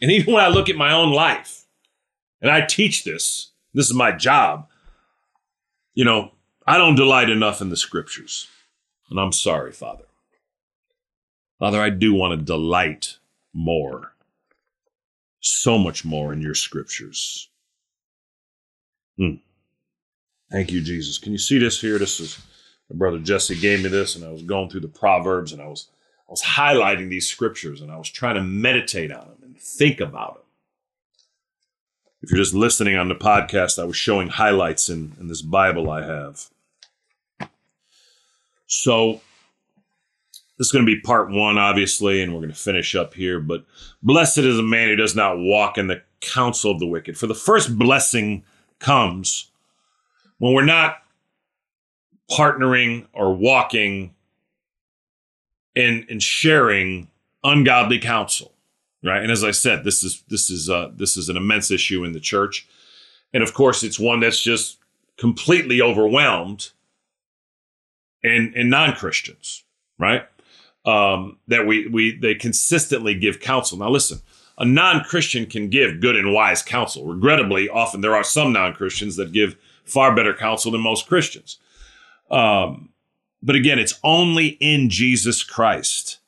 And 0.00 0.10
even 0.10 0.34
when 0.34 0.44
I 0.44 0.48
look 0.48 0.68
at 0.68 0.76
my 0.76 0.92
own 0.92 1.12
life 1.12 1.64
and 2.40 2.50
I 2.50 2.62
teach 2.62 3.04
this, 3.04 3.50
this 3.74 3.86
is 3.86 3.94
my 3.94 4.12
job, 4.12 4.68
you 5.94 6.04
know, 6.04 6.32
I 6.66 6.78
don't 6.78 6.94
delight 6.94 7.30
enough 7.30 7.60
in 7.60 7.68
the 7.68 7.76
scriptures. 7.76 8.48
And 9.10 9.18
I'm 9.18 9.32
sorry, 9.32 9.72
Father. 9.72 10.04
Father, 11.58 11.80
I 11.80 11.90
do 11.90 12.14
want 12.14 12.38
to 12.38 12.44
delight 12.44 13.18
more 13.52 14.12
so 15.40 15.76
much 15.76 16.04
more 16.04 16.32
in 16.32 16.40
your 16.40 16.54
scriptures. 16.54 17.48
Hmm. 19.16 19.34
Thank 20.50 20.70
you, 20.70 20.80
Jesus. 20.80 21.18
Can 21.18 21.32
you 21.32 21.38
see 21.38 21.58
this 21.58 21.80
here? 21.80 21.98
This 21.98 22.20
is 22.20 22.38
my 22.90 22.96
brother 22.96 23.18
Jesse 23.18 23.58
gave 23.58 23.82
me 23.82 23.88
this, 23.88 24.16
and 24.16 24.24
I 24.24 24.30
was 24.30 24.42
going 24.42 24.68
through 24.68 24.80
the 24.80 24.88
Proverbs, 24.88 25.52
and 25.52 25.62
I 25.62 25.66
was 25.66 25.88
I 26.28 26.32
was 26.32 26.42
highlighting 26.42 27.08
these 27.08 27.28
scriptures, 27.28 27.80
and 27.80 27.90
I 27.90 27.98
was 27.98 28.10
trying 28.10 28.36
to 28.36 28.42
meditate 28.42 29.12
on 29.12 29.28
them 29.28 29.38
and 29.42 29.58
think 29.58 30.00
about 30.00 30.34
them. 30.34 30.42
If 32.22 32.30
you're 32.30 32.38
just 32.38 32.54
listening 32.54 32.96
on 32.96 33.08
the 33.08 33.14
podcast, 33.14 33.80
I 33.80 33.84
was 33.84 33.96
showing 33.96 34.28
highlights 34.28 34.88
in, 34.88 35.12
in 35.18 35.26
this 35.26 35.42
Bible 35.42 35.90
I 35.90 36.04
have. 36.04 36.48
So 38.66 39.20
this 40.56 40.68
is 40.68 40.72
going 40.72 40.86
to 40.86 40.94
be 40.94 41.00
part 41.00 41.30
one, 41.30 41.58
obviously, 41.58 42.22
and 42.22 42.32
we're 42.32 42.40
going 42.40 42.52
to 42.52 42.56
finish 42.56 42.94
up 42.94 43.12
here. 43.14 43.40
But 43.40 43.64
blessed 44.02 44.38
is 44.38 44.58
a 44.58 44.62
man 44.62 44.88
who 44.88 44.96
does 44.96 45.16
not 45.16 45.38
walk 45.38 45.76
in 45.76 45.88
the 45.88 46.02
counsel 46.20 46.70
of 46.70 46.78
the 46.78 46.86
wicked. 46.86 47.18
For 47.18 47.26
the 47.26 47.34
first 47.34 47.76
blessing 47.76 48.44
comes 48.78 49.50
when 50.38 50.54
we're 50.54 50.64
not 50.64 51.01
partnering 52.36 53.06
or 53.12 53.34
walking 53.34 54.14
and, 55.74 56.04
and 56.08 56.22
sharing 56.22 57.08
ungodly 57.44 57.98
counsel 57.98 58.52
right 59.02 59.22
and 59.22 59.32
as 59.32 59.42
i 59.42 59.50
said 59.50 59.84
this 59.84 60.04
is 60.04 60.22
this 60.28 60.48
is 60.48 60.70
uh 60.70 60.90
this 60.94 61.16
is 61.16 61.28
an 61.28 61.36
immense 61.36 61.70
issue 61.70 62.04
in 62.04 62.12
the 62.12 62.20
church 62.20 62.66
and 63.34 63.42
of 63.42 63.52
course 63.52 63.82
it's 63.82 63.98
one 63.98 64.20
that's 64.20 64.40
just 64.40 64.78
completely 65.16 65.80
overwhelmed 65.80 66.70
in 68.22 68.52
in 68.54 68.68
non-christians 68.68 69.64
right 69.98 70.26
um, 70.84 71.38
that 71.48 71.66
we 71.66 71.86
we 71.88 72.18
they 72.18 72.34
consistently 72.34 73.14
give 73.14 73.40
counsel. 73.40 73.78
Now, 73.78 73.90
listen, 73.90 74.20
a 74.58 74.64
non-Christian 74.64 75.46
can 75.46 75.68
give 75.68 76.00
good 76.00 76.16
and 76.16 76.32
wise 76.32 76.62
counsel. 76.62 77.06
Regrettably, 77.06 77.68
often 77.68 78.00
there 78.00 78.16
are 78.16 78.24
some 78.24 78.52
non-Christians 78.52 79.16
that 79.16 79.32
give 79.32 79.56
far 79.84 80.14
better 80.14 80.34
counsel 80.34 80.72
than 80.72 80.80
most 80.80 81.06
Christians. 81.06 81.58
Um, 82.32 82.88
but 83.42 83.56
again, 83.56 83.78
it's 83.78 83.98
only 84.02 84.48
in 84.60 84.88
Jesus 84.88 85.42
Christ 85.44 86.18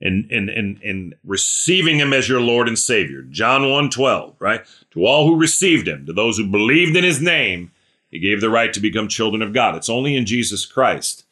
and 0.00 0.30
and 0.30 0.50
and 0.50 0.82
and 0.82 1.14
receiving 1.24 1.98
him 1.98 2.12
as 2.12 2.28
your 2.28 2.40
Lord 2.40 2.68
and 2.68 2.78
Savior. 2.78 3.22
John 3.22 3.70
1 3.70 3.90
12, 3.90 4.36
right? 4.40 4.62
To 4.92 5.04
all 5.06 5.26
who 5.26 5.36
received 5.36 5.86
him, 5.86 6.06
to 6.06 6.12
those 6.12 6.38
who 6.38 6.46
believed 6.46 6.96
in 6.96 7.04
his 7.04 7.20
name, 7.20 7.70
he 8.10 8.18
gave 8.18 8.40
the 8.40 8.50
right 8.50 8.72
to 8.72 8.80
become 8.80 9.08
children 9.08 9.42
of 9.42 9.52
God. 9.52 9.76
It's 9.76 9.88
only 9.88 10.16
in 10.16 10.26
Jesus 10.26 10.66
Christ 10.66 11.24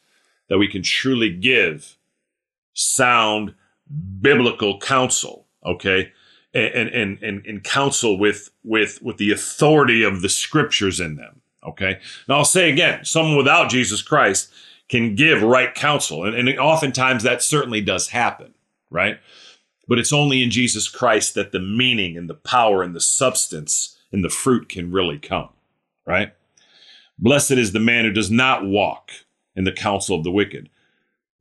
that 0.49 0.59
we 0.59 0.69
can 0.69 0.83
truly 0.83 1.31
give 1.31 1.97
sound 2.73 3.55
biblical 4.21 4.79
counsel. 4.79 5.47
Okay. 5.65 6.13
and 6.55 6.89
and 6.89 7.23
and, 7.23 7.47
and 7.47 7.65
counsel 7.65 8.19
with 8.19 8.51
with 8.65 9.03
with 9.03 9.17
the 9.19 9.31
authority 9.31 10.03
of 10.03 10.23
the 10.23 10.29
scriptures 10.29 11.01
in 11.01 11.17
them. 11.17 11.40
Okay. 11.67 11.99
Now 12.29 12.37
I'll 12.37 12.45
say 12.45 12.71
again, 12.71 13.05
someone 13.05 13.37
without 13.37 13.71
Jesus 13.71 14.03
Christ 14.03 14.51
can 14.89 15.15
give 15.15 15.43
right 15.43 15.75
counsel, 15.75 16.25
and, 16.25 16.35
and 16.37 16.59
oftentimes 16.59 17.23
that 17.23 17.43
certainly 17.43 17.81
does 17.81 18.09
happen, 18.09 18.55
right? 18.91 19.21
But 19.87 19.99
it's 19.99 20.13
only 20.13 20.43
in 20.43 20.51
Jesus 20.51 20.89
Christ 20.89 21.35
that 21.35 21.53
the 21.53 21.61
meaning 21.61 22.17
and 22.17 22.29
the 22.29 22.35
power 22.35 22.83
and 22.83 22.95
the 22.95 23.01
substance 23.01 23.97
and 24.11 24.25
the 24.25 24.29
fruit 24.29 24.69
can 24.69 24.91
really 24.91 25.19
come, 25.19 25.51
right? 26.07 26.33
Blessed 27.19 27.53
is 27.53 27.73
the 27.73 27.81
man 27.81 28.05
who 28.05 28.13
does 28.13 28.31
not 28.31 28.65
walk 28.65 29.11
in 29.55 29.65
the 29.65 29.73
counsel 29.73 30.17
of 30.17 30.25
the 30.25 30.31
wicked. 30.31 30.69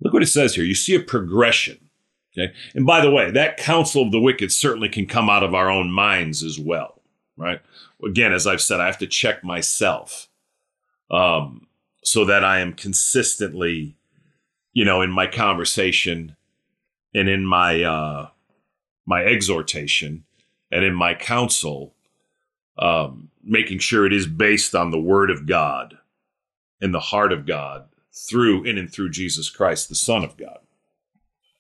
Look 0.02 0.14
what 0.14 0.24
it 0.24 0.28
says 0.28 0.56
here. 0.56 0.64
You 0.64 0.76
see 0.76 0.96
a 0.96 1.00
progression. 1.00 1.90
Okay. 2.38 2.54
And 2.76 2.86
by 2.86 3.02
the 3.02 3.12
way, 3.12 3.32
that 3.32 3.58
counsel 3.58 4.04
of 4.04 4.12
the 4.12 4.20
wicked 4.20 4.52
certainly 4.52 4.90
can 4.90 5.06
come 5.06 5.30
out 5.30 5.44
of 5.44 5.56
our 5.56 5.70
own 5.70 5.92
minds 5.92 6.44
as 6.44 6.60
well, 6.60 7.02
right? 7.38 7.62
Again, 8.06 8.34
as 8.34 8.48
I've 8.48 8.62
said, 8.62 8.80
I 8.80 8.86
have 8.86 8.98
to 9.00 9.08
check 9.08 9.44
myself 9.44 10.30
um, 11.12 11.68
so 12.04 12.26
that 12.26 12.44
I 12.44 12.60
am 12.60 12.74
consistently, 12.74 13.96
you 14.74 14.86
know, 14.86 15.02
in 15.02 15.12
my 15.12 15.28
conversation 15.28 16.36
and 17.14 17.28
in 17.28 17.46
my 17.46 17.84
uh, 17.84 18.30
my 19.06 19.24
exhortation 19.24 20.24
and 20.72 20.86
in 20.86 20.94
my 20.94 21.14
counsel, 21.14 21.96
um, 22.78 23.30
making 23.44 23.80
sure 23.80 24.06
it 24.06 24.14
is 24.14 24.28
based 24.28 24.76
on 24.76 24.92
the 24.92 25.00
Word 25.00 25.32
of 25.32 25.46
God 25.46 25.98
and 26.80 26.94
the 26.94 27.00
heart 27.00 27.34
of 27.34 27.46
God 27.46 27.90
through 28.14 28.64
in 28.64 28.78
and 28.78 28.92
through 28.92 29.10
Jesus 29.10 29.50
Christ, 29.50 29.90
the 29.90 29.96
Son 29.96 30.24
of 30.24 30.38
God. 30.38 30.60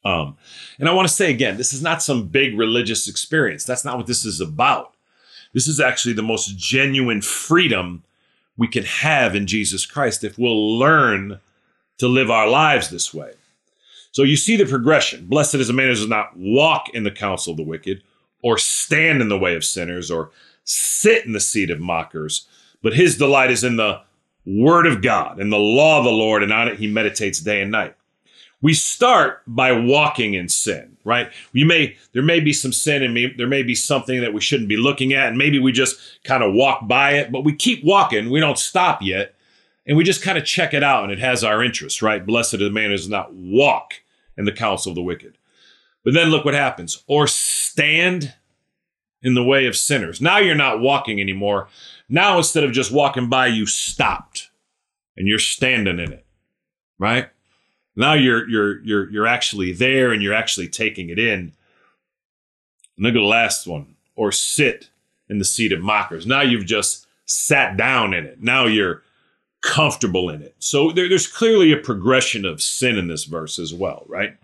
Um, 0.05 0.37
and 0.79 0.87
I 0.87 0.93
want 0.93 1.07
to 1.07 1.13
say 1.13 1.29
again, 1.29 1.57
this 1.57 1.73
is 1.73 1.81
not 1.81 2.01
some 2.01 2.27
big 2.27 2.57
religious 2.57 3.07
experience. 3.07 3.65
That's 3.65 3.83
not 3.83 3.97
what 3.97 4.07
this 4.07 4.25
is 4.25 4.39
about. 4.39 4.93
This 5.53 5.67
is 5.67 5.79
actually 5.79 6.13
the 6.13 6.21
most 6.21 6.57
genuine 6.57 7.21
freedom 7.21 8.03
we 8.57 8.67
can 8.67 8.83
have 8.83 9.35
in 9.35 9.47
Jesus 9.47 9.85
Christ 9.85 10.23
if 10.23 10.37
we'll 10.37 10.77
learn 10.77 11.39
to 11.97 12.07
live 12.07 12.29
our 12.29 12.47
lives 12.47 12.89
this 12.89 13.13
way. 13.13 13.33
So 14.11 14.23
you 14.23 14.35
see 14.35 14.57
the 14.57 14.65
progression. 14.65 15.27
Blessed 15.27 15.55
is 15.55 15.69
a 15.69 15.73
man 15.73 15.87
who 15.87 15.95
does 15.95 16.07
not 16.07 16.35
walk 16.35 16.89
in 16.93 17.03
the 17.03 17.11
counsel 17.11 17.51
of 17.51 17.57
the 17.57 17.63
wicked, 17.63 18.03
or 18.41 18.57
stand 18.57 19.21
in 19.21 19.29
the 19.29 19.37
way 19.37 19.55
of 19.55 19.65
sinners, 19.65 20.09
or 20.09 20.31
sit 20.63 21.25
in 21.25 21.33
the 21.33 21.39
seat 21.39 21.69
of 21.69 21.79
mockers, 21.79 22.47
but 22.81 22.93
his 22.93 23.17
delight 23.17 23.51
is 23.51 23.63
in 23.63 23.75
the 23.75 24.01
word 24.45 24.85
of 24.85 25.01
God 25.01 25.39
and 25.39 25.51
the 25.51 25.57
law 25.57 25.99
of 25.99 26.05
the 26.05 26.11
Lord, 26.11 26.41
and 26.43 26.51
on 26.51 26.67
it 26.67 26.79
he 26.79 26.87
meditates 26.87 27.39
day 27.39 27.61
and 27.61 27.71
night. 27.71 27.95
We 28.61 28.73
start 28.73 29.41
by 29.47 29.71
walking 29.71 30.33
in 30.33 30.49
sin, 30.49 30.97
right? 31.09 31.31
We 31.51 31.63
may 31.63 31.97
there 32.13 32.23
may 32.23 32.39
be 32.39 32.53
some 32.53 32.71
sin 32.71 33.03
in 33.03 33.13
me, 33.13 33.33
there 33.35 33.47
may 33.47 33.63
be 33.63 33.75
something 33.75 34.21
that 34.21 34.33
we 34.33 34.41
shouldn't 34.41 34.69
be 34.69 34.77
looking 34.77 35.11
at, 35.13 35.27
and 35.27 35.37
maybe 35.37 35.59
we 35.59 35.71
just 35.71 35.99
kind 36.23 36.43
of 36.43 36.53
walk 36.53 36.87
by 36.87 37.13
it, 37.13 37.31
but 37.31 37.43
we 37.43 37.53
keep 37.53 37.83
walking, 37.83 38.29
we 38.29 38.39
don't 38.39 38.59
stop 38.59 39.01
yet, 39.01 39.33
and 39.85 39.97
we 39.97 40.03
just 40.03 40.21
kind 40.21 40.37
of 40.37 40.45
check 40.45 40.73
it 40.73 40.83
out, 40.83 41.03
and 41.03 41.11
it 41.11 41.19
has 41.19 41.43
our 41.43 41.63
interest, 41.63 42.01
right? 42.01 42.25
Blessed 42.25 42.53
is 42.53 42.59
the 42.59 42.69
man 42.69 42.91
who 42.91 42.95
does 42.95 43.09
not 43.09 43.33
walk 43.33 43.95
in 44.37 44.45
the 44.45 44.51
counsel 44.51 44.91
of 44.91 44.95
the 44.95 45.01
wicked. 45.01 45.37
But 46.03 46.13
then 46.13 46.29
look 46.29 46.45
what 46.45 46.53
happens. 46.53 47.03
Or 47.07 47.27
stand 47.27 48.33
in 49.21 49.33
the 49.33 49.43
way 49.43 49.65
of 49.65 49.75
sinners. 49.75 50.21
Now 50.21 50.37
you're 50.37 50.55
not 50.55 50.79
walking 50.79 51.19
anymore. 51.19 51.67
Now 52.07 52.37
instead 52.37 52.63
of 52.63 52.71
just 52.71 52.91
walking 52.91 53.29
by, 53.29 53.47
you 53.47 53.65
stopped 53.65 54.49
and 55.17 55.27
you're 55.27 55.39
standing 55.39 55.99
in 55.99 56.13
it. 56.13 56.25
Right? 56.97 57.29
Now 57.99 58.13
you're 58.13 58.47
you're 58.49 58.79
you're 58.81 59.11
you're 59.11 59.27
actually 59.27 59.73
there 59.73 60.13
and 60.13 60.23
you're 60.23 60.33
actually 60.33 60.69
taking 60.69 61.09
it 61.09 61.19
in. 61.19 61.51
look 62.97 63.11
at 63.11 63.13
the 63.15 63.21
last 63.21 63.67
one. 63.67 63.95
Or 64.15 64.31
sit 64.31 64.89
in 65.29 65.37
the 65.37 65.45
seat 65.45 65.71
of 65.71 65.81
mockers. 65.81 66.25
Now 66.25 66.41
you've 66.41 66.65
just 66.65 67.07
sat 67.25 67.77
down 67.77 68.13
in 68.13 68.25
it. 68.25 68.41
Now 68.41 68.65
you're 68.65 69.03
comfortable 69.61 70.29
in 70.29 70.41
it. 70.41 70.55
So 70.59 70.91
there, 70.91 71.07
there's 71.07 71.27
clearly 71.27 71.71
a 71.71 71.77
progression 71.77 72.45
of 72.45 72.61
sin 72.61 72.97
in 72.97 73.07
this 73.07 73.25
verse 73.25 73.59
as 73.59 73.73
well, 73.73 74.05
right? 74.07 74.35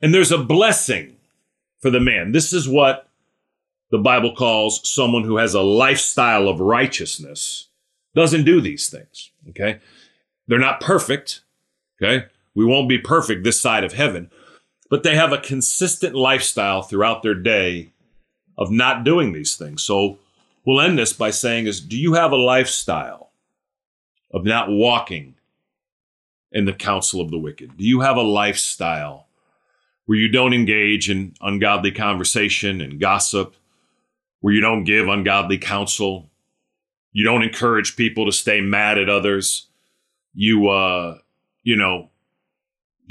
And 0.00 0.12
there's 0.12 0.32
a 0.32 0.38
blessing 0.38 1.16
for 1.80 1.90
the 1.90 2.00
man. 2.00 2.32
This 2.32 2.52
is 2.52 2.68
what 2.68 3.08
the 3.90 3.98
Bible 3.98 4.34
calls 4.34 4.86
someone 4.88 5.24
who 5.24 5.36
has 5.36 5.54
a 5.54 5.62
lifestyle 5.62 6.48
of 6.48 6.60
righteousness, 6.60 7.68
doesn't 8.14 8.44
do 8.44 8.60
these 8.60 8.88
things. 8.88 9.30
Okay. 9.50 9.78
They're 10.48 10.58
not 10.58 10.80
perfect. 10.80 11.42
Okay. 12.02 12.26
We 12.54 12.64
won't 12.64 12.88
be 12.88 12.98
perfect 12.98 13.44
this 13.44 13.60
side 13.60 13.84
of 13.84 13.92
heaven, 13.92 14.30
but 14.90 15.02
they 15.02 15.14
have 15.14 15.32
a 15.32 15.38
consistent 15.38 16.14
lifestyle 16.14 16.82
throughout 16.82 17.22
their 17.22 17.34
day 17.34 17.92
of 18.58 18.70
not 18.70 19.04
doing 19.04 19.32
these 19.32 19.56
things. 19.56 19.82
So 19.82 20.18
we'll 20.64 20.80
end 20.80 20.98
this 20.98 21.12
by 21.12 21.30
saying 21.30 21.66
is 21.66 21.80
do 21.80 21.98
you 21.98 22.14
have 22.14 22.32
a 22.32 22.36
lifestyle 22.36 23.30
of 24.32 24.44
not 24.44 24.70
walking 24.70 25.34
in 26.50 26.66
the 26.66 26.72
counsel 26.72 27.20
of 27.20 27.30
the 27.30 27.38
wicked? 27.38 27.76
Do 27.76 27.84
you 27.84 28.00
have 28.00 28.16
a 28.16 28.22
lifestyle 28.22 29.26
where 30.06 30.18
you 30.18 30.28
don't 30.28 30.52
engage 30.52 31.08
in 31.08 31.34
ungodly 31.40 31.90
conversation 31.90 32.80
and 32.80 33.00
gossip 33.00 33.54
where 34.40 34.52
you 34.52 34.60
don't 34.60 34.84
give 34.84 35.08
ungodly 35.08 35.56
counsel. 35.56 36.28
You 37.12 37.24
don't 37.24 37.42
encourage 37.42 37.96
people 37.96 38.26
to 38.26 38.32
stay 38.32 38.60
mad 38.60 38.98
at 38.98 39.08
others. 39.08 39.68
You, 40.34 40.68
uh, 40.68 41.18
you 41.62 41.76
know, 41.76 42.10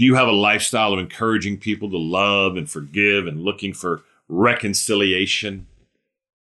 do 0.02 0.08
you 0.08 0.16
have 0.16 0.28
a 0.28 0.32
lifestyle 0.32 0.94
of 0.94 1.00
encouraging 1.00 1.60
people 1.60 1.88
to 1.92 1.98
love 1.98 2.58
and 2.58 2.68
forgive 2.68 3.28
and 3.28 3.44
looking 3.44 3.72
for 3.72 4.02
reconciliation? 4.28 5.68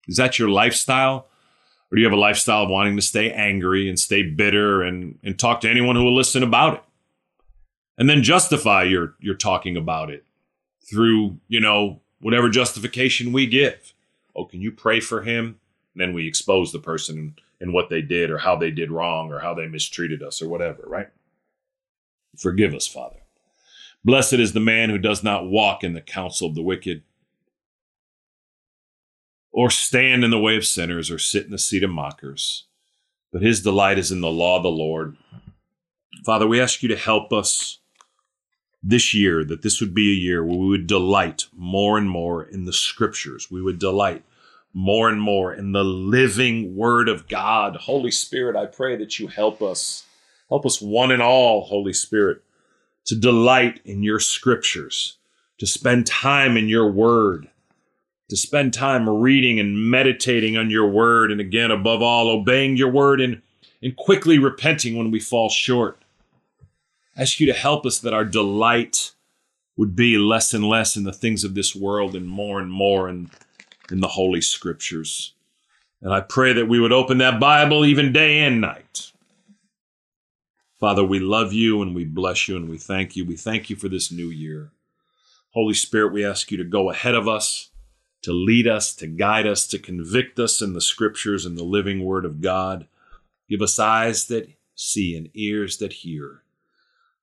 Is 0.06 0.18
that 0.18 0.38
your 0.38 0.48
lifestyle? 0.48 1.26
Or 1.90 1.96
do 1.96 2.00
you 2.00 2.06
have 2.06 2.16
a 2.16 2.20
lifestyle 2.20 2.62
of 2.62 2.70
wanting 2.70 2.94
to 2.94 3.02
stay 3.02 3.32
angry 3.32 3.88
and 3.88 3.98
stay 3.98 4.22
bitter 4.22 4.82
and, 4.82 5.18
and 5.24 5.36
talk 5.36 5.62
to 5.62 5.68
anyone 5.68 5.96
who 5.96 6.04
will 6.04 6.14
listen 6.14 6.44
about 6.44 6.74
it? 6.74 6.82
And 7.98 8.08
then 8.08 8.22
justify 8.22 8.84
your, 8.84 9.16
your 9.18 9.34
talking 9.34 9.76
about 9.76 10.10
it 10.10 10.24
through, 10.88 11.40
you 11.48 11.58
know, 11.58 12.02
whatever 12.20 12.50
justification 12.50 13.32
we 13.32 13.48
give 13.48 13.94
oh, 14.36 14.44
can 14.44 14.60
you 14.60 14.70
pray 14.70 15.00
for 15.00 15.22
him? 15.22 15.58
And 15.94 16.00
then 16.00 16.12
we 16.12 16.28
expose 16.28 16.70
the 16.70 16.78
person 16.78 17.34
and 17.60 17.72
what 17.72 17.88
they 17.88 18.00
did 18.00 18.30
or 18.30 18.38
how 18.38 18.54
they 18.54 18.70
did 18.70 18.92
wrong 18.92 19.32
or 19.32 19.40
how 19.40 19.54
they 19.54 19.66
mistreated 19.66 20.22
us 20.22 20.40
or 20.40 20.48
whatever, 20.48 20.84
right? 20.86 21.08
Forgive 22.36 22.74
us, 22.74 22.86
Father. 22.86 23.19
Blessed 24.04 24.34
is 24.34 24.52
the 24.52 24.60
man 24.60 24.90
who 24.90 24.98
does 24.98 25.22
not 25.22 25.46
walk 25.46 25.84
in 25.84 25.92
the 25.92 26.00
counsel 26.00 26.48
of 26.48 26.54
the 26.54 26.62
wicked, 26.62 27.02
or 29.52 29.70
stand 29.70 30.24
in 30.24 30.30
the 30.30 30.38
way 30.38 30.56
of 30.56 30.64
sinners, 30.64 31.10
or 31.10 31.18
sit 31.18 31.44
in 31.44 31.50
the 31.50 31.58
seat 31.58 31.82
of 31.82 31.90
mockers, 31.90 32.66
but 33.32 33.42
his 33.42 33.60
delight 33.62 33.98
is 33.98 34.10
in 34.10 34.20
the 34.20 34.30
law 34.30 34.56
of 34.56 34.62
the 34.62 34.70
Lord. 34.70 35.16
Father, 36.24 36.46
we 36.46 36.60
ask 36.60 36.82
you 36.82 36.88
to 36.88 36.96
help 36.96 37.32
us 37.32 37.78
this 38.82 39.12
year, 39.12 39.44
that 39.44 39.60
this 39.60 39.80
would 39.80 39.94
be 39.94 40.10
a 40.10 40.14
year 40.14 40.42
where 40.42 40.56
we 40.56 40.68
would 40.68 40.86
delight 40.86 41.44
more 41.52 41.98
and 41.98 42.08
more 42.08 42.42
in 42.42 42.64
the 42.64 42.72
scriptures. 42.72 43.50
We 43.50 43.60
would 43.60 43.78
delight 43.78 44.24
more 44.72 45.10
and 45.10 45.20
more 45.20 45.52
in 45.52 45.72
the 45.72 45.84
living 45.84 46.74
word 46.74 47.08
of 47.08 47.28
God. 47.28 47.76
Holy 47.76 48.10
Spirit, 48.10 48.56
I 48.56 48.66
pray 48.66 48.96
that 48.96 49.18
you 49.18 49.26
help 49.26 49.60
us. 49.60 50.06
Help 50.48 50.64
us 50.64 50.80
one 50.80 51.10
and 51.10 51.20
all, 51.20 51.62
Holy 51.62 51.92
Spirit, 51.92 52.42
to 53.06 53.14
delight 53.16 53.80
in 53.84 54.02
your 54.02 54.20
scriptures, 54.20 55.18
to 55.58 55.66
spend 55.66 56.06
time 56.06 56.56
in 56.56 56.68
your 56.68 56.90
word, 56.90 57.48
to 58.28 58.36
spend 58.36 58.72
time 58.72 59.08
reading 59.08 59.58
and 59.58 59.90
meditating 59.90 60.56
on 60.56 60.70
your 60.70 60.88
word, 60.88 61.32
and 61.32 61.40
again, 61.40 61.70
above 61.70 62.02
all, 62.02 62.28
obeying 62.28 62.76
your 62.76 62.90
word 62.90 63.20
and, 63.20 63.42
and 63.82 63.96
quickly 63.96 64.38
repenting 64.38 64.96
when 64.96 65.10
we 65.10 65.18
fall 65.18 65.48
short 65.48 66.00
I 67.20 67.22
ask 67.22 67.40
you 67.40 67.46
to 67.46 67.52
help 67.52 67.84
us 67.84 67.98
that 67.98 68.14
our 68.14 68.24
delight 68.24 69.12
would 69.76 69.96
be 69.96 70.16
less 70.16 70.54
and 70.54 70.64
less 70.64 70.96
in 70.96 71.04
the 71.04 71.12
things 71.12 71.44
of 71.44 71.54
this 71.54 71.76
world 71.76 72.14
and 72.14 72.26
more 72.26 72.60
and 72.60 72.70
more 72.70 73.10
in, 73.10 73.30
in 73.90 74.00
the 74.00 74.08
Holy 74.08 74.40
Scriptures. 74.40 75.34
And 76.00 76.14
I 76.14 76.20
pray 76.20 76.54
that 76.54 76.68
we 76.68 76.80
would 76.80 76.92
open 76.92 77.18
that 77.18 77.38
Bible 77.38 77.84
even 77.84 78.12
day 78.12 78.40
and 78.40 78.60
night. 78.60 79.12
Father, 80.80 81.04
we 81.04 81.20
love 81.20 81.52
you 81.52 81.82
and 81.82 81.94
we 81.94 82.06
bless 82.06 82.48
you 82.48 82.56
and 82.56 82.66
we 82.66 82.78
thank 82.78 83.14
you. 83.14 83.26
We 83.26 83.36
thank 83.36 83.68
you 83.68 83.76
for 83.76 83.90
this 83.90 84.10
new 84.10 84.28
year. 84.30 84.70
Holy 85.50 85.74
Spirit, 85.74 86.14
we 86.14 86.24
ask 86.24 86.50
you 86.50 86.56
to 86.56 86.64
go 86.64 86.88
ahead 86.90 87.14
of 87.14 87.28
us, 87.28 87.68
to 88.22 88.32
lead 88.32 88.66
us, 88.66 88.94
to 88.94 89.06
guide 89.06 89.46
us, 89.46 89.66
to 89.66 89.78
convict 89.78 90.38
us 90.38 90.62
in 90.62 90.72
the 90.72 90.80
scriptures 90.80 91.44
and 91.44 91.58
the 91.58 91.64
living 91.64 92.02
word 92.02 92.24
of 92.24 92.40
God. 92.40 92.86
Give 93.46 93.60
us 93.60 93.78
eyes 93.78 94.26
that 94.28 94.48
see 94.74 95.14
and 95.14 95.28
ears 95.34 95.76
that 95.78 95.92
hear. 95.92 96.44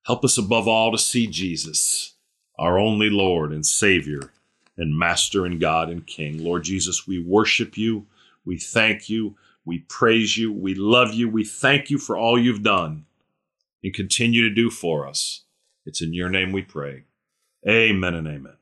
Help 0.06 0.24
us 0.24 0.38
above 0.38 0.68
all 0.68 0.92
to 0.92 0.98
see 1.00 1.26
Jesus, 1.26 2.14
our 2.60 2.78
only 2.78 3.10
Lord 3.10 3.52
and 3.52 3.66
Savior 3.66 4.34
and 4.78 4.96
Master 4.96 5.48
and 5.48 5.60
God 5.60 5.90
and 5.90 6.06
King. 6.06 6.44
Lord 6.44 6.64
Jesus, 6.64 7.08
we 7.08 7.18
worship 7.18 7.76
you. 7.76 8.06
We 8.46 8.60
thank 8.60 9.10
you. 9.10 9.36
We 9.66 9.80
praise 9.80 10.38
you. 10.38 10.54
We 10.54 10.76
love 10.76 11.16
you. 11.16 11.28
We 11.28 11.44
thank 11.44 11.90
you 11.90 11.98
for 11.98 12.16
all 12.16 12.38
you've 12.38 12.62
done 12.62 13.06
and 13.88 13.96
continue 13.96 14.42
to 14.42 14.54
do 14.54 14.70
for 14.70 15.08
us. 15.08 15.46
It's 15.86 16.02
in 16.02 16.14
your 16.14 16.28
name 16.28 16.52
we 16.52 16.62
pray. 16.62 17.04
Amen 17.66 18.14
and 18.16 18.28
amen. 18.28 18.57